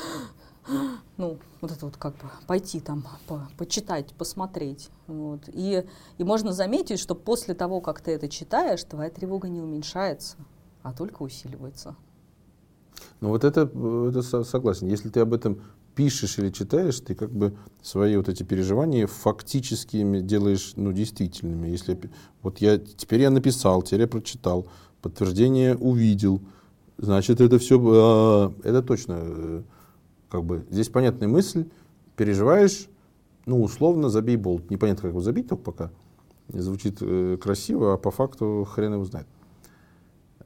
ну, 1.16 1.38
вот 1.61 1.70
это 1.70 1.87
вот 1.87 1.96
как 1.96 2.14
бы 2.14 2.31
пойти 2.46 2.81
там, 2.81 3.05
по- 3.27 3.48
почитать, 3.57 4.12
посмотреть. 4.14 4.90
Вот. 5.07 5.42
И, 5.48 5.85
и 6.18 6.25
можно 6.25 6.53
заметить, 6.53 6.98
что 6.98 7.14
после 7.14 7.55
того, 7.55 7.81
как 7.81 8.01
ты 8.01 8.12
это 8.12 8.29
читаешь, 8.29 8.85
твоя 8.85 9.11
тревога 9.11 9.48
не 9.48 9.61
уменьшается, 9.61 10.37
а 10.83 10.92
только 10.92 11.22
усиливается. 11.22 11.96
Ну 13.20 13.29
вот 13.29 13.44
это, 13.44 13.62
это 14.09 14.22
со- 14.22 14.44
согласен. 14.44 14.88
Если 14.88 15.09
ты 15.09 15.20
об 15.20 15.33
этом 15.33 15.61
пишешь 15.94 16.38
или 16.38 16.51
читаешь, 16.51 17.01
ты 17.01 17.14
как 17.14 17.31
бы 17.31 17.55
свои 17.83 18.16
вот 18.16 18.29
эти 18.29 18.42
переживания 18.42 19.07
фактически 19.07 19.98
ими 19.98 20.20
делаешь, 20.20 20.72
ну, 20.77 20.92
действительными. 20.92 21.68
Если 21.68 21.98
вот 22.42 22.59
я 22.59 22.79
теперь 22.79 23.20
я 23.20 23.31
написал, 23.31 23.83
теперь 23.83 24.03
я 24.03 24.09
прочитал, 24.09 24.66
подтверждение 25.03 25.77
увидел, 25.77 26.40
значит 26.98 27.40
это 27.40 27.59
все, 27.59 28.55
это 28.64 28.83
точно, 28.83 29.18
э, 29.20 29.62
как 30.33 30.45
бы 30.45 30.64
здесь 30.71 30.88
понятная 30.88 31.29
мысль, 31.29 31.68
переживаешь, 32.16 32.88
ну 33.45 33.62
условно 33.62 34.09
забей 34.09 34.37
болт. 34.37 34.71
Непонятно 34.71 35.03
как 35.03 35.11
его 35.11 35.21
забить 35.21 35.49
только 35.49 35.62
пока. 35.62 35.90
Звучит 36.49 36.99
э, 37.03 37.37
красиво, 37.37 37.92
а 37.92 37.97
по 37.99 38.11
факту 38.11 38.66
хрен 38.68 38.95
его 38.95 39.05
знает. 39.05 39.27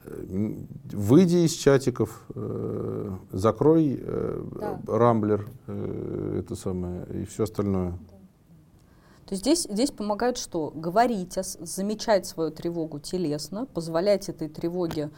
М, 0.04 0.66
Выйди 0.92 1.36
из 1.46 1.52
чатиков, 1.52 2.24
э, 2.34 3.10
закрой 3.32 3.96
э, 4.00 4.44
Да. 4.58 4.80
рамблер, 4.88 5.48
э, 5.68 6.40
это 6.40 6.56
самое, 6.56 7.06
и 7.14 7.24
все 7.24 7.44
остальное. 7.44 7.92
То 9.26 9.32
есть 9.34 9.42
здесь, 9.42 9.66
здесь 9.70 9.90
помогает 9.92 10.36
что? 10.36 10.72
Говорить, 10.74 11.34
замечать 11.60 12.26
свою 12.26 12.50
тревогу 12.50 12.98
телесно, 12.98 13.66
позволять 13.66 14.28
этой 14.28 14.48
тревоге, 14.48 15.10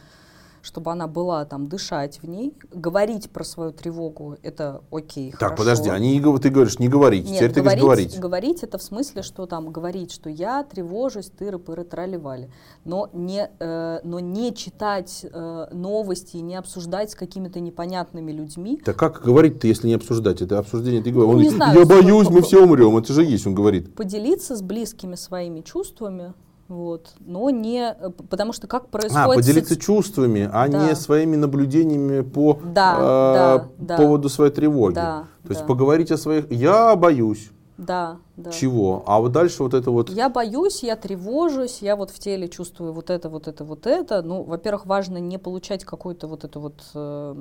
чтобы 0.61 0.91
она 0.91 1.07
была 1.07 1.45
там, 1.45 1.67
дышать 1.67 2.19
в 2.21 2.27
ней, 2.27 2.53
говорить 2.73 3.29
про 3.29 3.43
свою 3.43 3.71
тревогу, 3.71 4.37
это 4.43 4.81
окей, 4.91 5.31
Так, 5.31 5.39
хорошо. 5.39 5.57
подожди, 5.57 5.89
они, 5.89 6.19
ты 6.41 6.49
говоришь 6.49 6.79
не 6.79 6.87
говорить, 6.87 7.25
Нет, 7.25 7.37
теперь 7.37 7.51
ты 7.53 7.61
говоришь 7.61 7.81
говорить. 7.83 8.19
говорить 8.19 8.63
это 8.63 8.77
в 8.77 8.83
смысле, 8.83 9.21
что 9.23 9.45
там 9.45 9.71
говорить, 9.71 10.11
что 10.11 10.29
я 10.29 10.63
тревожусь, 10.63 11.31
тыры-пыры, 11.37 11.83
трали-вали. 11.83 12.49
Но 12.85 13.09
не, 13.13 13.49
э, 13.59 13.99
но 14.03 14.19
не 14.19 14.53
читать 14.53 15.25
э, 15.31 15.67
новости, 15.71 16.37
не 16.37 16.55
обсуждать 16.55 17.11
с 17.11 17.15
какими-то 17.15 17.59
непонятными 17.59 18.31
людьми. 18.31 18.81
Так 18.83 18.97
как 18.97 19.21
говорить-то, 19.23 19.67
если 19.67 19.87
не 19.87 19.93
обсуждать? 19.95 20.41
Это 20.41 20.59
обсуждение, 20.59 21.01
ты 21.01 21.11
говоришь, 21.11 21.31
Ну, 21.31 21.37
он 21.37 21.43
не 21.43 21.49
знаю, 21.49 21.79
я 21.79 21.85
боюсь, 21.85 22.29
мы 22.29 22.41
все 22.41 22.63
умрем, 22.63 22.97
это 22.97 23.13
же 23.13 23.23
есть, 23.23 23.47
он 23.47 23.55
говорит. 23.55 23.95
Поделиться 23.95 24.55
с 24.55 24.61
близкими 24.61 25.15
своими 25.15 25.61
чувствами, 25.61 26.33
вот, 26.69 27.13
но 27.19 27.49
не... 27.49 27.95
э, 27.99 28.09
Потому 28.29 28.53
что 28.53 28.67
как 28.67 28.89
происходит... 28.89 29.27
А, 29.27 29.33
поделиться 29.33 29.75
чувствами, 29.75 30.47
а 30.53 30.67
Да. 30.67 30.87
не 30.87 30.95
своими 30.95 31.35
наблюдениями 31.35 32.21
по 32.21 32.59
Да, 32.63 32.95
э, 32.95 33.01
да, 33.01 33.67
да. 33.79 33.97
поводу 33.97 34.29
своей 34.29 34.51
тревоги. 34.51 34.93
Да, 34.93 35.23
То 35.43 35.49
есть 35.49 35.61
да. 35.61 35.67
поговорить 35.67 36.11
о 36.11 36.17
своих... 36.17 36.51
Я 36.51 36.95
боюсь. 36.95 37.49
Да, 37.79 38.17
да. 38.35 38.51
Чего? 38.51 39.03
А 39.07 39.21
вот 39.21 39.31
дальше 39.31 39.63
вот 39.63 39.73
это 39.73 39.89
вот... 39.89 40.09
Я 40.09 40.27
боюсь, 40.27 40.83
я 40.83 40.97
тревожусь, 40.97 41.81
я 41.81 41.95
вот 41.95 42.11
в 42.11 42.19
теле 42.19 42.49
чувствую 42.49 42.91
вот 42.91 43.09
это, 43.09 43.29
вот 43.29 43.47
это, 43.47 43.63
вот 43.63 43.87
это. 43.87 44.21
Ну, 44.21 44.43
во-первых, 44.43 44.85
важно 44.85 45.17
не 45.17 45.37
получать 45.37 45.85
какую-то 45.85 46.27
вот 46.27 46.43
эту 46.43 46.59
вот... 46.59 46.83
Э, 46.93 47.35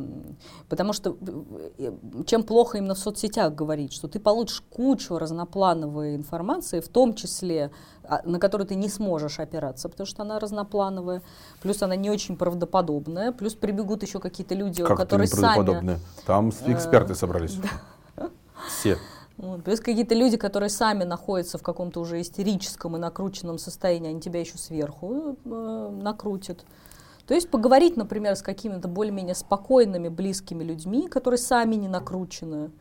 потому 0.69 0.93
что 0.93 1.17
э, 1.79 1.93
чем 2.25 2.45
плохо 2.45 2.79
именно 2.79 2.95
в 2.95 3.01
соцсетях 3.01 3.53
говорить, 3.57 3.93
что 3.93 4.07
ты 4.07 4.21
получишь 4.21 4.63
кучу 4.71 5.19
разноплановой 5.19 6.15
информации, 6.15 6.79
в 6.79 6.89
том 6.89 7.15
числе, 7.15 7.73
а, 8.05 8.21
на 8.25 8.39
которую 8.39 8.69
ты 8.69 8.77
не 8.77 8.89
сможешь 8.89 9.41
опираться, 9.41 9.89
потому 9.89 10.07
что 10.07 10.23
она 10.23 10.39
разноплановая, 10.39 11.21
плюс 11.63 11.83
она 11.83 11.97
не 11.97 12.11
очень 12.11 12.37
правдоподобная, 12.37 13.33
плюс 13.33 13.55
прибегут 13.55 14.05
еще 14.05 14.21
какие-то 14.21 14.55
люди, 14.55 14.85
как 14.85 14.99
которые 14.99 15.27
сами... 15.27 15.99
Там 16.27 16.51
эксперты 16.51 17.17
собрались. 17.17 17.59
Все. 18.69 18.99
Вот. 19.39 19.63
Плюс 19.63 19.79
какие-то 19.79 20.17
люди, 20.17 20.37
которые 20.37 20.69
сами 20.69 21.05
находятся 21.05 21.59
в 21.59 21.63
каком-то 21.63 22.01
уже 22.01 22.21
истерическом 22.21 22.97
и 22.97 22.99
накрученном 22.99 23.59
состоянии, 23.59 24.11
они 24.11 24.21
тебя 24.21 24.41
еще 24.41 24.59
сверху 24.59 25.37
э, 25.45 25.99
накрутят. 26.03 26.65
То 27.25 27.35
есть 27.35 27.49
поговорить, 27.49 27.97
например, 27.97 28.35
с 28.35 28.43
какими-то 28.43 28.89
более-менее 28.89 29.37
спокойными, 29.37 30.09
близкими 30.09 30.65
людьми, 30.65 31.09
которые 31.09 31.39
сами 31.39 31.77
не 31.77 31.87
накручены, 31.87 32.73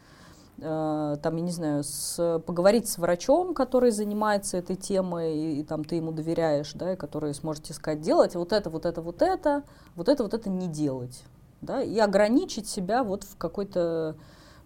э, 0.57 1.17
там, 1.21 1.35
я 1.35 1.41
не 1.43 1.51
знаю, 1.51 1.83
с, 1.83 2.41
поговорить 2.47 2.89
с 2.89 2.97
врачом, 2.97 3.53
который 3.53 3.91
занимается 3.91 4.57
этой 4.57 4.77
темой, 4.77 5.37
и, 5.37 5.59
и 5.59 5.63
там 5.63 5.83
ты 5.83 5.97
ему 5.97 6.11
доверяешь, 6.11 6.73
да, 6.73 6.93
и 6.93 6.95
который 6.95 7.35
сможет 7.35 7.67
сказать, 7.75 8.01
делать 8.01 8.33
вот 8.33 8.51
это, 8.51 8.71
вот 8.71 8.87
это, 8.87 9.01
вот 9.03 9.21
это, 9.21 9.63
вот 9.95 10.09
это, 10.09 10.23
вот 10.23 10.33
это 10.33 10.49
не 10.49 10.67
делать, 10.67 11.23
да, 11.61 11.83
и 11.83 11.99
ограничить 11.99 12.67
себя 12.67 13.03
вот 13.03 13.25
в 13.25 13.37
какой-то 13.37 14.15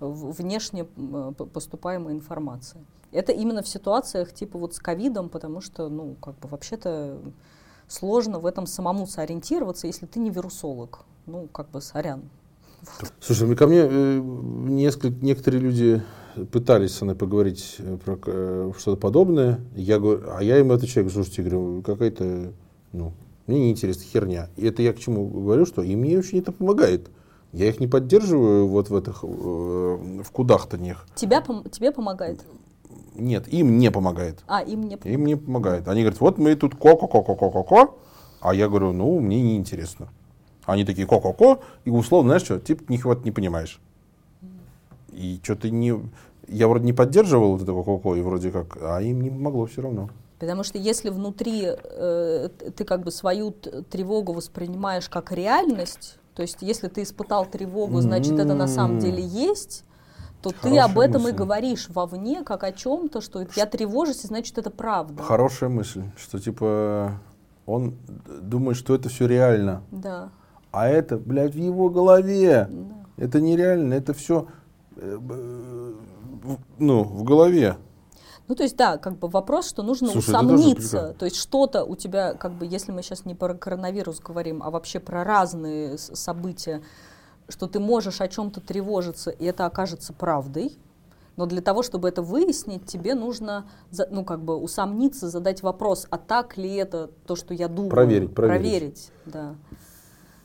внешне 0.10 0.86
поступаемой 0.86 2.14
информации. 2.14 2.86
Это 3.12 3.32
именно 3.32 3.62
в 3.62 3.68
ситуациях 3.68 4.34
типа 4.34 4.58
вот 4.58 4.74
с 4.74 4.80
ковидом, 4.80 5.30
потому 5.30 5.62
что, 5.62 5.90
ну, 5.90 6.16
как 6.16 6.40
бы 6.40 6.48
вообще-то 6.48 7.20
сложно 7.88 8.40
в 8.40 8.46
этом 8.46 8.66
самому 8.66 9.06
сориентироваться, 9.06 9.88
если 9.88 10.06
ты 10.06 10.20
не 10.20 10.30
вирусолог. 10.30 11.06
Ну, 11.26 11.48
как 11.48 11.70
бы 11.70 11.82
сорян. 11.82 12.30
Слушай, 13.20 13.56
ко 13.56 13.68
мне 13.68 13.82
э, 13.84 14.20
несколько, 14.20 15.10
некоторые 15.24 15.62
люди 15.62 16.02
пытались 16.52 16.96
со 16.96 17.06
мной 17.06 17.16
поговорить 17.16 17.76
э, 17.78 17.98
про 18.04 18.18
э, 18.26 18.72
что-то 18.78 19.00
подобное. 19.00 19.60
Я 19.76 20.00
говорю, 20.00 20.24
а 20.32 20.42
я 20.42 20.58
им 20.58 20.72
отвечаю, 20.72 21.10
слушайте, 21.10 21.44
говорю, 21.44 21.84
какая-то, 21.84 22.54
ну, 22.92 23.14
мне 23.46 23.60
неинтересно, 23.60 24.04
херня. 24.04 24.50
И 24.56 24.66
это 24.66 24.82
я 24.82 24.94
к 24.94 25.00
чему 25.00 25.28
говорю, 25.28 25.66
что 25.66 25.84
и 25.84 25.96
мне 25.96 26.18
очень 26.18 26.40
это 26.40 26.52
помогает. 26.52 27.10
Я 27.54 27.68
их 27.68 27.80
не 27.80 27.88
поддерживаю 27.88 28.68
вот 28.68 28.90
в 28.90 28.96
этих, 28.96 29.24
э, 29.24 29.28
в 29.28 30.32
кудахтаньях. 30.32 31.06
Тебя, 31.16 31.44
тебе 31.70 31.92
помогает? 31.92 32.40
Нет, 33.16 33.48
им 33.50 33.78
не 33.78 33.92
помогает. 33.92 34.40
А, 34.48 34.62
им 34.62 34.84
не 34.84 34.96
помогает. 34.96 35.20
Им 35.20 35.26
не 35.26 35.36
помогает. 35.36 35.88
Они 35.88 36.02
говорят, 36.02 36.22
вот 36.22 36.38
мы 36.38 36.56
тут 36.56 36.76
ко-ко-ко-ко-ко-ко, 36.76 37.94
а 38.40 38.56
я 38.56 38.70
говорю, 38.70 38.94
ну, 38.94 39.20
мне 39.20 39.42
не 39.42 39.58
интересно. 39.58 40.08
Они 40.66 40.86
такие 40.86 41.06
ко-ко-ко, 41.06 41.60
и 41.84 41.90
условно, 41.90 42.30
знаешь 42.30 42.44
что, 42.44 42.60
типа, 42.60 42.90
них 42.90 43.04
вот 43.04 43.26
не 43.26 43.32
понимаешь. 43.32 43.82
И 45.12 45.40
что 45.44 45.56
ты 45.56 45.72
не... 45.72 46.00
Я 46.48 46.68
вроде 46.68 46.86
не 46.86 46.94
поддерживал 46.94 47.54
вот 47.54 47.64
это 47.64 47.74
ко-ко-ко, 47.74 48.16
и 48.16 48.22
вроде 48.22 48.52
как, 48.52 48.78
а 48.82 49.02
им 49.02 49.22
не 49.22 49.30
помогло 49.30 49.66
все 49.66 49.82
равно. 49.82 50.10
Потому 50.40 50.64
что 50.64 50.80
если 50.80 51.10
внутри 51.10 51.66
э, 51.66 52.50
ты 52.76 52.84
как 52.84 53.04
бы 53.04 53.12
свою 53.12 53.52
тревогу 53.52 54.34
воспринимаешь 54.34 55.08
как 55.08 55.32
реальность, 55.32 56.18
то 56.36 56.42
есть, 56.42 56.58
если 56.62 56.88
ты 56.88 57.04
испытал 57.04 57.46
тревогу, 57.46 58.02
значит, 58.02 58.34
это 58.34 58.54
на 58.54 58.68
самом 58.68 59.00
деле 59.00 59.24
есть, 59.24 59.84
то 60.42 60.50
Хорошая 60.50 60.72
ты 60.72 60.80
об 60.80 61.00
этом 61.00 61.22
мысль. 61.24 61.36
и 61.36 61.38
говоришь 61.38 61.90
вовне, 61.90 62.44
как 62.44 62.64
о 62.64 62.72
чем-то, 62.72 63.22
что 63.22 63.46
я 63.56 63.66
тревожусь, 63.66 64.24
и 64.24 64.28
значит, 64.28 64.58
это 64.58 64.70
правда. 64.70 65.22
Хорошая 65.22 65.70
мысль, 65.70 66.04
что 66.18 66.40
типа 66.40 67.20
он 67.66 67.96
думает, 68.42 68.78
что 68.78 68.96
это 68.96 69.10
все 69.10 69.28
реально. 69.28 69.84
Да. 69.92 70.30
А 70.72 70.88
это, 70.88 71.18
блядь, 71.18 71.54
в 71.54 71.58
его 71.58 71.90
голове. 71.90 72.68
Да. 72.70 73.24
Это 73.24 73.40
нереально, 73.40 73.94
это 73.94 74.14
все 74.14 74.48
э, 74.96 75.20
ну, 76.80 77.04
в 77.04 77.24
голове. 77.24 77.78
Ну, 78.52 78.56
то 78.56 78.64
есть, 78.64 78.76
да, 78.76 78.98
как 78.98 79.18
бы 79.18 79.30
вопрос, 79.30 79.70
что 79.70 79.82
нужно 79.82 80.10
Слушай, 80.10 80.32
усомниться. 80.32 81.16
То 81.18 81.24
есть 81.24 81.38
что-то 81.38 81.86
у 81.86 81.96
тебя, 81.96 82.34
как 82.34 82.52
бы, 82.52 82.66
если 82.66 82.92
мы 82.92 83.02
сейчас 83.02 83.24
не 83.24 83.34
про 83.34 83.54
коронавирус 83.54 84.20
говорим, 84.20 84.62
а 84.62 84.70
вообще 84.70 85.00
про 85.00 85.24
разные 85.24 85.98
события, 85.98 86.82
что 87.48 87.68
ты 87.68 87.80
можешь 87.80 88.20
о 88.20 88.28
чем-то 88.28 88.60
тревожиться, 88.60 89.30
и 89.30 89.46
это 89.46 89.66
окажется 89.66 90.12
правдой. 90.12 90.78
Но 91.38 91.46
для 91.46 91.62
того, 91.62 91.82
чтобы 91.82 92.10
это 92.10 92.22
выяснить, 92.22 92.86
тебе 92.86 93.16
нужно, 93.16 93.68
ну, 94.10 94.26
как 94.26 94.42
бы 94.42 94.58
усомниться, 94.58 95.30
задать 95.30 95.64
вопрос, 95.64 96.06
а 96.10 96.18
так 96.18 96.58
ли 96.58 96.76
это 96.76 97.10
то, 97.26 97.38
что 97.38 97.54
я 97.54 97.70
думаю? 97.70 97.90
Проверить, 97.90 98.36
проверить. 98.36 98.62
Проверить, 98.62 99.12
да. 99.28 99.56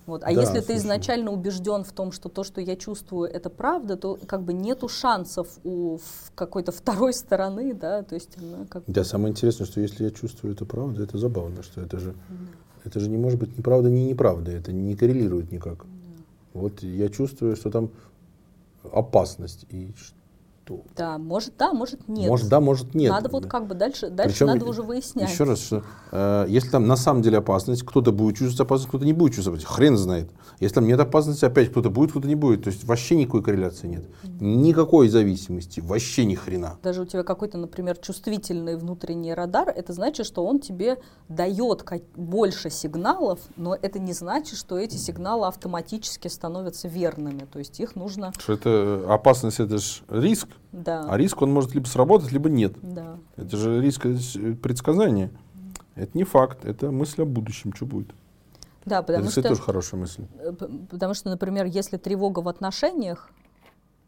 Вот. 0.07 0.23
А 0.23 0.27
да, 0.27 0.31
если 0.31 0.61
слушай. 0.61 0.67
ты 0.67 0.77
изначально 0.77 1.33
убежден 1.33 1.83
в 1.83 1.93
том, 1.93 2.13
что 2.13 2.29
то, 2.29 2.45
что 2.45 2.61
я 2.61 2.77
чувствую, 2.77 3.29
это 3.29 3.51
правда, 3.51 3.97
то 3.97 4.19
как 4.27 4.43
бы 4.43 4.53
нету 4.53 4.89
шансов 4.89 5.49
у 5.65 5.99
какой-то 6.35 6.71
второй 6.73 7.13
стороны, 7.13 7.75
да, 7.75 8.03
то 8.03 8.15
есть 8.15 8.39
она 8.39 8.67
как... 8.69 8.85
Да, 8.87 9.05
самое 9.05 9.33
интересное, 9.33 9.67
что 9.67 9.81
если 9.81 10.05
я 10.05 10.11
чувствую 10.11 10.55
это 10.55 10.65
правда, 10.65 11.03
это 11.03 11.19
забавно, 11.19 11.63
что 11.63 11.81
это 11.81 11.99
же, 11.99 12.13
да. 12.29 12.37
это 12.85 13.01
же 13.01 13.11
не 13.11 13.19
может 13.19 13.41
быть 13.41 13.59
ни 13.59 13.63
правда, 13.63 13.91
ни 13.91 14.01
неправда, 14.01 14.53
это 14.53 14.73
не 14.73 14.95
коррелирует 14.95 15.51
никак. 15.51 15.79
Да. 15.79 16.23
Вот 16.55 16.83
я 16.83 17.09
чувствую, 17.09 17.57
что 17.57 17.71
там 17.71 17.91
опасность, 18.93 19.67
и 19.71 19.93
что... 20.67 20.83
Да, 20.97 21.19
может 21.19 21.57
да, 21.57 21.73
может 21.73 22.09
нет. 22.09 22.29
Может 22.29 22.49
да, 22.49 22.61
может 22.61 22.95
нет. 22.95 23.11
Надо 23.11 23.29
вот 23.29 23.47
как 23.47 23.67
бы 23.67 23.75
дальше, 23.75 24.11
дальше 24.11 24.33
Причем, 24.33 24.47
надо 24.47 24.67
уже 24.67 24.83
выяснять. 24.83 25.31
Еще 25.31 25.45
раз, 25.45 25.61
что 25.61 25.85
э, 26.11 26.47
если 26.49 26.71
там 26.71 26.87
на 26.87 26.97
самом 26.97 27.23
деле 27.23 27.39
опасность, 27.39 27.85
кто-то 27.85 28.13
будет 28.13 28.37
чувствовать 28.37 28.61
опасность, 28.61 28.89
кто-то 28.89 29.05
не 29.05 29.13
будет 29.13 29.35
чувствовать. 29.35 29.65
Хрен 29.65 29.97
знает. 29.97 30.31
Если 30.61 30.75
там 30.75 30.87
нет 30.87 30.99
опасности, 31.01 31.45
опять 31.45 31.71
кто-то 31.71 31.91
будет, 31.91 32.11
кто-то 32.11 32.29
не 32.29 32.35
будет. 32.35 32.65
То 32.65 32.71
есть 32.71 32.85
вообще 32.85 33.17
никакой 33.17 33.43
корреляции 33.43 33.87
нет. 33.87 34.05
Никакой 34.41 35.09
зависимости. 35.09 35.81
Вообще 35.81 36.25
ни 36.25 36.35
хрена. 36.35 36.79
Даже 36.83 37.03
у 37.03 37.05
тебя 37.05 37.23
какой-то, 37.23 37.59
например, 37.59 37.97
чувствительный 37.97 38.77
внутренний 38.77 39.35
радар, 39.35 39.69
это 39.69 39.93
значит, 39.93 40.27
что 40.27 40.47
он 40.47 40.61
тебе 40.61 40.99
дает 41.29 41.85
больше 42.15 42.71
сигналов, 42.71 43.41
но 43.57 43.75
это 43.75 43.99
не 43.99 44.13
значит, 44.13 44.59
что 44.59 44.79
эти 44.79 44.97
сигналы 44.97 45.47
автоматически 45.47 46.29
становятся 46.29 46.89
верными. 46.89 47.47
То 47.51 47.59
есть 47.59 47.79
их 47.81 47.97
нужно... 47.97 48.33
Что 48.39 48.53
это 48.53 48.71
э, 48.71 49.07
опасность, 49.09 49.61
это 49.61 49.79
же 49.79 50.03
риск. 50.09 50.49
Да. 50.73 51.07
А 51.09 51.17
риск, 51.17 51.41
он 51.43 51.53
может 51.53 51.75
либо 51.75 51.87
сработать, 51.87 52.33
либо 52.33 52.49
нет. 52.49 52.75
Да. 52.83 53.19
Это 53.37 53.57
же 53.57 53.81
риск 53.81 54.03
предсказания. 54.63 55.31
Это 55.95 56.11
не 56.17 56.25
факт, 56.25 56.65
это 56.65 56.91
мысль 56.91 57.23
о 57.23 57.25
будущем, 57.25 57.73
что 57.75 57.87
будет. 57.87 58.15
Да, 58.87 59.03
потому 59.03 59.25
это, 59.25 59.33
что... 59.33 59.41
Это 59.41 59.49
тоже 59.51 59.63
хорошая 59.63 60.01
мысль. 60.01 60.27
Э, 60.39 60.53
потому 60.91 61.13
что, 61.15 61.29
например, 61.29 61.67
если 61.67 61.97
тревога 61.97 62.41
в 62.41 62.49
отношениях, 62.49 63.31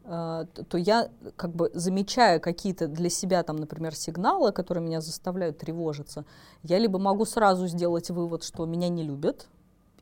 э, 0.05 0.45
то 0.69 0.77
я 0.77 1.09
как 1.35 1.53
бы 1.53 1.69
замечая 1.73 2.39
какие-то 2.39 2.87
для 2.87 3.09
себя 3.09 3.43
там, 3.43 3.57
например, 3.57 3.93
сигналы, 3.93 4.51
которые 4.53 4.83
меня 4.83 5.01
заставляют 5.01 5.57
тревожиться, 5.57 6.25
я 6.63 6.79
либо 6.79 6.97
могу 6.97 7.25
сразу 7.25 7.67
сделать 7.67 8.09
вывод, 8.09 8.43
что 8.43 8.65
меня 8.65 8.87
не 8.87 9.03
любят, 9.03 9.47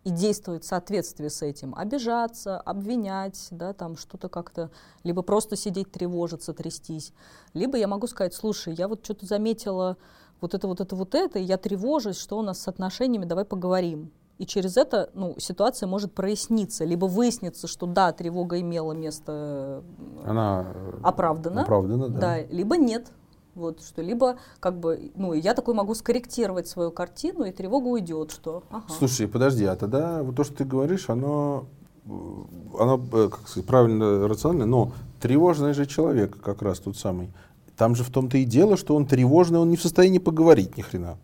и 0.04 0.10
действовать 0.10 0.64
в 0.64 0.68
соответствии 0.68 1.28
с 1.28 1.42
этим, 1.42 1.76
обижаться, 1.76 2.62
обвинять, 2.62 3.48
да, 3.52 3.74
там 3.74 3.98
что-то 3.98 4.30
как-то, 4.30 4.70
либо 5.04 5.22
просто 5.22 5.58
сидеть, 5.58 5.92
тревожиться, 5.92 6.54
трястись. 6.54 7.12
Либо 7.54 7.78
я 7.78 7.90
могу 7.90 8.08
сказать, 8.08 8.34
слушай, 8.34 8.74
я 8.74 8.88
вот 8.88 9.04
что-то 9.04 9.26
заметила 9.26 9.98
вот 10.40 10.54
это, 10.54 10.66
вот 10.70 10.80
это, 10.80 10.96
вот 10.96 11.14
это, 11.14 11.40
и 11.40 11.44
я 11.44 11.58
тревожусь, 11.58 12.18
что 12.18 12.38
у 12.38 12.42
нас 12.42 12.60
с 12.62 12.70
отношениями, 12.70 13.26
давай 13.26 13.44
поговорим. 13.44 14.12
И 14.38 14.46
через 14.46 14.78
это 14.78 15.10
ну, 15.14 15.36
ситуация 15.40 15.88
может 15.88 16.14
проясниться, 16.14 16.86
либо 16.86 17.06
выяснится, 17.06 17.68
что 17.68 17.88
да, 17.88 18.12
тревога 18.12 18.60
имела 18.62 18.94
место 18.94 19.84
Она 20.24 20.74
оправдана, 21.02 21.64
оправдана 21.64 22.10
да. 22.10 22.20
да, 22.20 22.44
либо 22.44 22.78
нет. 22.78 23.12
Вот, 23.56 23.82
что 23.82 24.04
либо, 24.04 24.38
как 24.60 24.80
бы, 24.80 25.12
ну, 25.16 25.34
я 25.34 25.56
такой 25.56 25.74
могу 25.74 25.96
скорректировать 25.96 26.68
свою 26.68 26.92
картину, 26.92 27.44
и 27.44 27.52
тревога 27.52 27.88
уйдет, 27.88 28.30
что... 28.30 28.62
Ага. 28.70 28.84
Слушай, 28.88 29.28
подожди, 29.28 29.66
а 29.66 29.76
тогда 29.76 30.22
вот 30.22 30.36
то, 30.36 30.44
что 30.44 30.58
ты 30.58 30.64
говоришь, 30.64 31.10
оно, 31.10 31.66
оно 32.06 33.04
э, 33.14 33.30
как 33.30 33.48
сказать, 33.48 33.66
правильно, 33.66 34.28
рационально, 34.28 34.68
но 34.68 34.92
тревожный 35.20 35.74
же 35.74 35.88
человек 35.88 36.40
как 36.40 36.62
раз 36.62 36.78
тот 36.78 36.98
самый. 36.98 37.32
Там 37.76 37.96
же 37.96 38.04
в 38.04 38.12
том-то 38.12 38.38
и 38.38 38.46
дело, 38.46 38.78
что 38.78 38.96
он 38.96 39.08
тревожный, 39.08 39.58
он 39.58 39.72
не 39.72 39.78
в 39.78 39.82
состоянии 39.82 40.20
поговорить 40.20 40.78
ни 40.78 40.84
хрена. 40.84 41.18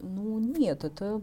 Ну, 0.00 0.23
нет, 0.56 0.84
это, 0.84 1.20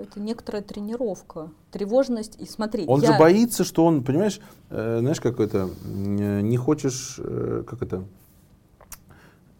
это 0.00 0.20
некоторая 0.20 0.62
тренировка. 0.62 1.50
Тревожность, 1.70 2.40
и 2.40 2.46
смотри... 2.46 2.84
Он 2.86 3.00
я... 3.00 3.12
же 3.12 3.18
боится, 3.18 3.64
что 3.64 3.84
он, 3.84 4.04
понимаешь, 4.04 4.40
э, 4.70 4.98
знаешь, 5.00 5.20
как 5.20 5.40
это, 5.40 5.68
э, 5.84 6.40
не 6.40 6.56
хочешь, 6.56 7.16
э, 7.18 7.64
как 7.66 7.82
это, 7.82 8.04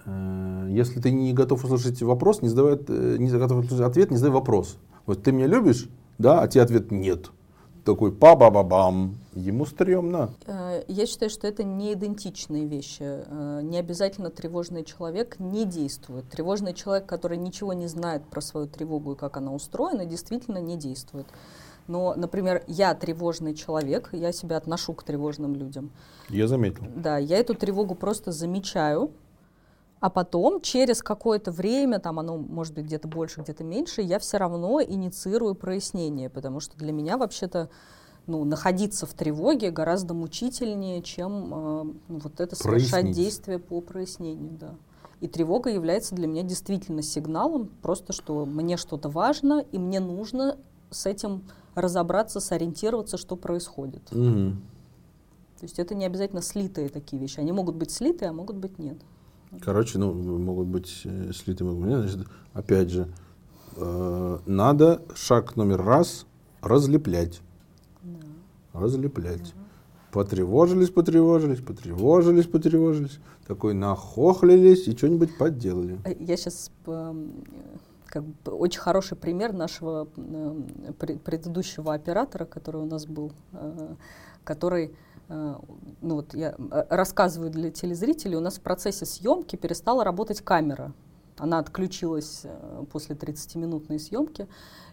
Э, 0.05 0.67
если 0.71 1.01
ты 1.01 1.11
не 1.11 1.33
готов 1.33 1.65
услышать 1.65 2.01
вопрос, 2.03 2.43
не 2.43 2.49
задавай, 2.49 2.79
э, 2.89 3.17
не 3.19 3.31
готов 3.31 3.65
услышать 3.65 3.87
ответ, 3.87 4.11
не 4.11 4.17
задавай 4.17 4.41
вопрос. 4.41 4.79
Вот 5.07 5.23
ты 5.23 5.33
меня 5.33 5.47
любишь, 5.47 5.89
да, 6.19 6.43
а 6.43 6.49
тебе 6.49 6.63
ответ 6.63 6.91
нет. 6.91 7.31
Такой 7.85 8.13
па 8.13 8.37
ба 8.37 8.51
ба 8.51 8.63
бам 8.63 9.15
ему 9.35 9.67
стрёмно. 9.67 10.31
Э, 10.47 10.83
я 10.89 11.07
считаю, 11.07 11.31
что 11.31 11.47
это 11.47 11.65
не 11.65 11.93
идентичные 11.93 12.67
вещи. 12.67 13.03
Э, 13.03 13.61
не 13.63 13.79
обязательно 13.79 14.31
тревожный 14.31 14.85
человек 14.85 15.39
не 15.39 15.65
действует. 15.65 16.29
Тревожный 16.29 16.75
человек, 16.75 17.07
который 17.07 17.39
ничего 17.39 17.73
не 17.73 17.87
знает 17.87 18.25
про 18.27 18.41
свою 18.41 18.67
тревогу 18.67 19.13
и 19.13 19.17
как 19.17 19.37
она 19.37 19.53
устроена, 19.53 20.05
действительно 20.07 20.59
не 20.59 20.77
действует. 20.77 21.27
Но, 21.89 22.15
например, 22.17 22.63
я 22.69 22.95
тревожный 22.95 23.55
человек, 23.55 24.11
я 24.13 24.33
себя 24.33 24.57
отношу 24.57 24.95
к 24.95 25.03
тревожным 25.03 25.55
людям. 25.55 25.91
Я 26.29 26.47
заметил. 26.47 26.85
Да, 26.95 27.19
я 27.19 27.39
эту 27.39 27.55
тревогу 27.55 27.95
просто 27.95 28.31
замечаю, 28.31 29.11
а 29.99 30.11
потом, 30.11 30.61
через 30.61 31.03
какое-то 31.03 31.51
время, 31.53 31.99
там 31.99 32.19
оно 32.19 32.37
может 32.37 32.75
быть 32.75 32.87
где-то 32.87 33.09
больше, 33.09 33.41
где-то 33.41 33.63
меньше, 33.63 34.03
я 34.03 34.19
все 34.19 34.37
равно 34.37 34.83
инициирую 34.83 35.55
прояснение, 35.55 36.29
потому 36.29 36.61
что 36.61 36.77
для 36.77 36.93
меня 36.93 37.17
вообще-то 37.17 37.69
ну, 38.27 38.45
находиться 38.45 39.07
в 39.07 39.15
тревоге 39.15 39.71
гораздо 39.71 40.15
мучительнее, 40.15 41.03
чем 41.03 41.33
э, 41.33 41.93
ну, 42.09 42.19
вот 42.19 42.41
это 42.41 42.55
совершать 42.55 42.91
Прояснить. 42.91 43.17
действие 43.17 43.59
по 43.59 43.81
прояснению. 43.81 44.53
Да. 44.59 44.75
И 45.21 45.29
тревога 45.29 45.71
является 45.71 46.15
для 46.15 46.27
меня 46.27 46.43
действительно 46.43 47.03
сигналом, 47.03 47.69
просто 47.83 48.13
что 48.13 48.45
мне 48.45 48.77
что-то 48.77 49.09
важно, 49.09 49.65
и 49.73 49.79
мне 49.79 50.01
нужно 50.01 50.57
с 50.91 51.07
этим 51.07 51.43
разобраться, 51.75 52.41
сориентироваться, 52.41 53.17
что 53.17 53.37
происходит. 53.37 54.03
Угу. 54.13 54.57
То 55.59 55.65
есть 55.65 55.79
это 55.79 55.95
не 55.95 56.05
обязательно 56.05 56.43
слитые 56.43 56.89
такие 56.89 57.21
вещи. 57.21 57.39
Они 57.39 57.53
могут 57.53 57.77
быть 57.77 57.91
слитые, 57.91 58.31
а 58.31 58.33
могут 58.33 58.57
быть 58.57 58.79
нет. 58.79 58.99
Короче, 59.61 59.99
ну, 59.99 60.13
могут 60.13 60.67
быть 60.67 61.03
э, 61.05 61.31
слиты, 61.33 61.65
могут 61.65 61.83
быть 61.83 62.11
Значит, 62.11 62.29
опять 62.53 62.91
же, 62.91 63.09
э, 63.77 64.39
надо 64.47 65.03
шаг 65.15 65.57
номер 65.57 65.85
раз 65.85 66.27
разлеплять. 66.63 67.41
Разлеплять. 68.73 69.55
Потревожились, 70.13 70.91
потревожились, 70.91 71.61
потревожились, 71.61 72.47
потревожились. 72.47 73.19
Такой 73.47 73.75
нахохлились 73.75 74.87
и 74.87 74.97
что-нибудь 74.97 75.37
подделали. 75.39 75.99
Э, 76.05 76.15
я 76.19 76.37
сейчас 76.37 76.71
как 78.07 78.25
бы, 78.25 78.53
очень 78.53 78.81
хороший 78.81 79.17
пример 79.17 79.53
нашего 79.53 80.07
э, 80.17 80.93
предыдущего 81.25 81.95
оператора, 81.95 82.45
который 82.45 82.83
у 82.83 82.87
нас 82.87 83.07
был, 83.07 83.33
э, 83.53 83.95
который 84.45 84.95
Э, 85.33 85.57
ну 86.03 86.17
вот 86.17 86.35
я 86.35 86.55
рассказываю 86.91 87.51
для 87.51 87.71
телезрителей, 87.71 88.37
у 88.37 88.41
нас 88.41 88.59
в 88.59 88.61
процессе 88.61 89.07
съемки 89.07 89.57
перестала 89.57 90.05
работать 90.05 90.43
камера. 90.43 90.93
Она 91.39 91.59
отключилась 91.59 92.45
после 92.93 93.17
30-минутной 93.17 93.99
съемки. 93.99 94.47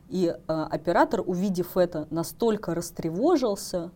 И 0.10 0.36
оператор, 0.48 1.22
увидев 1.26 1.78
это, 1.78 2.08
настолько 2.10 2.74
растревожился, 2.74 3.92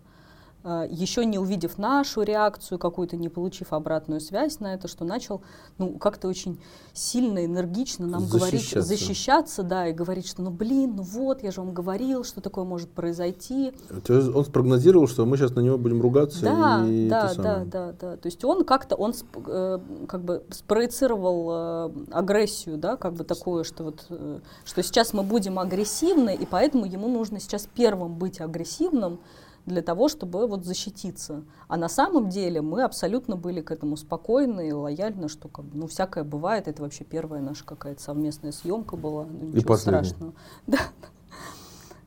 еще 0.63 1.25
не 1.25 1.37
увидев 1.39 1.77
нашу 1.77 2.21
реакцию, 2.21 2.79
какую-то 2.79 3.17
не 3.17 3.29
получив 3.29 3.73
обратную 3.73 4.21
связь 4.21 4.59
на 4.59 4.73
это, 4.73 4.87
что 4.87 5.03
начал 5.05 5.41
ну, 5.77 5.97
как-то 5.97 6.27
очень 6.27 6.59
сильно, 6.93 7.43
энергично 7.43 8.07
нам 8.07 8.21
защищаться. 8.21 8.75
говорить, 8.75 8.87
защищаться, 8.87 9.63
да, 9.63 9.87
и 9.87 9.93
говорить, 9.93 10.27
что 10.27 10.41
ну 10.41 10.51
блин, 10.51 10.95
ну 10.95 11.03
вот, 11.03 11.43
я 11.43 11.51
же 11.51 11.61
вам 11.61 11.73
говорил, 11.73 12.23
что 12.23 12.39
такое 12.41 12.63
может 12.63 12.89
произойти. 12.91 13.73
То 14.05 14.13
есть 14.13 14.33
он 14.33 14.45
спрогнозировал, 14.45 15.07
что 15.07 15.25
мы 15.25 15.37
сейчас 15.37 15.51
на 15.51 15.59
него 15.59 15.77
будем 15.77 16.01
ругаться. 16.01 16.41
Да, 16.41 16.85
и 16.87 17.09
да, 17.09 17.33
да, 17.35 17.63
да, 17.65 17.93
да. 17.99 18.17
То 18.17 18.27
есть 18.27 18.43
он 18.45 18.63
как-то, 18.63 18.95
он 18.95 19.13
э, 19.47 19.79
как 20.07 20.23
бы 20.23 20.43
спроецировал 20.51 21.47
э, 21.51 21.91
агрессию, 22.11 22.77
да, 22.77 22.95
как 22.95 23.13
бы 23.13 23.23
такое, 23.23 23.63
что 23.63 23.85
вот, 23.85 24.05
э, 24.09 24.39
что 24.65 24.83
сейчас 24.83 25.13
мы 25.13 25.23
будем 25.23 25.59
агрессивны, 25.59 26.35
и 26.35 26.45
поэтому 26.45 26.85
ему 26.85 27.07
нужно 27.07 27.39
сейчас 27.39 27.67
первым 27.73 28.15
быть 28.15 28.39
агрессивным, 28.39 29.19
для 29.65 29.81
того, 29.81 30.09
чтобы 30.09 30.45
вот 30.47 30.65
защититься. 30.65 31.43
А 31.67 31.77
на 31.77 31.89
самом 31.89 32.29
деле 32.29 32.61
мы 32.61 32.83
абсолютно 32.83 33.35
были 33.35 33.61
к 33.61 33.71
этому 33.71 33.95
спокойны 33.95 34.69
и 34.69 34.71
лояльны, 34.71 35.29
что 35.29 35.47
как 35.47 35.65
ну, 35.73 35.87
всякое 35.87 36.23
бывает. 36.23 36.67
Это 36.67 36.81
вообще 36.81 37.03
первая 37.03 37.41
наша 37.41 37.63
какая-то 37.63 38.01
совместная 38.01 38.51
съемка 38.51 38.97
была. 38.97 39.25
Ну, 39.25 39.47
ничего 39.47 39.75
и 39.75 39.77
страшного. 39.77 40.33
Да. 40.67 40.79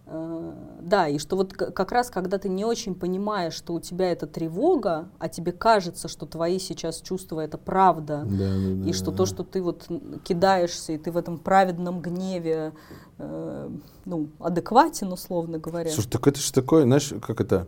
Э, 0.09 0.53
да, 0.83 1.09
и 1.09 1.19
что 1.19 1.35
вот 1.35 1.53
как 1.53 1.91
раз, 1.91 2.11
когда 2.11 2.39
ты 2.39 2.49
не 2.49 2.65
очень 2.65 2.95
понимаешь, 2.95 3.55
что 3.55 3.75
у 3.75 3.81
тебя 3.81 4.13
это 4.13 4.27
тревога, 4.29 5.09
а 5.19 5.29
тебе 5.29 5.51
кажется, 5.51 6.07
что 6.07 6.27
твои 6.27 6.61
сейчас 6.61 7.01
чувства 7.01 7.41
это 7.41 7.59
правда, 7.59 8.25
да, 8.25 8.37
да, 8.37 8.85
да, 8.85 8.89
и 8.89 8.93
что 8.93 9.11
то, 9.11 9.27
что 9.27 9.43
ты 9.43 9.61
вот 9.61 9.89
кидаешься, 10.23 10.93
и 10.93 10.99
ты 10.99 11.11
в 11.11 11.17
этом 11.17 11.39
праведном 11.39 12.01
гневе, 12.01 12.73
э, 13.19 13.71
ну, 14.05 14.29
адекватен, 14.39 15.13
условно 15.13 15.59
говоря. 15.59 15.91
Слушай, 15.91 16.11
так 16.11 16.29
это 16.29 16.39
же 16.39 16.53
такое, 16.53 16.85
знаешь, 16.85 17.13
как 17.21 17.41
это, 17.41 17.67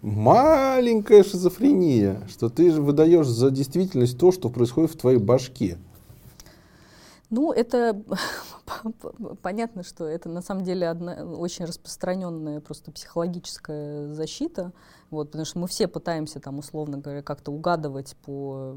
маленькая 0.00 1.22
шизофрения, 1.22 2.22
что 2.28 2.48
ты 2.48 2.70
же 2.70 2.80
выдаешь 2.80 3.26
за 3.26 3.50
действительность 3.50 4.18
то, 4.18 4.32
что 4.32 4.48
происходит 4.48 4.92
в 4.92 4.96
твоей 4.96 5.18
башке. 5.18 5.76
Ну, 7.28 7.52
это 7.52 8.00
понятно, 9.42 9.82
что 9.82 10.04
это 10.06 10.28
на 10.28 10.42
самом 10.42 10.64
деле 10.64 10.88
одна 10.88 11.24
очень 11.24 11.64
распространенная 11.64 12.60
просто 12.60 12.90
психологическая 12.92 14.12
защита, 14.12 14.72
вот, 15.10 15.30
потому 15.30 15.44
что 15.44 15.58
мы 15.60 15.68
все 15.68 15.86
пытаемся 15.86 16.40
там, 16.40 16.58
условно 16.58 16.98
говоря, 16.98 17.22
как-то 17.22 17.52
угадывать 17.52 18.16
по 18.24 18.74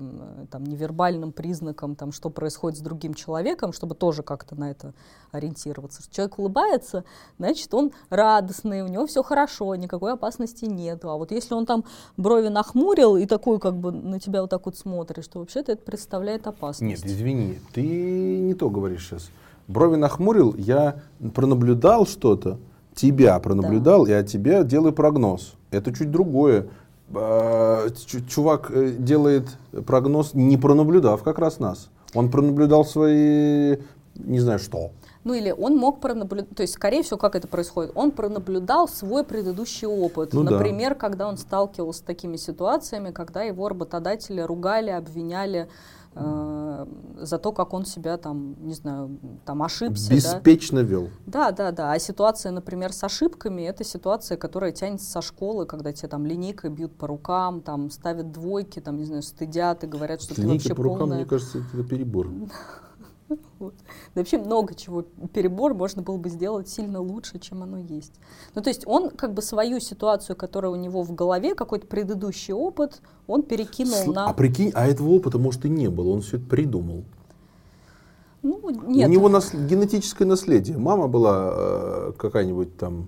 там, 0.51 0.63
невербальным 0.65 1.31
признакам, 1.31 1.95
там, 1.95 2.11
что 2.11 2.29
происходит 2.29 2.77
с 2.77 2.81
другим 2.81 3.13
человеком, 3.13 3.73
чтобы 3.73 3.95
тоже 3.95 4.23
как-то 4.23 4.55
на 4.55 4.69
это 4.69 4.93
ориентироваться. 5.31 6.03
Человек 6.11 6.37
улыбается, 6.37 7.03
значит, 7.39 7.73
он 7.73 7.91
радостный, 8.09 8.83
у 8.83 8.87
него 8.87 9.07
все 9.07 9.23
хорошо, 9.23 9.73
никакой 9.75 10.13
опасности 10.13 10.65
нет. 10.65 11.03
А 11.05 11.15
вот 11.15 11.31
если 11.31 11.53
он 11.53 11.65
там 11.65 11.85
брови 12.17 12.49
нахмурил 12.49 13.17
и 13.17 13.25
такой 13.25 13.59
как 13.59 13.75
бы 13.75 13.91
на 13.91 14.19
тебя 14.19 14.41
вот 14.41 14.49
так 14.49 14.65
вот 14.65 14.77
смотришь, 14.77 15.27
то 15.27 15.39
вообще-то 15.39 15.71
это 15.71 15.81
представляет 15.83 16.45
опасность. 16.45 17.03
Нет, 17.03 17.11
извини, 17.11 17.59
ты 17.73 17.81
не 17.81 18.53
то 18.53 18.69
говоришь 18.69 19.07
сейчас 19.07 19.29
брови 19.67 19.95
нахмурил, 19.95 20.55
я 20.57 21.01
пронаблюдал 21.33 22.05
что-то, 22.05 22.59
тебя 22.95 23.39
пронаблюдал, 23.39 24.05
да. 24.05 24.19
от 24.19 24.27
тебя 24.27 24.63
делаю 24.63 24.93
прогноз. 24.93 25.53
Это 25.71 25.93
чуть 25.93 26.11
другое. 26.11 26.67
А, 27.13 27.87
чувак 28.27 28.71
э, 28.71 28.91
делает 28.97 29.47
прогноз, 29.85 30.33
не 30.33 30.57
пронаблюдав 30.57 31.23
как 31.23 31.39
раз 31.39 31.59
нас. 31.59 31.89
Он 32.13 32.29
пронаблюдал 32.29 32.85
свои, 32.85 33.77
не 34.15 34.39
знаю 34.39 34.59
что. 34.59 34.91
Ну 35.23 35.33
или 35.33 35.51
он 35.51 35.75
мог 35.75 35.99
пронаблюдать, 35.99 36.55
то 36.55 36.61
есть, 36.61 36.73
скорее 36.73 37.03
всего, 37.03 37.17
как 37.17 37.35
это 37.35 37.49
происходит, 37.49 37.91
он 37.95 38.11
пронаблюдал 38.11 38.87
свой 38.87 39.25
предыдущий 39.25 39.85
опыт. 39.85 40.31
Ну, 40.31 40.43
Например, 40.43 40.91
да. 40.91 40.95
когда 40.95 41.27
он 41.27 41.37
сталкивался 41.37 41.99
с 41.99 42.03
такими 42.03 42.37
ситуациями, 42.37 43.11
когда 43.11 43.43
его 43.43 43.67
работодатели 43.67 44.39
ругали, 44.39 44.89
обвиняли 44.89 45.67
э, 46.15 46.85
за 47.19 47.37
то, 47.37 47.51
как 47.51 47.73
он 47.73 47.85
себя 47.85 48.17
там, 48.17 48.55
не 48.59 48.73
знаю, 48.73 49.17
там 49.45 49.63
ошибся. 49.63 50.13
Беспечно 50.13 50.81
да? 50.81 50.87
вел. 50.87 51.09
Да, 51.25 51.51
да, 51.51 51.71
да. 51.71 51.91
А 51.91 51.99
ситуация, 51.99 52.51
например, 52.51 52.93
с 52.93 53.03
ошибками, 53.03 53.63
это 53.63 53.83
ситуация, 53.83 54.37
которая 54.37 54.71
тянется 54.71 55.09
со 55.09 55.21
школы, 55.21 55.65
когда 55.65 55.91
тебе 55.91 56.09
там 56.09 56.25
линейкой 56.25 56.69
бьют 56.69 56.95
по 56.95 57.07
рукам, 57.07 57.61
там 57.61 57.89
ставят 57.89 58.31
двойки, 58.31 58.79
там, 58.79 58.97
не 58.97 59.05
знаю, 59.05 59.21
стыдят 59.21 59.83
и 59.83 59.87
говорят, 59.87 60.21
что 60.21 60.33
Линейка 60.35 60.63
ты 60.63 60.69
вообще 60.69 60.75
по 60.75 60.83
рукам, 60.83 60.99
полная... 60.99 61.17
мне 61.17 61.25
кажется, 61.25 61.59
это 61.73 61.83
перебор. 61.83 62.29
Вот. 63.59 63.73
Да 64.13 64.21
вообще 64.21 64.37
много 64.37 64.75
чего 64.75 65.03
перебор 65.33 65.73
можно 65.73 66.01
было 66.01 66.17
бы 66.17 66.29
сделать 66.29 66.69
сильно 66.69 67.01
лучше, 67.01 67.39
чем 67.39 67.63
оно 67.63 67.79
есть. 67.79 68.13
Ну, 68.55 68.61
то 68.61 68.69
есть 68.69 68.83
он 68.85 69.09
как 69.09 69.33
бы 69.33 69.41
свою 69.41 69.79
ситуацию, 69.79 70.35
которая 70.35 70.71
у 70.71 70.75
него 70.75 71.03
в 71.03 71.13
голове, 71.13 71.55
какой-то 71.55 71.87
предыдущий 71.87 72.53
опыт, 72.53 73.01
он 73.25 73.43
перекинул 73.43 73.95
С, 73.95 74.05
на... 74.05 74.29
А 74.29 74.33
прикинь, 74.33 74.71
а 74.73 74.87
этого 74.87 75.09
опыта, 75.09 75.39
может, 75.39 75.65
и 75.65 75.69
не 75.69 75.89
было, 75.89 76.09
он 76.09 76.21
все 76.21 76.37
это 76.37 76.45
придумал. 76.45 77.03
Ну, 78.43 78.69
нет. 78.69 79.09
У 79.09 79.11
него 79.11 79.29
нас, 79.29 79.53
генетическое 79.53 80.25
наследие. 80.25 80.77
Мама 80.77 81.07
была 81.07 81.51
э, 81.51 82.11
какая-нибудь 82.17 82.77
там 82.77 83.07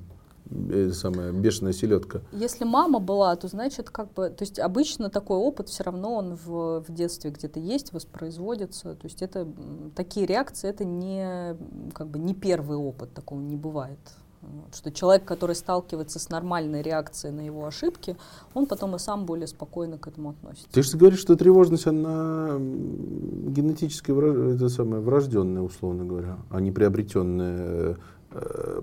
самая 0.94 1.32
бешеная 1.32 1.74
селедка. 1.74 2.22
Если 2.32 2.64
мама 2.64 3.00
была, 3.00 3.36
то 3.36 3.48
значит 3.48 3.90
как 3.90 4.14
бы, 4.14 4.30
то 4.30 4.44
есть 4.44 4.60
обычно 4.60 5.10
такой 5.10 5.38
опыт 5.38 5.70
все 5.70 5.84
равно 5.84 6.16
он 6.16 6.36
в, 6.36 6.84
в 6.88 6.94
детстве 6.94 7.32
где-то 7.32 7.60
есть, 7.60 7.94
воспроизводится. 7.94 8.96
То 8.96 9.06
есть 9.06 9.22
это 9.22 9.48
такие 9.96 10.26
реакции, 10.26 10.70
это 10.70 10.86
не 10.86 11.56
как 11.94 12.08
бы 12.08 12.20
не 12.20 12.34
первый 12.34 12.78
опыт, 12.78 13.14
такого 13.14 13.40
не 13.40 13.56
бывает. 13.56 14.00
Вот, 14.42 14.74
что 14.74 14.90
человек, 14.92 15.26
который 15.26 15.54
сталкивается 15.54 16.18
с 16.18 16.30
нормальной 16.30 16.82
реакцией 16.82 17.34
на 17.34 17.42
его 17.42 17.66
ошибки, 17.66 18.16
он 18.54 18.68
потом 18.68 18.96
и 18.96 19.00
сам 19.00 19.26
более 19.26 19.48
спокойно 19.48 19.98
к 19.98 20.08
этому 20.08 20.30
относится. 20.30 20.70
Ты 20.72 20.82
же 20.82 20.98
говоришь, 20.98 21.20
что 21.20 21.36
тревожность, 21.36 21.88
она 21.88 22.56
генетически 22.58 24.12
это 24.56 24.70
самое, 24.70 25.02
врожденная, 25.02 25.62
условно 25.62 26.06
говоря, 26.06 26.38
а 26.50 26.62
не 26.62 26.72
приобретенная 26.72 27.98
э, 28.32 28.82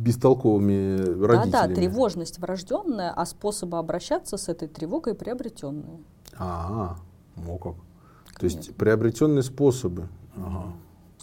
бестолковыми 0.00 1.24
родителями. 1.24 1.50
Да, 1.50 1.66
да, 1.66 1.74
тревожность 1.74 2.38
врожденная, 2.38 3.12
а 3.14 3.26
способы 3.26 3.78
обращаться 3.78 4.36
с 4.36 4.48
этой 4.48 4.68
тревогой 4.68 5.14
приобретенные. 5.14 6.00
А, 6.36 6.96
-а, 7.36 7.42
-а. 7.42 7.46
о 7.46 7.58
как. 7.58 7.74
То 8.38 8.44
есть 8.44 8.74
приобретенные 8.76 9.42
способы. 9.42 10.08
Ага. 10.36 10.72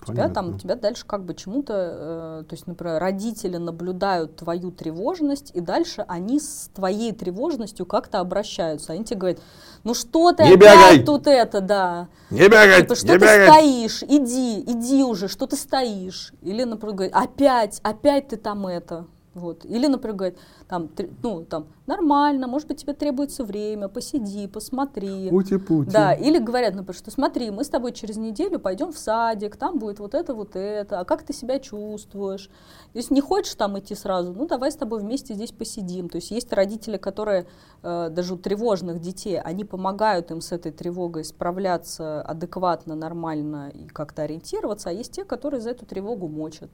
Тебя 0.05 0.29
там, 0.29 0.59
тебя 0.59 0.75
дальше 0.75 1.05
как 1.05 1.23
бы 1.23 1.33
чему-то, 1.33 1.73
э, 1.73 2.43
то 2.47 2.53
есть, 2.53 2.67
например, 2.67 2.99
родители 2.99 3.57
наблюдают 3.57 4.35
твою 4.35 4.71
тревожность, 4.71 5.51
и 5.53 5.59
дальше 5.59 6.05
они 6.07 6.39
с 6.39 6.69
твоей 6.73 7.11
тревожностью 7.13 7.85
как-то 7.85 8.19
обращаются. 8.19 8.93
Они 8.93 9.03
тебе 9.03 9.19
говорят, 9.19 9.39
ну 9.83 9.93
что 9.93 10.31
ты 10.33 10.43
не 10.43 10.53
опять 10.53 10.93
бегай! 10.93 11.03
тут 11.03 11.27
это, 11.27 11.61
да. 11.61 12.07
Не 12.29 12.47
бегать, 12.47 12.83
Типа, 12.83 12.95
что 12.95 13.07
не 13.07 13.13
ты 13.13 13.19
бегать! 13.19 13.49
стоишь, 13.49 14.03
иди, 14.03 14.59
иди 14.61 15.03
уже, 15.03 15.27
что 15.27 15.47
ты 15.47 15.55
стоишь. 15.55 16.33
Или, 16.41 16.63
например, 16.63 16.95
говорит, 16.95 17.15
опять, 17.15 17.79
опять 17.83 18.27
ты 18.29 18.37
там 18.37 18.67
это. 18.67 19.05
Вот. 19.37 19.65
Или, 19.65 19.87
например, 19.87 20.15
говорит, 20.15 20.39
там, 20.67 20.89
ну, 21.21 21.45
там, 21.45 21.67
нормально, 21.85 22.47
может 22.47 22.67
быть, 22.67 22.81
тебе 22.81 22.93
требуется 22.93 23.43
время, 23.43 23.87
посиди, 23.87 24.47
посмотри. 24.47 25.29
Пути-пути. 25.29 25.91
Да, 25.91 26.13
или 26.13 26.39
говорят, 26.39 26.73
например, 26.75 26.95
что 26.95 27.11
смотри, 27.11 27.51
мы 27.51 27.63
с 27.63 27.69
тобой 27.69 27.91
через 27.91 28.17
неделю 28.17 28.59
пойдем 28.59 28.91
в 28.91 28.97
садик, 28.97 29.55
там 29.57 29.77
будет 29.77 29.99
вот 29.99 30.15
это, 30.15 30.33
вот 30.33 30.55
это, 30.55 30.99
а 30.99 31.05
как 31.05 31.23
ты 31.23 31.33
себя 31.33 31.59
чувствуешь? 31.59 32.49
Есть 32.93 33.11
не 33.11 33.21
хочешь 33.21 33.53
там 33.55 33.77
идти 33.77 33.95
сразу, 33.95 34.33
ну 34.33 34.47
давай 34.47 34.71
с 34.71 34.75
тобой 34.75 34.99
вместе 34.99 35.33
здесь 35.33 35.51
посидим. 35.51 36.09
То 36.09 36.17
есть 36.17 36.31
есть 36.31 36.51
родители, 36.51 36.97
которые 36.97 37.45
э, 37.83 38.09
даже 38.09 38.33
у 38.33 38.37
тревожных 38.37 38.99
детей, 38.99 39.39
они 39.39 39.63
помогают 39.63 40.31
им 40.31 40.41
с 40.41 40.51
этой 40.51 40.71
тревогой 40.71 41.23
справляться 41.23 42.21
адекватно, 42.21 42.95
нормально 42.95 43.69
и 43.69 43.85
как-то 43.87 44.23
ориентироваться, 44.23 44.89
а 44.89 44.93
есть 44.93 45.11
те, 45.11 45.23
которые 45.23 45.61
за 45.61 45.71
эту 45.71 45.85
тревогу 45.85 46.27
мочат. 46.27 46.71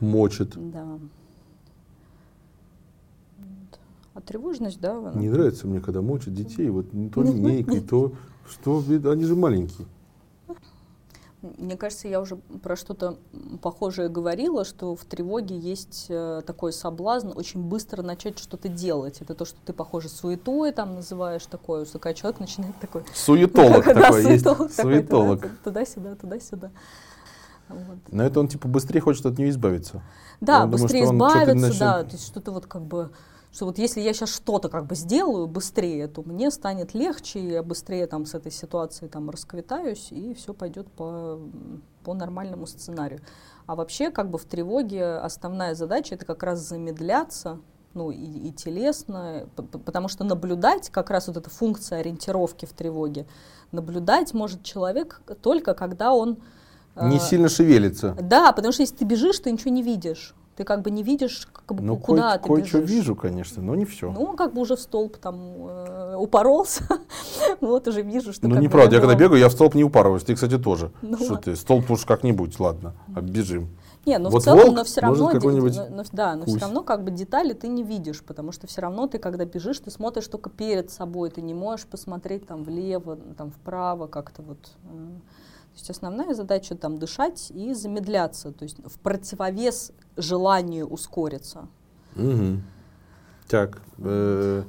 Мочит. 0.00 0.52
Да. 0.56 0.98
А 4.16 4.22
тревожность, 4.22 4.80
да, 4.80 4.96
она- 4.96 5.12
Не 5.12 5.28
нравится 5.28 5.66
мне, 5.66 5.80
когда 5.80 6.00
мочат 6.00 6.32
детей. 6.32 6.70
Вот 6.70 6.86
ну, 6.92 7.10
то 7.10 7.22
линейкой, 7.22 7.80
то 7.88 8.12
что, 8.48 8.82
они 8.88 9.24
же 9.24 9.36
маленькие. 9.36 9.86
Мне 11.58 11.76
кажется, 11.76 12.08
я 12.08 12.20
уже 12.20 12.36
про 12.36 12.76
что-то 12.76 13.18
похожее 13.60 14.08
говорила, 14.08 14.64
что 14.64 14.96
в 14.96 15.04
тревоге 15.04 15.56
есть 15.56 16.06
э, 16.08 16.40
такой 16.46 16.72
соблазн 16.72 17.32
очень 17.36 17.62
быстро 17.62 18.02
начать 18.02 18.38
что-то 18.38 18.68
делать. 18.68 19.20
Это 19.20 19.34
то, 19.34 19.44
что 19.44 19.58
ты, 19.64 19.74
похоже, 19.74 20.08
суетой 20.08 20.72
там 20.72 20.94
называешь 20.94 21.44
такое, 21.44 21.84
когда 21.84 22.14
человек 22.14 22.40
начинает 22.40 22.74
такой... 22.80 23.04
Суетолог 23.14 23.84
такой 23.84 24.24
есть. 24.24 24.46
суетолог 24.74 25.46
Туда-сюда, 25.62 26.14
туда-сюда. 26.16 26.70
Вот. 27.68 27.98
Но 28.10 28.22
это 28.22 28.40
он 28.40 28.48
типа 28.48 28.66
быстрее 28.66 29.00
хочет 29.00 29.26
от 29.26 29.38
нее 29.38 29.50
избавиться. 29.50 30.02
Да, 30.40 30.62
думаю, 30.62 30.82
быстрее 30.82 31.06
он 31.06 31.16
что-то 31.16 31.42
избавиться, 31.44 31.78
да, 31.78 32.04
то 32.04 32.12
есть 32.12 32.26
что-то 32.26 32.52
вот 32.52 32.66
как 32.66 32.82
бы, 32.82 33.10
что 33.56 33.64
вот 33.64 33.78
если 33.78 34.02
я 34.02 34.12
сейчас 34.12 34.34
что-то 34.34 34.68
как 34.68 34.84
бы 34.84 34.94
сделаю 34.94 35.46
быстрее, 35.46 36.08
то 36.08 36.22
мне 36.22 36.50
станет 36.50 36.92
легче, 36.92 37.40
я 37.40 37.62
быстрее 37.62 38.06
там 38.06 38.26
с 38.26 38.34
этой 38.34 38.52
ситуацией 38.52 39.08
там 39.08 39.30
расквитаюсь, 39.30 40.08
и 40.10 40.34
все 40.34 40.52
пойдет 40.52 40.92
по, 40.92 41.40
по 42.04 42.12
нормальному 42.12 42.66
сценарию. 42.66 43.22
А 43.64 43.74
вообще 43.74 44.10
как 44.10 44.30
бы 44.30 44.36
в 44.36 44.44
тревоге 44.44 45.06
основная 45.16 45.74
задача 45.74 46.14
это 46.16 46.26
как 46.26 46.42
раз 46.42 46.68
замедляться, 46.68 47.58
ну 47.94 48.10
и, 48.10 48.48
и 48.48 48.52
телесно, 48.52 49.48
потому 49.56 50.08
что 50.08 50.22
наблюдать, 50.22 50.90
как 50.90 51.08
раз 51.08 51.28
вот 51.28 51.38
эта 51.38 51.48
функция 51.48 52.00
ориентировки 52.00 52.66
в 52.66 52.74
тревоге, 52.74 53.26
наблюдать 53.72 54.34
может 54.34 54.64
человек 54.64 55.22
только 55.40 55.72
когда 55.72 56.12
он... 56.12 56.42
Не 56.94 57.16
э, 57.16 57.20
сильно 57.20 57.48
шевелится. 57.48 58.14
да, 58.20 58.52
потому 58.52 58.72
что 58.72 58.82
если 58.82 58.96
ты 58.96 59.06
бежишь, 59.06 59.38
ты 59.38 59.50
ничего 59.50 59.70
не 59.70 59.82
видишь. 59.82 60.34
Ты 60.56 60.64
как 60.64 60.80
бы 60.80 60.90
не 60.90 61.02
видишь, 61.02 61.46
как 61.52 61.76
бы, 61.76 61.82
Ну, 61.84 61.98
куда 61.98 62.38
кое- 62.38 62.38
ты 62.38 62.48
кое-что 62.48 62.80
бежишь. 62.80 62.90
вижу, 62.90 63.14
конечно, 63.14 63.62
но 63.62 63.74
не 63.74 63.84
все. 63.84 64.10
Ну, 64.10 64.34
как 64.34 64.54
бы 64.54 64.62
уже 64.62 64.74
в 64.76 64.80
столб 64.80 65.18
там 65.18 65.38
э, 65.68 66.16
упоролся. 66.18 66.84
вот 67.60 67.86
уже 67.88 68.00
вижу, 68.00 68.32
что 68.32 68.48
Ну, 68.48 68.58
неправда, 68.58 68.94
я 68.96 69.00
когда 69.02 69.14
бегаю, 69.14 69.38
я 69.38 69.50
в 69.50 69.52
столб 69.52 69.74
не 69.74 69.84
упарываюсь. 69.84 70.22
Ты, 70.24 70.34
кстати, 70.34 70.56
тоже. 70.58 70.92
Ну 71.02 71.18
что 71.18 71.36
ты, 71.36 71.56
столб 71.56 71.90
уж 71.90 72.06
как-нибудь, 72.06 72.58
ладно, 72.58 72.94
оббежим. 73.14 73.68
Не, 74.06 74.18
ну 74.18 74.30
Вот 74.30 74.42
в 74.42 74.44
целом, 74.44 74.74
но 74.74 74.84
все 74.84 75.00
равно, 75.00 75.30
но- 75.32 75.88
но- 75.90 76.04
да, 76.12 76.36
но 76.36 76.44
все 76.44 76.52
кусь. 76.52 76.62
равно 76.62 76.82
как 76.84 77.02
бы 77.04 77.10
детали 77.10 77.52
ты 77.52 77.66
не 77.68 77.82
видишь, 77.82 78.22
потому 78.22 78.52
что 78.52 78.66
все 78.68 78.80
равно 78.80 79.08
ты, 79.08 79.18
когда 79.18 79.44
бежишь, 79.44 79.80
ты 79.80 79.90
смотришь 79.90 80.28
только 80.28 80.48
перед 80.48 80.90
собой, 80.90 81.28
ты 81.28 81.42
не 81.42 81.54
можешь 81.54 81.86
посмотреть 81.86 82.46
там 82.46 82.62
влево, 82.62 83.18
там 83.36 83.50
вправо, 83.50 84.06
как-то 84.06 84.42
вот. 84.42 84.58
э. 84.84 85.08
То 85.76 85.80
есть 85.80 85.90
основная 85.90 86.32
задача 86.32 86.74
там 86.74 86.96
дышать 86.96 87.50
и 87.50 87.74
замедляться, 87.74 88.50
то 88.50 88.62
есть 88.62 88.78
в 88.82 88.98
противовес 88.98 89.92
желанию 90.16 90.86
ускориться. 90.86 91.68
Мгм. 92.14 92.62
Так, 93.46 93.82
э, 93.98 94.62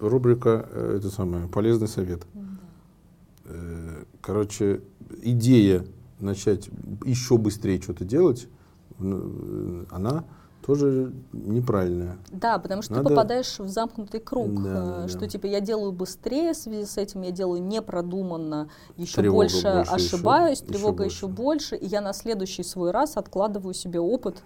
рубрика, 0.00 0.68
э, 0.72 0.96
это 0.98 1.10
самое, 1.10 1.46
полезный 1.46 1.86
совет. 1.86 2.26
Э, 3.44 4.04
короче, 4.20 4.80
идея 5.22 5.86
начать 6.18 6.68
еще 7.04 7.38
быстрее 7.38 7.80
что-то 7.80 8.04
делать, 8.04 8.48
э, 8.98 9.84
она 9.92 10.24
тоже 10.66 11.12
неправильная. 11.32 12.16
Да, 12.30 12.58
потому 12.58 12.82
что 12.82 12.94
Надо- 12.94 13.08
ты 13.08 13.14
попадаешь 13.14 13.58
в 13.58 13.68
замкнутый 13.68 14.20
круг, 14.20 14.62
Да, 14.62 14.70
э, 14.70 15.02
да, 15.02 15.08
что 15.08 15.20
да. 15.20 15.28
типа 15.28 15.46
я 15.46 15.60
делаю 15.60 15.92
быстрее 15.92 16.52
в 16.54 16.56
связи 16.56 16.86
с 16.86 16.96
этим, 16.96 17.22
я 17.22 17.30
делаю 17.30 17.62
непродуманно, 17.62 18.68
еще 18.96 19.16
Тревога 19.16 19.36
больше, 19.42 19.62
больше, 19.62 19.90
ошибаюсь, 19.92 20.60
еще- 20.62 20.72
тревога 20.72 21.04
еще 21.04 21.14
еще 21.14 21.26
больше, 21.28 21.76
и 21.76 21.86
я 21.86 22.00
на 22.00 22.12
следующий 22.12 22.62
свой 22.62 22.90
раз 22.92 23.16
откладываю 23.16 23.74
себе 23.74 24.00
опыт, 24.00 24.42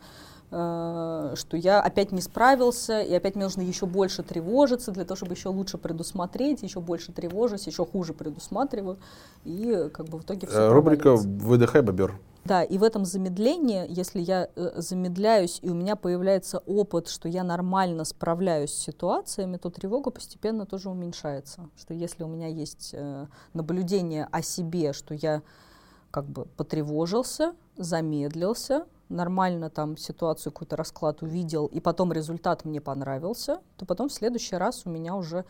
э, 0.50 1.34
что 1.36 1.56
я 1.56 1.80
опять 1.80 2.10
не 2.10 2.20
справился, 2.20 3.00
и 3.00 3.14
опять 3.14 3.34
мне 3.36 3.44
нужно 3.44 3.60
еще 3.62 3.86
больше 3.86 4.22
тревожиться 4.22 4.90
для 4.92 5.04
того, 5.04 5.16
чтобы 5.16 5.34
еще 5.34 5.50
лучше 5.50 5.78
предусмотреть, 5.78 6.62
еще 6.62 6.80
больше 6.80 7.12
тревожусь, 7.12 7.66
еще 7.66 7.84
хуже 7.86 8.12
предусматриваю, 8.14 8.96
и 9.44 9.88
как 9.92 10.06
бы 10.06 10.18
в 10.18 10.22
итоге 10.22 10.46
все 10.46 10.58
Э, 10.62 10.72
рубрика 10.72 11.14
«Выдыхай, 11.16 11.82
бобер». 11.82 12.18
Да, 12.44 12.62
и 12.62 12.78
в 12.78 12.82
этом 12.82 13.04
замедлении, 13.04 13.84
если 13.88 14.20
я 14.20 14.48
э, 14.56 14.72
замедляюсь, 14.76 15.58
и 15.62 15.68
у 15.68 15.74
меня 15.74 15.96
появляется 15.96 16.58
опыт, 16.66 17.08
что 17.08 17.28
я 17.28 17.44
нормально 17.44 18.04
справляюсь 18.04 18.72
с 18.72 18.78
ситуациями, 18.78 19.58
то 19.58 19.70
тревога 19.70 20.10
постепенно 20.10 20.64
тоже 20.64 20.88
уменьшается. 20.88 21.68
Что 21.76 21.94
если 21.94 22.24
у 22.24 22.28
меня 22.28 22.48
есть 22.48 22.90
э, 22.94 23.26
наблюдение 23.52 24.28
о 24.30 24.40
себе, 24.42 24.92
что 24.92 25.14
я 25.14 25.42
как 26.10 26.24
бы 26.24 26.46
потревожился, 26.56 27.54
замедлился, 27.76 28.86
нормально 29.08 29.70
там 29.70 29.96
ситуацию, 29.96 30.52
какой-то 30.52 30.76
расклад 30.76 31.22
увидел, 31.22 31.66
и 31.66 31.80
потом 31.80 32.12
результат 32.12 32.64
мне 32.64 32.80
понравился, 32.80 33.60
то 33.76 33.86
потом 33.86 34.08
в 34.08 34.12
следующий 34.12 34.56
раз 34.56 34.82
у 34.86 34.90
меня 34.90 35.16
уже 35.16 35.44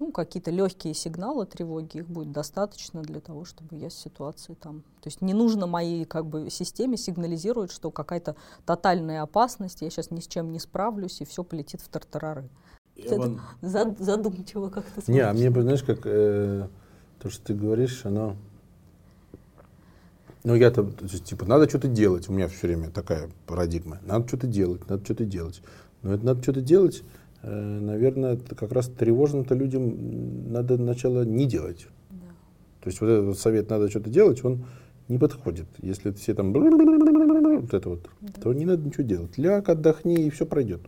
ну, 0.00 0.12
какие-то 0.12 0.50
легкие 0.50 0.94
сигналы 0.94 1.44
тревоги, 1.46 1.98
их 1.98 2.08
будет 2.08 2.30
достаточно 2.30 3.02
для 3.02 3.20
того, 3.20 3.44
чтобы 3.44 3.76
я 3.76 3.90
с 3.90 3.94
ситуацией 3.94 4.56
там... 4.60 4.82
То 5.00 5.08
есть 5.08 5.20
не 5.20 5.34
нужно 5.34 5.66
моей 5.66 6.04
как 6.04 6.26
бы 6.26 6.50
системе 6.50 6.96
сигнализировать, 6.96 7.72
что 7.72 7.90
какая-то 7.90 8.36
тотальная 8.64 9.22
опасность, 9.22 9.82
я 9.82 9.90
сейчас 9.90 10.10
ни 10.10 10.20
с 10.20 10.28
чем 10.28 10.52
не 10.52 10.60
справлюсь, 10.60 11.20
и 11.20 11.24
все 11.24 11.42
полетит 11.42 11.80
в 11.80 11.88
тартарары. 11.88 12.48
Зад- 13.60 13.98
задумчиво 13.98 14.70
как-то 14.70 15.10
Не, 15.10 15.20
а 15.20 15.32
мне, 15.32 15.50
знаешь, 15.50 15.82
как 15.82 16.00
э, 16.04 16.68
то, 17.20 17.30
что 17.30 17.44
ты 17.46 17.54
говоришь, 17.54 18.04
оно... 18.04 18.36
Ну, 20.44 20.54
я-то, 20.54 20.90
типа, 21.24 21.44
надо 21.44 21.68
что-то 21.68 21.88
делать. 21.88 22.28
У 22.28 22.32
меня 22.32 22.48
все 22.48 22.68
время 22.68 22.90
такая 22.90 23.30
парадигма. 23.46 23.98
Надо 24.04 24.26
что-то 24.26 24.46
делать, 24.46 24.88
надо 24.88 25.04
что-то 25.04 25.24
делать. 25.24 25.60
Но 26.02 26.14
это 26.14 26.24
надо 26.24 26.42
что-то 26.42 26.60
делать, 26.60 27.02
наверное, 27.42 28.34
это 28.34 28.54
как 28.54 28.72
раз 28.72 28.88
тревожным-то 28.88 29.54
людям 29.54 30.52
надо 30.52 30.76
сначала 30.76 31.24
не 31.24 31.46
делать. 31.46 31.86
Да. 32.10 32.26
То 32.82 32.88
есть 32.88 33.00
вот 33.00 33.08
этот 33.08 33.38
совет 33.38 33.70
«надо 33.70 33.88
что-то 33.88 34.10
делать», 34.10 34.44
он 34.44 34.64
не 35.08 35.18
подходит. 35.18 35.66
Если 35.78 36.12
все 36.12 36.34
там 36.34 36.52
вот 36.52 37.74
это 37.74 37.88
вот, 37.88 38.08
то 38.42 38.52
не 38.52 38.64
надо 38.66 38.82
ничего 38.82 39.04
делать. 39.04 39.38
Ляг, 39.38 39.68
отдохни, 39.68 40.26
и 40.26 40.30
все 40.30 40.46
пройдет. 40.46 40.80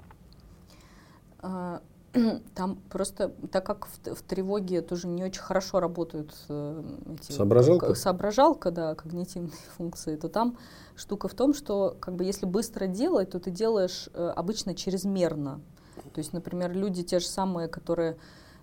А, 1.39 1.81
Там 2.55 2.79
просто, 2.91 3.33
так 3.51 3.65
как 3.65 3.87
в, 3.87 4.15
в 4.15 4.23
тревоге 4.23 4.83
тоже 4.83 5.07
не 5.07 5.23
очень 5.23 5.41
хорошо 5.41 5.81
работают 5.81 6.35
э, 6.49 6.83
эти, 7.15 7.33
Соображалка? 7.33 7.95
соображалка, 7.95 8.71
да, 8.71 8.95
когнитивные 8.95 9.53
функции, 9.77 10.17
то 10.17 10.29
там 10.29 10.57
штука 10.97 11.29
в 11.29 11.35
том, 11.35 11.55
что 11.55 11.97
как 12.01 12.15
бы 12.15 12.25
если 12.25 12.47
быстро 12.47 12.87
делать, 12.87 13.31
то 13.31 13.39
ты 13.41 13.51
делаешь 13.51 14.09
э, 14.13 14.33
обычно 14.35 14.75
чрезмерно. 14.75 15.61
То 16.13 16.19
есть, 16.19 16.33
например, 16.33 16.73
люди 16.73 17.03
те 17.03 17.19
же 17.19 17.27
самые, 17.27 17.69
которые 17.69 18.17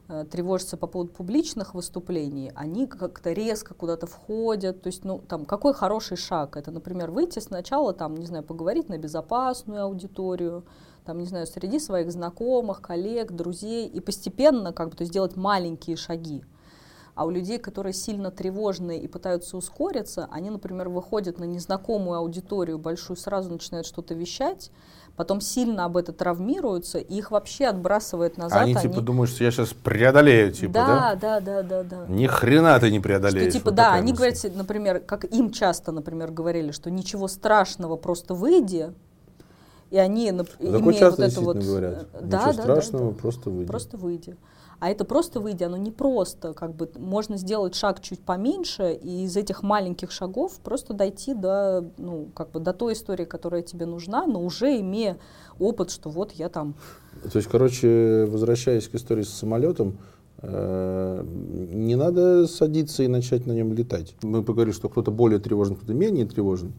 э, 0.08 0.26
тревожатся 0.30 0.78
по 0.78 0.88
поводу 0.88 1.12
публичных 1.12 1.74
выступлений, 1.74 2.52
они 2.56 2.88
как-то 2.88 3.32
резко 3.32 3.74
куда-то 3.74 4.08
входят. 4.08 4.82
То 4.82 4.88
есть, 4.88 5.04
ну, 5.04 5.20
там, 5.20 5.46
какой 5.46 5.74
хороший 5.74 6.18
шаг? 6.18 6.58
Это, 6.58 6.72
например, 6.72 7.12
выйти 7.12 7.40
сначала, 7.40 7.94
там, 7.94 8.16
не 8.16 8.26
знаю, 8.26 8.44
поговорить 8.44 8.90
на 8.90 8.98
безопасную 8.98 9.84
аудиторию, 9.84 10.66
там, 11.06 11.20
не 11.20 11.26
знаю, 11.26 11.48
среди 11.48 11.80
своих 11.80 12.12
знакомых, 12.12 12.82
коллег, 12.82 13.32
друзей, 13.32 13.88
и 13.88 14.00
постепенно 14.00 14.74
как 14.74 14.90
бы, 14.90 14.96
то 14.98 15.04
есть 15.04 15.36
маленькие 15.36 15.96
шаги. 15.96 16.44
А 17.18 17.26
у 17.26 17.32
людей, 17.32 17.58
которые 17.58 17.94
сильно 17.94 18.30
тревожные 18.30 19.02
и 19.02 19.08
пытаются 19.08 19.58
ускориться, 19.58 20.28
они, 20.30 20.52
например, 20.52 20.90
выходят 20.90 21.40
на 21.40 21.46
незнакомую 21.46 22.20
аудиторию 22.20 22.78
большую, 22.78 23.18
сразу 23.18 23.50
начинают 23.50 23.88
что-то 23.88 24.14
вещать, 24.14 24.70
потом 25.18 25.42
сильно 25.42 25.84
об 25.84 25.98
этом 25.98 26.16
травмируются, 26.16 27.00
и 27.00 27.16
их 27.16 27.32
вообще 27.32 27.66
отбрасывает 27.66 28.38
назад. 28.38 28.62
Они, 28.62 28.76
типа 28.76 29.02
думают, 29.02 29.32
что 29.32 29.44
я 29.44 29.52
сейчас 29.52 29.74
преодолею, 29.74 30.54
типа, 30.54 30.74
да? 30.74 31.16
Да, 31.20 31.40
да, 31.40 31.62
да, 31.62 31.64
да, 31.64 31.84
да. 31.84 32.06
Ни 32.08 32.28
хрена 32.28 32.80
ты 32.80 32.92
не 32.92 33.00
преодолеешь. 33.00 33.50
Что, 33.50 33.60
типа, 33.60 33.72
вот 33.72 33.76
да, 33.76 33.94
они 33.94 34.12
мысль. 34.14 34.18
говорят, 34.18 34.56
например, 34.56 35.00
как 35.00 35.26
им 35.26 35.52
часто, 35.52 35.92
например, 35.92 36.32
говорили, 36.32 36.72
что 36.72 36.92
ничего 36.92 37.28
страшного, 37.28 37.98
просто 37.98 38.36
выйди, 38.36 38.94
и 39.90 39.98
они 39.98 40.30
имеют 40.30 40.50
вот 40.60 41.20
это 41.20 41.42
вот... 41.42 41.58
говорят. 41.58 42.08
Э, 42.14 42.20
да, 42.22 42.38
Ничего 42.38 42.54
да, 42.54 42.62
страшного, 42.64 43.12
да, 43.12 43.18
просто 43.18 43.50
выйди. 43.50 43.68
Просто 43.68 43.98
выйди. 43.98 44.38
А 44.80 44.90
это 44.90 45.06
просто 45.06 45.40
выйди, 45.40 45.64
оно 45.64 45.78
не 45.78 45.90
просто, 45.90 46.54
как 46.54 46.76
бы 46.76 46.90
можно 46.98 47.38
сделать 47.38 47.74
шаг 47.74 48.00
чуть 48.00 48.20
поменьше 48.20 48.94
и 48.94 49.24
из 49.24 49.36
этих 49.36 49.64
маленьких 49.64 50.12
шагов 50.12 50.60
просто 50.64 50.94
дойти 50.94 51.34
до, 51.34 51.84
ну, 51.98 52.30
как 52.36 52.52
бы 52.52 52.60
до 52.60 52.74
той 52.74 52.94
истории, 52.94 53.26
которая 53.26 53.64
тебе 53.64 53.88
нужна, 53.88 54.28
но 54.28 54.44
уже 54.44 54.80
имея 54.80 55.18
опыт, 55.58 55.90
что 55.90 56.10
вот 56.10 56.34
я 56.34 56.50
там. 56.50 56.76
То 57.24 57.38
есть, 57.38 57.50
короче, 57.50 58.28
возвращаясь 58.30 58.88
к 58.88 58.94
истории 58.94 59.24
с 59.24 59.30
самолетом, 59.30 59.98
э, 60.44 61.24
не 61.26 61.96
надо 61.96 62.46
садиться 62.46 63.02
и 63.02 63.08
начать 63.08 63.48
на 63.48 63.54
нем 63.54 63.74
летать. 63.74 64.14
Мы 64.22 64.44
поговорили, 64.44 64.76
что 64.76 64.90
кто-то 64.90 65.10
более 65.10 65.40
тревожен, 65.40 65.76
кто-то 65.76 65.96
менее 65.96 66.28
тревожен. 66.28 66.74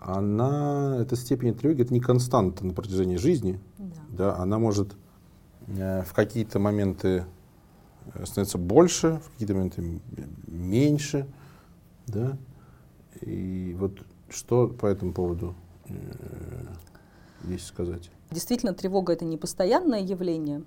Она, 0.00 0.98
эта 1.00 1.14
степень 1.14 1.54
тревоги, 1.54 1.82
это 1.82 1.94
не 1.94 2.00
константа 2.00 2.66
на 2.66 2.72
протяжении 2.72 3.16
жизни. 3.16 3.60
Да. 3.78 3.94
Да, 4.08 4.36
она 4.36 4.58
может 4.58 4.96
в 5.70 6.12
какие-то 6.14 6.58
моменты 6.58 7.24
э, 8.14 8.24
становится 8.26 8.58
больше, 8.58 9.20
в 9.24 9.30
какие-то 9.32 9.54
моменты 9.54 10.00
меньше, 10.46 11.26
да, 12.06 12.36
и 13.20 13.76
вот 13.78 14.02
что 14.28 14.68
по 14.68 14.86
этому 14.86 15.12
поводу 15.12 15.54
э, 15.88 15.94
есть 17.44 17.66
сказать? 17.66 18.10
Действительно, 18.30 18.74
тревога 18.74 19.12
это 19.12 19.24
не 19.24 19.36
постоянное 19.36 20.00
явление, 20.00 20.62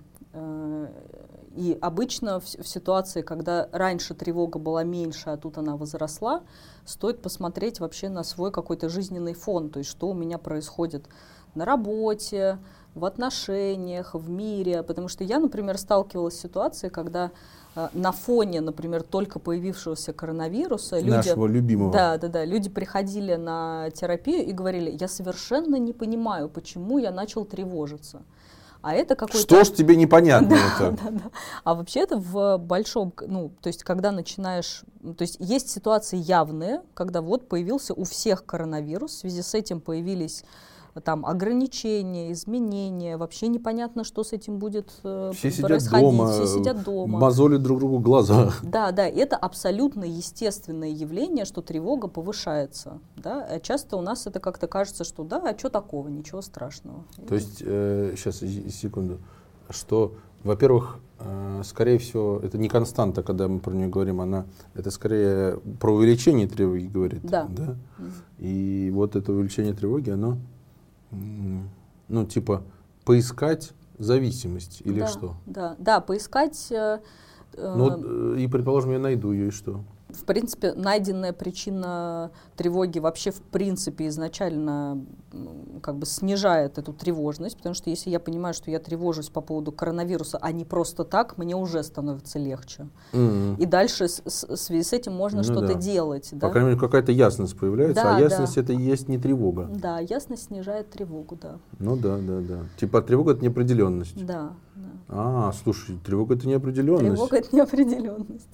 и 1.54 1.78
обычно 1.80 2.40
в 2.40 2.46
ситуации, 2.46 3.22
когда 3.22 3.68
раньше 3.70 4.14
тревога 4.14 4.58
была 4.58 4.82
меньше, 4.82 5.30
а 5.30 5.36
тут 5.36 5.56
она 5.56 5.76
возросла, 5.76 6.42
стоит 6.84 7.22
посмотреть 7.22 7.78
вообще 7.78 8.08
на 8.08 8.24
свой 8.24 8.50
какой-то 8.50 8.88
жизненный 8.88 9.34
фон, 9.34 9.70
то 9.70 9.78
есть 9.78 9.88
что 9.88 10.08
у 10.08 10.14
меня 10.14 10.38
происходит 10.38 11.06
на 11.54 11.64
работе, 11.64 12.58
в 12.94 13.04
отношениях, 13.04 14.14
в 14.14 14.28
мире. 14.28 14.82
Потому 14.82 15.08
что 15.08 15.24
я, 15.24 15.38
например, 15.38 15.78
сталкивалась 15.78 16.36
с 16.36 16.40
ситуацией, 16.40 16.90
когда 16.90 17.30
э, 17.76 17.88
на 17.92 18.12
фоне, 18.12 18.60
например, 18.60 19.02
только 19.02 19.38
появившегося 19.38 20.12
коронавируса 20.12 21.00
Нашего 21.00 21.46
люди, 21.46 21.56
любимого. 21.56 21.92
Да, 21.92 22.18
да, 22.18 22.28
да, 22.28 22.44
люди 22.44 22.70
приходили 22.70 23.34
на 23.34 23.90
терапию 23.90 24.44
и 24.44 24.52
говорили, 24.52 24.96
я 24.98 25.08
совершенно 25.08 25.76
не 25.76 25.92
понимаю, 25.92 26.48
почему 26.48 26.98
я 26.98 27.10
начал 27.10 27.44
тревожиться. 27.44 28.22
А 28.84 28.92
это 28.92 29.16
какой-то... 29.16 29.38
Что 29.38 29.64
ж 29.64 29.70
тебе 29.70 29.96
непонятно 29.96 30.50
да, 30.50 30.56
это? 30.56 31.02
Да, 31.02 31.10
да. 31.10 31.30
А 31.64 31.74
вообще 31.74 32.00
это 32.00 32.18
в 32.18 32.58
большом, 32.58 33.14
ну, 33.26 33.50
то 33.62 33.68
есть 33.68 33.82
когда 33.82 34.12
начинаешь, 34.12 34.84
то 35.02 35.22
есть 35.22 35.36
есть 35.38 35.70
ситуации 35.70 36.18
явные, 36.18 36.82
когда 36.92 37.22
вот 37.22 37.48
появился 37.48 37.94
у 37.94 38.04
всех 38.04 38.44
коронавирус, 38.44 39.12
в 39.12 39.18
связи 39.20 39.40
с 39.40 39.54
этим 39.54 39.80
появились 39.80 40.44
там 41.00 41.26
ограничения, 41.26 42.32
изменения, 42.32 43.16
вообще 43.16 43.48
непонятно, 43.48 44.04
что 44.04 44.22
с 44.22 44.32
этим 44.32 44.58
будет 44.58 44.92
э, 45.02 45.32
все 45.34 45.50
происходить. 45.62 45.82
Сидят 45.82 46.00
дома, 46.00 46.32
все 46.32 46.46
сидят 46.46 46.84
дома. 46.84 47.18
Мозолят 47.18 47.62
друг 47.62 47.78
другу 47.78 47.98
глаза. 47.98 48.52
Да, 48.62 48.90
да, 48.92 49.06
это 49.06 49.36
абсолютно 49.36 50.04
естественное 50.04 50.88
явление, 50.88 51.44
что 51.44 51.62
тревога 51.62 52.08
повышается. 52.08 52.98
Да? 53.16 53.46
А 53.48 53.60
часто 53.60 53.96
у 53.96 54.00
нас 54.00 54.26
это 54.26 54.40
как-то 54.40 54.66
кажется, 54.66 55.04
что 55.04 55.22
да, 55.22 55.38
а 55.38 55.58
что 55.58 55.68
такого, 55.68 56.08
ничего 56.08 56.42
страшного. 56.42 57.04
То 57.28 57.34
есть, 57.34 57.62
э, 57.64 58.14
сейчас, 58.16 58.38
секунду, 58.38 59.18
что, 59.70 60.14
во-первых, 60.42 60.98
э, 61.20 61.62
скорее 61.64 61.98
всего, 61.98 62.40
это 62.42 62.58
не 62.58 62.68
константа, 62.68 63.22
когда 63.22 63.48
мы 63.48 63.60
про 63.60 63.72
нее 63.72 63.88
говорим, 63.88 64.20
она, 64.20 64.46
это 64.74 64.90
скорее 64.90 65.58
про 65.80 65.92
увеличение 65.92 66.48
тревоги 66.48 66.86
говорит. 66.86 67.22
Да. 67.22 67.46
да? 67.48 67.76
И 68.38 68.90
вот 68.92 69.16
это 69.16 69.32
увеличение 69.32 69.74
тревоги, 69.74 70.10
оно 70.10 70.38
ну, 72.08 72.24
типа, 72.26 72.62
поискать 73.04 73.72
зависимость 73.98 74.82
или 74.84 75.00
да, 75.00 75.06
что? 75.06 75.36
Да, 75.46 75.76
да, 75.78 76.00
поискать. 76.00 76.68
Э, 76.70 77.00
ну, 77.56 78.34
э, 78.34 78.40
и, 78.40 78.48
предположим, 78.48 78.92
я 78.92 78.98
найду 78.98 79.32
ее, 79.32 79.48
и 79.48 79.50
что? 79.50 79.84
В 80.14 80.24
принципе, 80.24 80.72
найденная 80.74 81.32
причина 81.32 82.30
тревоги 82.56 82.98
вообще 82.98 83.30
в 83.30 83.40
принципе 83.40 84.08
изначально 84.08 85.04
как 85.82 85.96
бы 85.96 86.06
снижает 86.06 86.78
эту 86.78 86.92
тревожность, 86.92 87.56
потому 87.56 87.74
что 87.74 87.90
если 87.90 88.10
я 88.10 88.20
понимаю, 88.20 88.54
что 88.54 88.70
я 88.70 88.78
тревожусь 88.78 89.28
по 89.28 89.40
поводу 89.40 89.72
коронавируса, 89.72 90.38
а 90.40 90.52
не 90.52 90.64
просто 90.64 91.04
так, 91.04 91.36
мне 91.38 91.56
уже 91.56 91.82
становится 91.82 92.38
легче. 92.38 92.88
Mm-hmm. 93.12 93.56
И 93.58 93.66
дальше 93.66 94.08
с, 94.08 94.22
с, 94.24 94.44
в 94.48 94.56
связи 94.56 94.82
с 94.82 94.92
этим 94.92 95.12
можно 95.12 95.38
ну, 95.38 95.44
что-то 95.44 95.74
да. 95.74 95.74
делать. 95.74 96.28
Да? 96.32 96.46
По 96.46 96.52
крайней 96.52 96.70
мере, 96.70 96.80
какая-то 96.80 97.12
ясность 97.12 97.58
появляется, 97.58 98.02
да, 98.02 98.16
а 98.16 98.20
ясность 98.20 98.54
да. 98.54 98.60
это 98.60 98.72
и 98.72 98.76
есть 98.76 99.08
не 99.08 99.18
тревога. 99.18 99.68
Да, 99.72 99.98
ясность 99.98 100.44
снижает 100.44 100.90
тревогу, 100.90 101.36
да. 101.40 101.58
Ну 101.78 101.96
да, 101.96 102.18
да, 102.18 102.40
да. 102.40 102.58
Типа 102.78 103.02
тревога 103.02 103.32
это 103.32 103.42
неопределенность. 103.42 104.24
Да. 104.24 104.52
да. 104.76 104.88
А, 105.08 105.52
слушай, 105.62 105.98
тревога 106.04 106.34
это 106.34 106.46
неопределенность. 106.46 107.14
Тревога 107.14 107.36
это 107.36 107.54
неопределенность. 107.54 108.48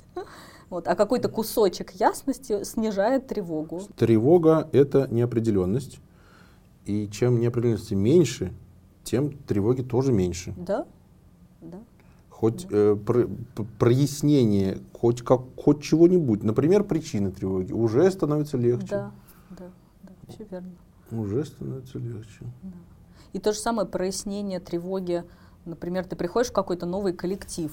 Вот, 0.70 0.86
а 0.86 0.94
какой-то 0.94 1.28
кусочек 1.28 1.90
ясности 1.92 2.62
снижает 2.62 3.26
тревогу. 3.26 3.82
Тревога— 3.96 4.68
это 4.72 5.08
неопределенность. 5.10 5.98
И 6.86 7.08
чем 7.08 7.40
неопределенности 7.40 7.94
меньше, 7.94 8.52
тем 9.02 9.32
тревоги 9.32 9.82
тоже 9.82 10.12
меньше. 10.12 10.54
Да, 10.56 10.86
да. 11.60 11.80
Хоть 12.28 12.68
да. 12.68 12.76
Э, 12.76 12.96
про, 12.96 13.28
прояснение 13.78 14.78
хоть, 14.92 15.22
как, 15.22 15.42
хоть 15.56 15.82
чего-нибудь, 15.82 16.44
например, 16.44 16.84
причины 16.84 17.32
тревоги, 17.32 17.72
уже 17.72 18.08
становится 18.10 18.56
легче. 18.56 18.86
Да, 18.90 19.12
да, 19.50 19.70
да, 20.04 20.12
все 20.28 20.46
верно. 20.50 20.70
Уже 21.10 21.44
становится 21.44 21.98
легче. 21.98 22.44
Да. 22.62 22.78
И 23.32 23.40
то 23.40 23.52
же 23.52 23.58
самое 23.58 23.88
прояснение 23.88 24.60
тревоги. 24.60 25.24
Например, 25.64 26.04
ты 26.04 26.16
приходишь 26.16 26.50
в 26.50 26.54
какой-то 26.54 26.86
новый 26.86 27.12
коллектив, 27.12 27.72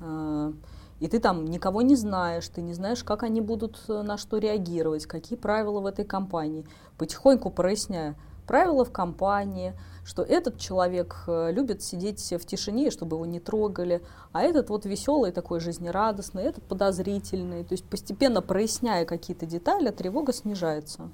э, 0.00 0.52
и 1.00 1.08
ты 1.08 1.18
там 1.18 1.46
никого 1.46 1.82
не 1.82 1.96
знаешь, 1.96 2.46
ты 2.48 2.60
не 2.60 2.74
знаешь, 2.74 3.02
как 3.02 3.22
они 3.22 3.40
будут 3.40 3.80
э, 3.88 4.02
на 4.02 4.18
что 4.18 4.38
реагировать, 4.38 5.06
какие 5.06 5.38
правила 5.38 5.80
в 5.80 5.86
этой 5.86 6.04
компании. 6.04 6.66
Потихоньку 6.98 7.50
проясняя 7.50 8.16
правила 8.46 8.84
в 8.84 8.92
компании, 8.92 9.74
что 10.04 10.22
этот 10.22 10.58
человек 10.58 11.24
э, 11.26 11.52
любит 11.52 11.82
сидеть 11.82 12.20
в 12.32 12.44
тишине, 12.44 12.90
чтобы 12.90 13.16
его 13.16 13.24
не 13.24 13.40
трогали, 13.40 14.02
а 14.32 14.42
этот 14.42 14.68
вот 14.68 14.84
веселый, 14.84 15.32
такой 15.32 15.60
жизнерадостный, 15.60 16.42
этот 16.42 16.64
подозрительный. 16.64 17.64
То 17.64 17.72
есть 17.72 17.84
постепенно 17.84 18.42
проясняя 18.42 19.04
какие-то 19.04 19.46
детали, 19.46 19.90
тревога 19.90 20.32
снижается. 20.32 21.08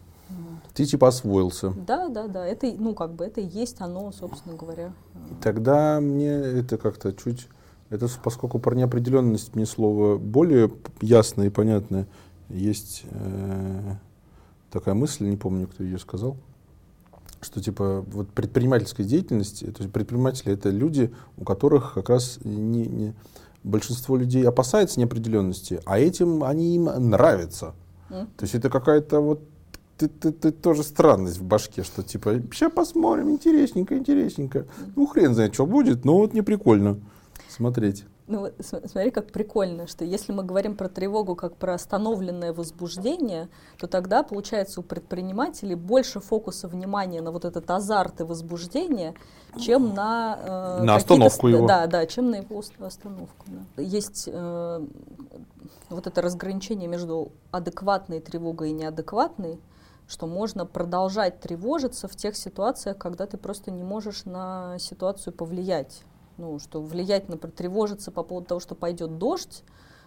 Ты 0.74 0.84
типа 0.84 1.08
освоился. 1.08 1.72
Да, 1.86 2.08
да, 2.08 2.26
да. 2.26 2.44
Это, 2.44 2.66
ну, 2.76 2.94
как 2.94 3.12
бы 3.12 3.24
это 3.24 3.40
и 3.40 3.46
есть 3.46 3.80
оно, 3.80 4.10
собственно 4.12 4.56
говоря. 4.56 4.92
Тогда 5.40 6.00
мне 6.00 6.30
это 6.30 6.76
как-то 6.78 7.12
чуть 7.12 7.48
это 7.90 8.08
поскольку 8.22 8.58
про 8.58 8.74
неопределенность 8.74 9.54
мне 9.54 9.66
слово 9.66 10.18
более 10.18 10.70
ясное 11.00 11.46
и 11.46 11.50
понятное. 11.50 12.06
Есть 12.48 13.04
э, 13.10 13.94
такая 14.70 14.94
мысль, 14.94 15.26
не 15.26 15.36
помню, 15.36 15.66
кто 15.68 15.84
ее 15.84 15.98
сказал, 15.98 16.36
что 17.40 17.60
типа 17.60 18.04
вот 18.08 18.28
предпринимательская 18.30 19.06
деятельность, 19.06 19.60
то 19.60 19.82
есть 19.82 19.92
предприниматели 19.92 20.52
это 20.52 20.70
люди, 20.70 21.12
у 21.36 21.44
которых 21.44 21.94
как 21.94 22.08
раз 22.08 22.38
не, 22.44 22.86
не, 22.86 23.14
большинство 23.62 24.16
людей 24.16 24.46
опасается 24.46 24.98
неопределенности, 25.00 25.80
а 25.84 25.98
этим 25.98 26.42
они 26.42 26.74
им 26.74 26.84
нравятся. 26.84 27.74
Mm. 28.10 28.26
То 28.36 28.44
есть 28.44 28.54
это 28.54 28.70
какая-то 28.70 29.20
вот 29.20 29.40
ты, 29.98 30.08
ты, 30.08 30.30
ты 30.30 30.52
тоже 30.52 30.82
странность 30.82 31.38
в 31.38 31.44
башке, 31.44 31.82
что 31.82 32.02
типа 32.02 32.42
сейчас 32.52 32.70
посмотрим, 32.72 33.30
интересненько, 33.30 33.96
интересненько. 33.96 34.66
Ну 34.94 35.06
хрен 35.06 35.34
знает, 35.34 35.54
что 35.54 35.66
будет, 35.66 36.04
но 36.04 36.18
вот 36.18 36.34
не 36.34 36.42
прикольно 36.42 37.00
смотреть. 37.56 38.04
Ну, 38.26 38.50
смотри, 38.58 39.10
как 39.10 39.30
прикольно, 39.30 39.86
что 39.86 40.04
если 40.04 40.32
мы 40.32 40.42
говорим 40.42 40.76
про 40.76 40.88
тревогу 40.88 41.36
как 41.36 41.56
про 41.56 41.74
остановленное 41.74 42.52
возбуждение, 42.52 43.48
то 43.78 43.86
тогда, 43.86 44.22
получается, 44.22 44.80
у 44.80 44.82
предпринимателей 44.82 45.74
больше 45.74 46.20
фокуса 46.20 46.68
внимания 46.68 47.22
на 47.22 47.30
вот 47.30 47.44
этот 47.44 47.70
азарт 47.70 48.20
и 48.20 48.24
возбуждение, 48.24 49.14
чем 49.58 49.94
на... 49.94 50.38
Э, 50.80 50.82
на 50.82 50.96
остановку 50.96 51.48
его. 51.48 51.66
Да, 51.66 51.86
да, 51.86 52.04
чем 52.06 52.30
на 52.30 52.36
его 52.36 52.62
остановку. 52.80 53.46
Да. 53.46 53.82
Есть 53.82 54.28
э, 54.30 54.86
вот 55.88 56.06
это 56.06 56.20
разграничение 56.20 56.88
между 56.88 57.32
адекватной 57.52 58.20
тревогой 58.20 58.70
и 58.70 58.72
неадекватной, 58.72 59.60
что 60.08 60.26
можно 60.26 60.66
продолжать 60.66 61.40
тревожиться 61.40 62.08
в 62.08 62.16
тех 62.16 62.36
ситуациях, 62.36 62.98
когда 62.98 63.26
ты 63.26 63.38
просто 63.38 63.70
не 63.70 63.84
можешь 63.84 64.24
на 64.24 64.78
ситуацию 64.78 65.32
повлиять 65.32 66.02
ну, 66.38 66.58
что 66.58 66.82
влиять, 66.82 67.28
например, 67.28 67.54
тревожиться 67.56 68.10
по 68.10 68.22
поводу 68.22 68.48
того, 68.48 68.60
что 68.60 68.74
пойдет 68.74 69.18
дождь, 69.18 69.64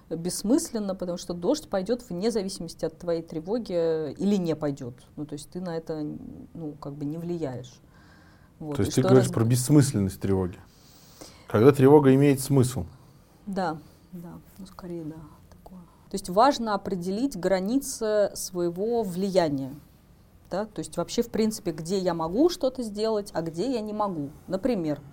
бессмысленно, 0.09 0.95
потому 0.95 1.17
что 1.17 1.33
дождь 1.33 1.69
пойдет 1.69 2.07
вне 2.09 2.31
зависимости 2.31 2.85
от 2.85 2.97
твоей 2.97 3.21
тревоги 3.21 4.11
или 4.13 4.35
не 4.37 4.55
пойдет. 4.55 4.95
Ну, 5.15 5.25
то 5.25 5.33
есть 5.33 5.49
ты 5.49 5.61
на 5.61 5.77
это, 5.77 6.05
ну, 6.53 6.73
как 6.79 6.93
бы 6.93 7.05
не 7.05 7.17
влияешь. 7.17 7.73
Вот. 8.59 8.77
То 8.77 8.81
есть 8.81 8.95
ты 8.95 9.01
говоришь 9.01 9.25
раз... 9.25 9.31
про 9.31 9.43
бессмысленность 9.43 10.19
тревоги? 10.19 10.57
Когда 11.47 11.71
тревога 11.71 12.13
имеет 12.15 12.39
смысл? 12.39 12.85
Да, 13.45 13.77
да, 14.11 14.33
ну, 14.57 14.65
скорее, 14.65 15.03
да. 15.03 15.15
Такое. 15.51 15.79
То 15.79 16.15
есть 16.15 16.29
важно 16.29 16.73
определить 16.73 17.37
границы 17.37 18.31
своего 18.33 19.03
влияния. 19.03 19.73
Да? 20.49 20.65
То 20.65 20.79
есть 20.79 20.97
вообще, 20.97 21.21
в 21.21 21.29
принципе, 21.29 21.71
где 21.71 21.99
я 21.99 22.15
могу 22.15 22.49
что-то 22.49 22.81
сделать, 22.81 23.29
а 23.33 23.43
где 23.43 23.71
я 23.71 23.81
не 23.81 23.93
могу. 23.93 24.31
Например, 24.47 24.99
Э, 24.99 25.03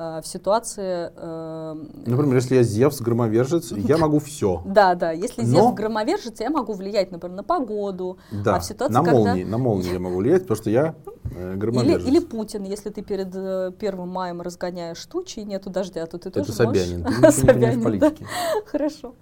в 0.00 0.22
ситуации... 0.24 1.12
Э, 1.14 1.74
например, 2.06 2.36
если 2.36 2.56
я 2.56 2.62
Зевс, 2.62 3.00
громовержец, 3.00 3.72
я 3.72 3.98
могу 3.98 4.18
все. 4.18 4.62
Да, 4.64 4.94
да. 4.94 5.10
Если 5.12 5.44
Зевс, 5.44 5.74
громовержец, 5.74 6.40
я 6.40 6.50
могу 6.50 6.72
влиять, 6.72 7.10
например, 7.12 7.36
на 7.36 7.42
погоду. 7.42 8.18
Да, 8.30 8.56
а 8.56 8.60
в 8.60 8.64
ситуации, 8.64 8.94
на 8.94 9.02
молнии, 9.02 9.44
на 9.44 9.58
молнии 9.58 9.92
я 9.92 10.00
могу 10.00 10.16
влиять, 10.16 10.42
потому 10.42 10.56
что 10.56 10.70
я 10.70 10.94
э, 11.34 11.54
громовержец. 11.54 12.08
Или, 12.08 12.16
или 12.16 12.24
Путин, 12.24 12.64
если 12.64 12.88
ты 12.88 13.02
перед 13.02 13.76
первым 13.76 14.08
маем 14.08 14.40
разгоняешь 14.40 15.04
тучи 15.04 15.40
и 15.40 15.44
нету 15.44 15.68
дождя, 15.68 16.06
то 16.06 16.18
ты 16.18 16.30
тоже 16.30 16.46
Это 16.46 16.52
Собянин, 16.52 17.04
ты 17.04 17.30
Собянин, 17.30 17.82
политике. 17.82 18.26
Хорошо. 18.66 19.14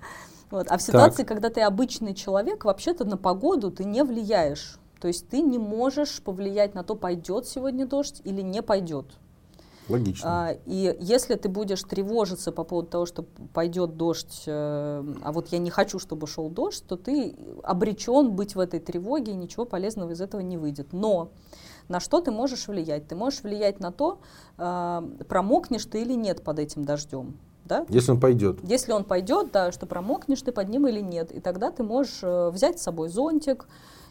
Вот. 0.50 0.66
А 0.70 0.78
в 0.78 0.82
ситуации, 0.82 1.24
так. 1.24 1.28
когда 1.28 1.50
ты 1.50 1.60
обычный 1.60 2.14
человек, 2.14 2.64
вообще-то 2.64 3.04
на 3.04 3.16
погоду 3.16 3.70
ты 3.70 3.84
не 3.84 4.04
влияешь. 4.04 4.78
То 5.00 5.08
есть 5.08 5.28
ты 5.28 5.40
не 5.40 5.58
можешь 5.58 6.22
повлиять 6.22 6.74
на 6.74 6.82
то, 6.82 6.94
пойдет 6.94 7.46
сегодня 7.46 7.86
дождь 7.86 8.20
или 8.24 8.42
не 8.42 8.62
пойдет. 8.62 9.06
Логично. 9.88 10.48
А, 10.48 10.56
и 10.66 10.96
если 11.00 11.34
ты 11.34 11.48
будешь 11.48 11.82
тревожиться 11.82 12.52
по 12.52 12.64
поводу 12.64 12.88
того, 12.88 13.06
что 13.06 13.24
пойдет 13.54 13.96
дождь, 13.96 14.44
э, 14.46 15.14
а 15.22 15.32
вот 15.32 15.48
я 15.48 15.58
не 15.58 15.70
хочу, 15.70 15.98
чтобы 15.98 16.26
шел 16.26 16.48
дождь, 16.50 16.84
то 16.86 16.96
ты 16.96 17.34
обречен 17.62 18.32
быть 18.32 18.54
в 18.54 18.60
этой 18.60 18.80
тревоге, 18.80 19.32
и 19.32 19.36
ничего 19.36 19.64
полезного 19.64 20.10
из 20.10 20.20
этого 20.20 20.40
не 20.40 20.56
выйдет. 20.56 20.92
Но 20.92 21.30
на 21.88 22.00
что 22.00 22.20
ты 22.20 22.30
можешь 22.30 22.68
влиять? 22.68 23.08
Ты 23.08 23.16
можешь 23.16 23.42
влиять 23.42 23.80
на 23.80 23.90
то, 23.90 24.20
э, 24.58 25.02
промокнешь 25.28 25.86
ты 25.86 26.02
или 26.02 26.14
нет 26.14 26.42
под 26.42 26.58
этим 26.58 26.84
дождем. 26.84 27.38
Да? 27.64 27.84
Если 27.88 28.12
он 28.12 28.20
пойдет. 28.20 28.58
Если 28.62 28.92
он 28.92 29.04
пойдет, 29.04 29.52
да, 29.52 29.72
что 29.72 29.86
промокнешь 29.86 30.40
ты 30.40 30.52
под 30.52 30.68
ним 30.68 30.86
или 30.86 31.00
нет. 31.00 31.32
И 31.32 31.40
тогда 31.40 31.70
ты 31.70 31.82
можешь 31.82 32.20
э, 32.22 32.50
взять 32.50 32.78
с 32.78 32.82
собой 32.82 33.08
зонтик, 33.08 33.66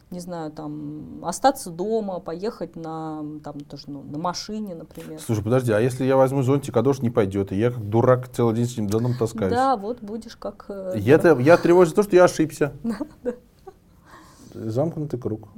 не 0.10 0.20
знаю, 0.20 0.52
там, 0.52 1.24
остаться 1.26 1.70
дома, 1.70 2.20
поехать 2.20 2.76
на, 2.76 3.24
там, 3.44 3.60
тоже, 3.62 3.84
ну, 3.88 4.04
на 4.04 4.18
машине, 4.18 4.76
например. 4.76 5.20
Слушай, 5.20 5.44
подожди, 5.44 5.72
а 5.74 5.80
если 5.80 6.06
я 6.06 6.16
возьму 6.16 6.44
зонтик, 6.44 6.76
а 6.78 6.82
дождь 6.82 7.02
не 7.02 7.10
пойдет, 7.10 7.52
и 7.52 7.58
я 7.58 7.72
как 7.72 7.84
дурак 7.90 8.30
целый 8.30 8.56
день 8.56 8.66
с 8.66 8.78
ним 8.78 8.88
доном 8.88 9.18
таскаюсь? 9.18 9.52
Да, 9.52 9.76
вот 9.76 10.02
будешь 10.02 10.38
как... 10.38 10.66
Э, 10.70 10.94
я, 10.96 11.18
-то, 11.18 11.42
я 11.42 11.58
тревожусь 11.58 11.90
за 11.90 11.96
то, 11.98 12.04
что 12.04 12.16
я 12.16 12.24
ошибся. 12.24 12.74
Замкнутый 14.54 15.20
круг. 15.20 15.50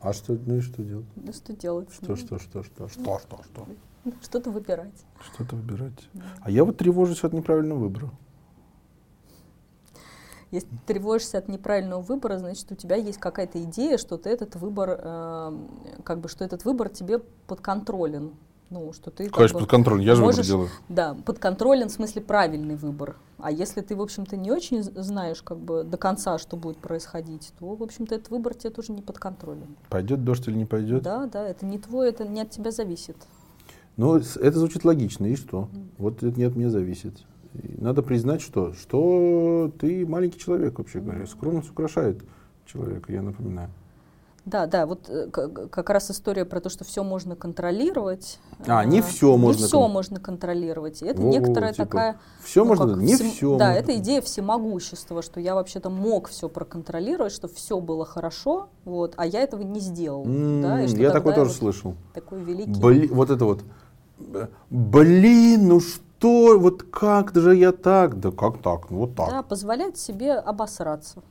А 0.00 0.12
что, 0.12 0.38
ну 0.46 0.56
и 0.56 0.60
что 0.60 0.82
делать? 0.82 1.06
Ну 1.16 1.32
что 1.32 1.52
делать? 1.54 1.88
Что, 1.92 2.14
что, 2.14 2.38
что, 2.38 2.62
что, 2.62 2.88
что, 2.88 3.18
что, 3.18 3.42
что? 3.42 3.66
Что-то 4.22 4.50
выбирать. 4.50 5.04
Что-то 5.32 5.56
выбирать. 5.56 6.08
А 6.40 6.50
я 6.50 6.64
вот 6.64 6.76
тревожусь 6.76 7.24
от 7.24 7.32
неправильного 7.32 7.78
выбора. 7.78 8.10
Если 10.56 10.70
ты 10.70 10.94
тревожишься 10.94 11.36
от 11.36 11.48
неправильного 11.48 12.00
выбора, 12.00 12.38
значит, 12.38 12.72
у 12.72 12.74
тебя 12.74 12.96
есть 12.96 13.18
какая-то 13.18 13.62
идея, 13.64 13.98
что 13.98 14.16
ты 14.16 14.30
этот 14.30 14.56
выбор, 14.56 14.98
э, 14.98 15.58
как 16.02 16.20
бы, 16.20 16.30
что 16.30 16.44
этот 16.46 16.64
выбор 16.64 16.88
тебе 16.88 17.18
подконтролен. 17.46 18.32
Ну, 18.70 18.94
что 18.94 19.10
ты 19.10 19.28
Конечно, 19.28 19.60
под 19.60 19.68
контролем, 19.68 20.02
я 20.02 20.14
же 20.14 20.22
можешь, 20.22 20.46
выбор 20.46 20.46
делаю. 20.46 20.68
Да, 20.88 21.14
подконтролен 21.26 21.90
в 21.90 21.92
смысле 21.92 22.22
правильный 22.22 22.74
выбор. 22.74 23.16
А 23.38 23.50
если 23.52 23.82
ты, 23.82 23.94
в 23.94 24.00
общем-то, 24.00 24.38
не 24.38 24.50
очень 24.50 24.82
знаешь 24.82 25.42
как 25.42 25.58
бы 25.58 25.84
до 25.84 25.98
конца, 25.98 26.38
что 26.38 26.56
будет 26.56 26.78
происходить, 26.78 27.52
то, 27.58 27.74
в 27.74 27.82
общем-то, 27.82 28.14
этот 28.14 28.30
выбор 28.30 28.54
тебе 28.54 28.70
тоже 28.70 28.92
не 28.92 29.02
подконтролен. 29.02 29.76
Пойдет 29.90 30.24
дождь 30.24 30.48
или 30.48 30.56
не 30.56 30.64
пойдет? 30.64 31.02
Да, 31.02 31.26
да, 31.26 31.46
это 31.46 31.66
не 31.66 31.78
твой, 31.78 32.08
это 32.08 32.26
не 32.26 32.40
от 32.40 32.50
тебя 32.50 32.70
зависит. 32.70 33.16
Ну, 33.98 34.16
это 34.16 34.58
звучит 34.58 34.86
логично, 34.86 35.26
и 35.26 35.36
что? 35.36 35.68
Mm. 35.72 35.88
Вот 35.98 36.22
это 36.22 36.38
не 36.38 36.44
от 36.44 36.56
меня 36.56 36.70
зависит. 36.70 37.14
Надо 37.78 38.02
признать, 38.02 38.40
что, 38.40 38.72
что 38.74 39.70
ты 39.78 40.06
маленький 40.06 40.38
человек, 40.38 40.78
вообще 40.78 41.00
говоря. 41.00 41.26
Скромность 41.26 41.70
украшает 41.70 42.22
человека, 42.66 43.12
я 43.12 43.22
напоминаю. 43.22 43.70
Да, 44.46 44.66
да, 44.66 44.86
вот 44.86 45.08
э, 45.08 45.26
как 45.26 45.90
раз 45.90 46.08
история 46.12 46.44
про 46.44 46.60
то, 46.60 46.68
что 46.68 46.84
все 46.84 47.02
можно 47.02 47.34
контролировать. 47.34 48.38
А, 48.64 48.84
не 48.84 49.02
все 49.02 49.36
можно. 49.36 49.60
Не 49.60 49.66
все 49.66 49.88
можно 49.88 50.20
контролировать. 50.20 51.02
И 51.02 51.04
это 51.04 51.20
Во, 51.20 51.28
некоторая 51.28 51.72
типа, 51.72 51.84
такая. 51.84 52.20
Все 52.44 52.62
ну, 52.62 52.68
можно, 52.68 52.94
не 52.94 53.16
всем, 53.16 53.30
все. 53.32 53.58
Да, 53.58 53.66
можно. 53.70 53.80
это 53.80 53.96
идея 53.96 54.20
всемогущества, 54.20 55.22
что 55.22 55.40
я 55.40 55.56
вообще-то 55.56 55.90
мог 55.90 56.28
все 56.28 56.48
проконтролировать, 56.48 57.32
что 57.32 57.48
все 57.48 57.80
было 57.80 58.06
хорошо, 58.06 58.68
вот, 58.84 59.14
а 59.16 59.26
я 59.26 59.40
этого 59.40 59.62
не 59.62 59.80
сделал. 59.80 60.24
Mm, 60.24 60.62
да, 60.62 60.82
и 60.82 60.86
что 60.86 60.98
я 60.98 61.10
такой 61.10 61.34
тоже 61.34 61.50
вот 61.50 61.58
слышал. 61.58 61.94
Такой 62.14 62.40
великий. 62.40 62.80
Бли, 62.80 63.08
вот 63.08 63.30
это 63.30 63.44
вот. 63.44 63.64
Блин, 64.70 65.66
ну 65.66 65.80
что? 65.80 66.05
Что, 66.18 66.58
вот 66.58 66.82
как 66.82 67.34
же 67.34 67.54
я 67.54 67.72
так? 67.72 68.18
Да 68.20 68.30
как 68.30 68.62
так? 68.62 68.90
Ну, 68.90 68.98
вот 68.98 69.14
так. 69.14 69.30
Да, 69.30 69.42
позволять 69.42 69.98
себе 69.98 70.32
обосраться. 70.32 71.22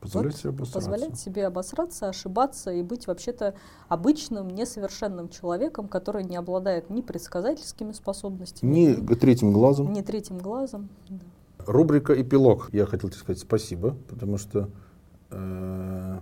Позволять 0.00 0.32
вот, 0.32 0.40
себе 0.40 0.50
обосраться. 0.50 0.74
Позволять 0.74 1.18
себе 1.18 1.46
обосраться, 1.46 2.08
ошибаться 2.08 2.70
и 2.72 2.82
быть 2.82 3.06
вообще-то 3.06 3.54
обычным, 3.88 4.50
несовершенным 4.50 5.28
человеком, 5.28 5.88
который 5.88 6.24
не 6.24 6.36
обладает 6.36 6.90
ни 6.90 7.00
предсказательскими 7.00 7.92
способностями, 7.92 8.70
ни, 8.70 8.86
ни 9.00 9.14
третьим 9.14 9.52
глазом. 9.52 9.92
Ни 9.92 10.02
третьим 10.02 10.38
глазом. 10.38 10.88
Да. 11.08 11.24
Рубрика 11.66 12.20
«Эпилог». 12.20 12.68
Я 12.72 12.84
хотел 12.84 13.08
тебе 13.08 13.18
сказать 13.18 13.40
спасибо, 13.40 13.96
потому 14.10 14.36
что 14.36 14.68
э, 15.30 16.18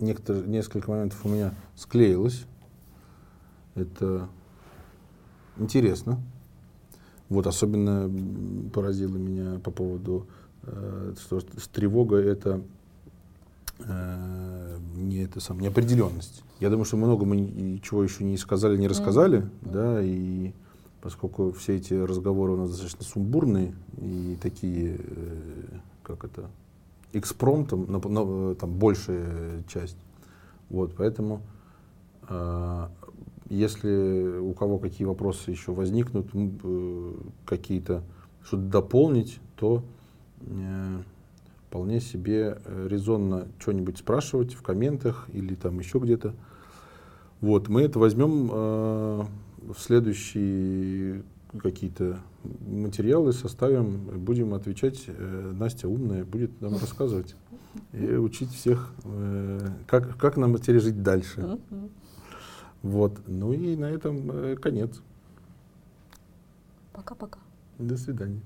некоторые, 0.00 0.46
несколько 0.46 0.90
моментов 0.90 1.24
у 1.24 1.28
меня 1.28 1.54
склеилось. 1.76 2.44
Это 3.76 4.28
интересно. 5.56 6.20
Вот 7.32 7.46
особенно 7.46 8.10
поразило 8.74 9.16
меня 9.16 9.58
по 9.60 9.70
поводу, 9.70 10.26
э, 10.64 11.14
что 11.18 11.40
тревога 11.72 12.16
это 12.16 12.60
э, 13.78 14.78
не 14.96 15.24
это 15.24 15.40
сам 15.40 15.58
неопределенность. 15.60 16.44
Я 16.60 16.68
думаю, 16.68 16.84
что 16.84 16.98
много 16.98 17.24
мы 17.24 17.36
ничего 17.36 18.04
еще 18.04 18.22
не 18.24 18.36
сказали, 18.36 18.76
не 18.76 18.86
рассказали, 18.86 19.38
mm-hmm. 19.40 19.72
да, 19.72 20.02
и 20.02 20.52
поскольку 21.00 21.52
все 21.52 21.76
эти 21.76 21.94
разговоры 21.94 22.52
у 22.52 22.56
нас 22.56 22.70
достаточно 22.70 23.02
сумбурные 23.02 23.74
и 23.96 24.36
такие, 24.42 24.98
э, 24.98 25.78
как 26.02 26.24
это, 26.24 26.50
экспромтом, 27.14 27.90
на, 27.90 27.98
на, 27.98 28.54
там 28.56 28.74
большая 28.74 29.62
часть, 29.68 29.96
вот, 30.68 30.94
поэтому 30.98 31.40
э, 32.28 32.88
если 33.52 34.38
у 34.38 34.54
кого 34.54 34.78
какие 34.78 35.06
вопросы 35.06 35.50
еще 35.50 35.72
возникнут, 35.72 36.28
э, 36.32 37.14
какие-то 37.44 38.02
что-то 38.42 38.62
дополнить, 38.62 39.40
то 39.56 39.84
э, 40.40 41.02
вполне 41.68 42.00
себе 42.00 42.58
э, 42.64 42.86
резонно 42.88 43.48
что-нибудь 43.58 43.98
спрашивать 43.98 44.54
в 44.54 44.62
комментах 44.62 45.28
или 45.34 45.54
там 45.54 45.78
еще 45.78 45.98
где-то. 45.98 46.34
Вот, 47.42 47.68
мы 47.68 47.82
это 47.82 47.98
возьмем 47.98 48.46
в 48.46 49.76
следующие 49.76 51.24
какие-то 51.58 52.20
материалы, 52.44 53.32
составим, 53.32 54.24
будем 54.24 54.54
отвечать. 54.54 55.08
Настя 55.58 55.88
умная 55.88 56.24
будет 56.24 56.60
нам 56.60 56.74
рассказывать 56.74 57.34
и 57.92 58.14
учить 58.14 58.52
всех, 58.52 58.94
как, 59.88 60.16
как 60.18 60.36
нам 60.36 60.56
теперь 60.56 60.78
жить 60.78 61.02
дальше. 61.02 61.58
Вот. 62.82 63.20
Ну 63.26 63.52
и 63.52 63.76
на 63.76 63.86
этом 63.86 64.30
э, 64.30 64.56
конец. 64.56 65.00
Пока-пока. 66.92 67.38
До 67.78 67.96
свидания. 67.96 68.40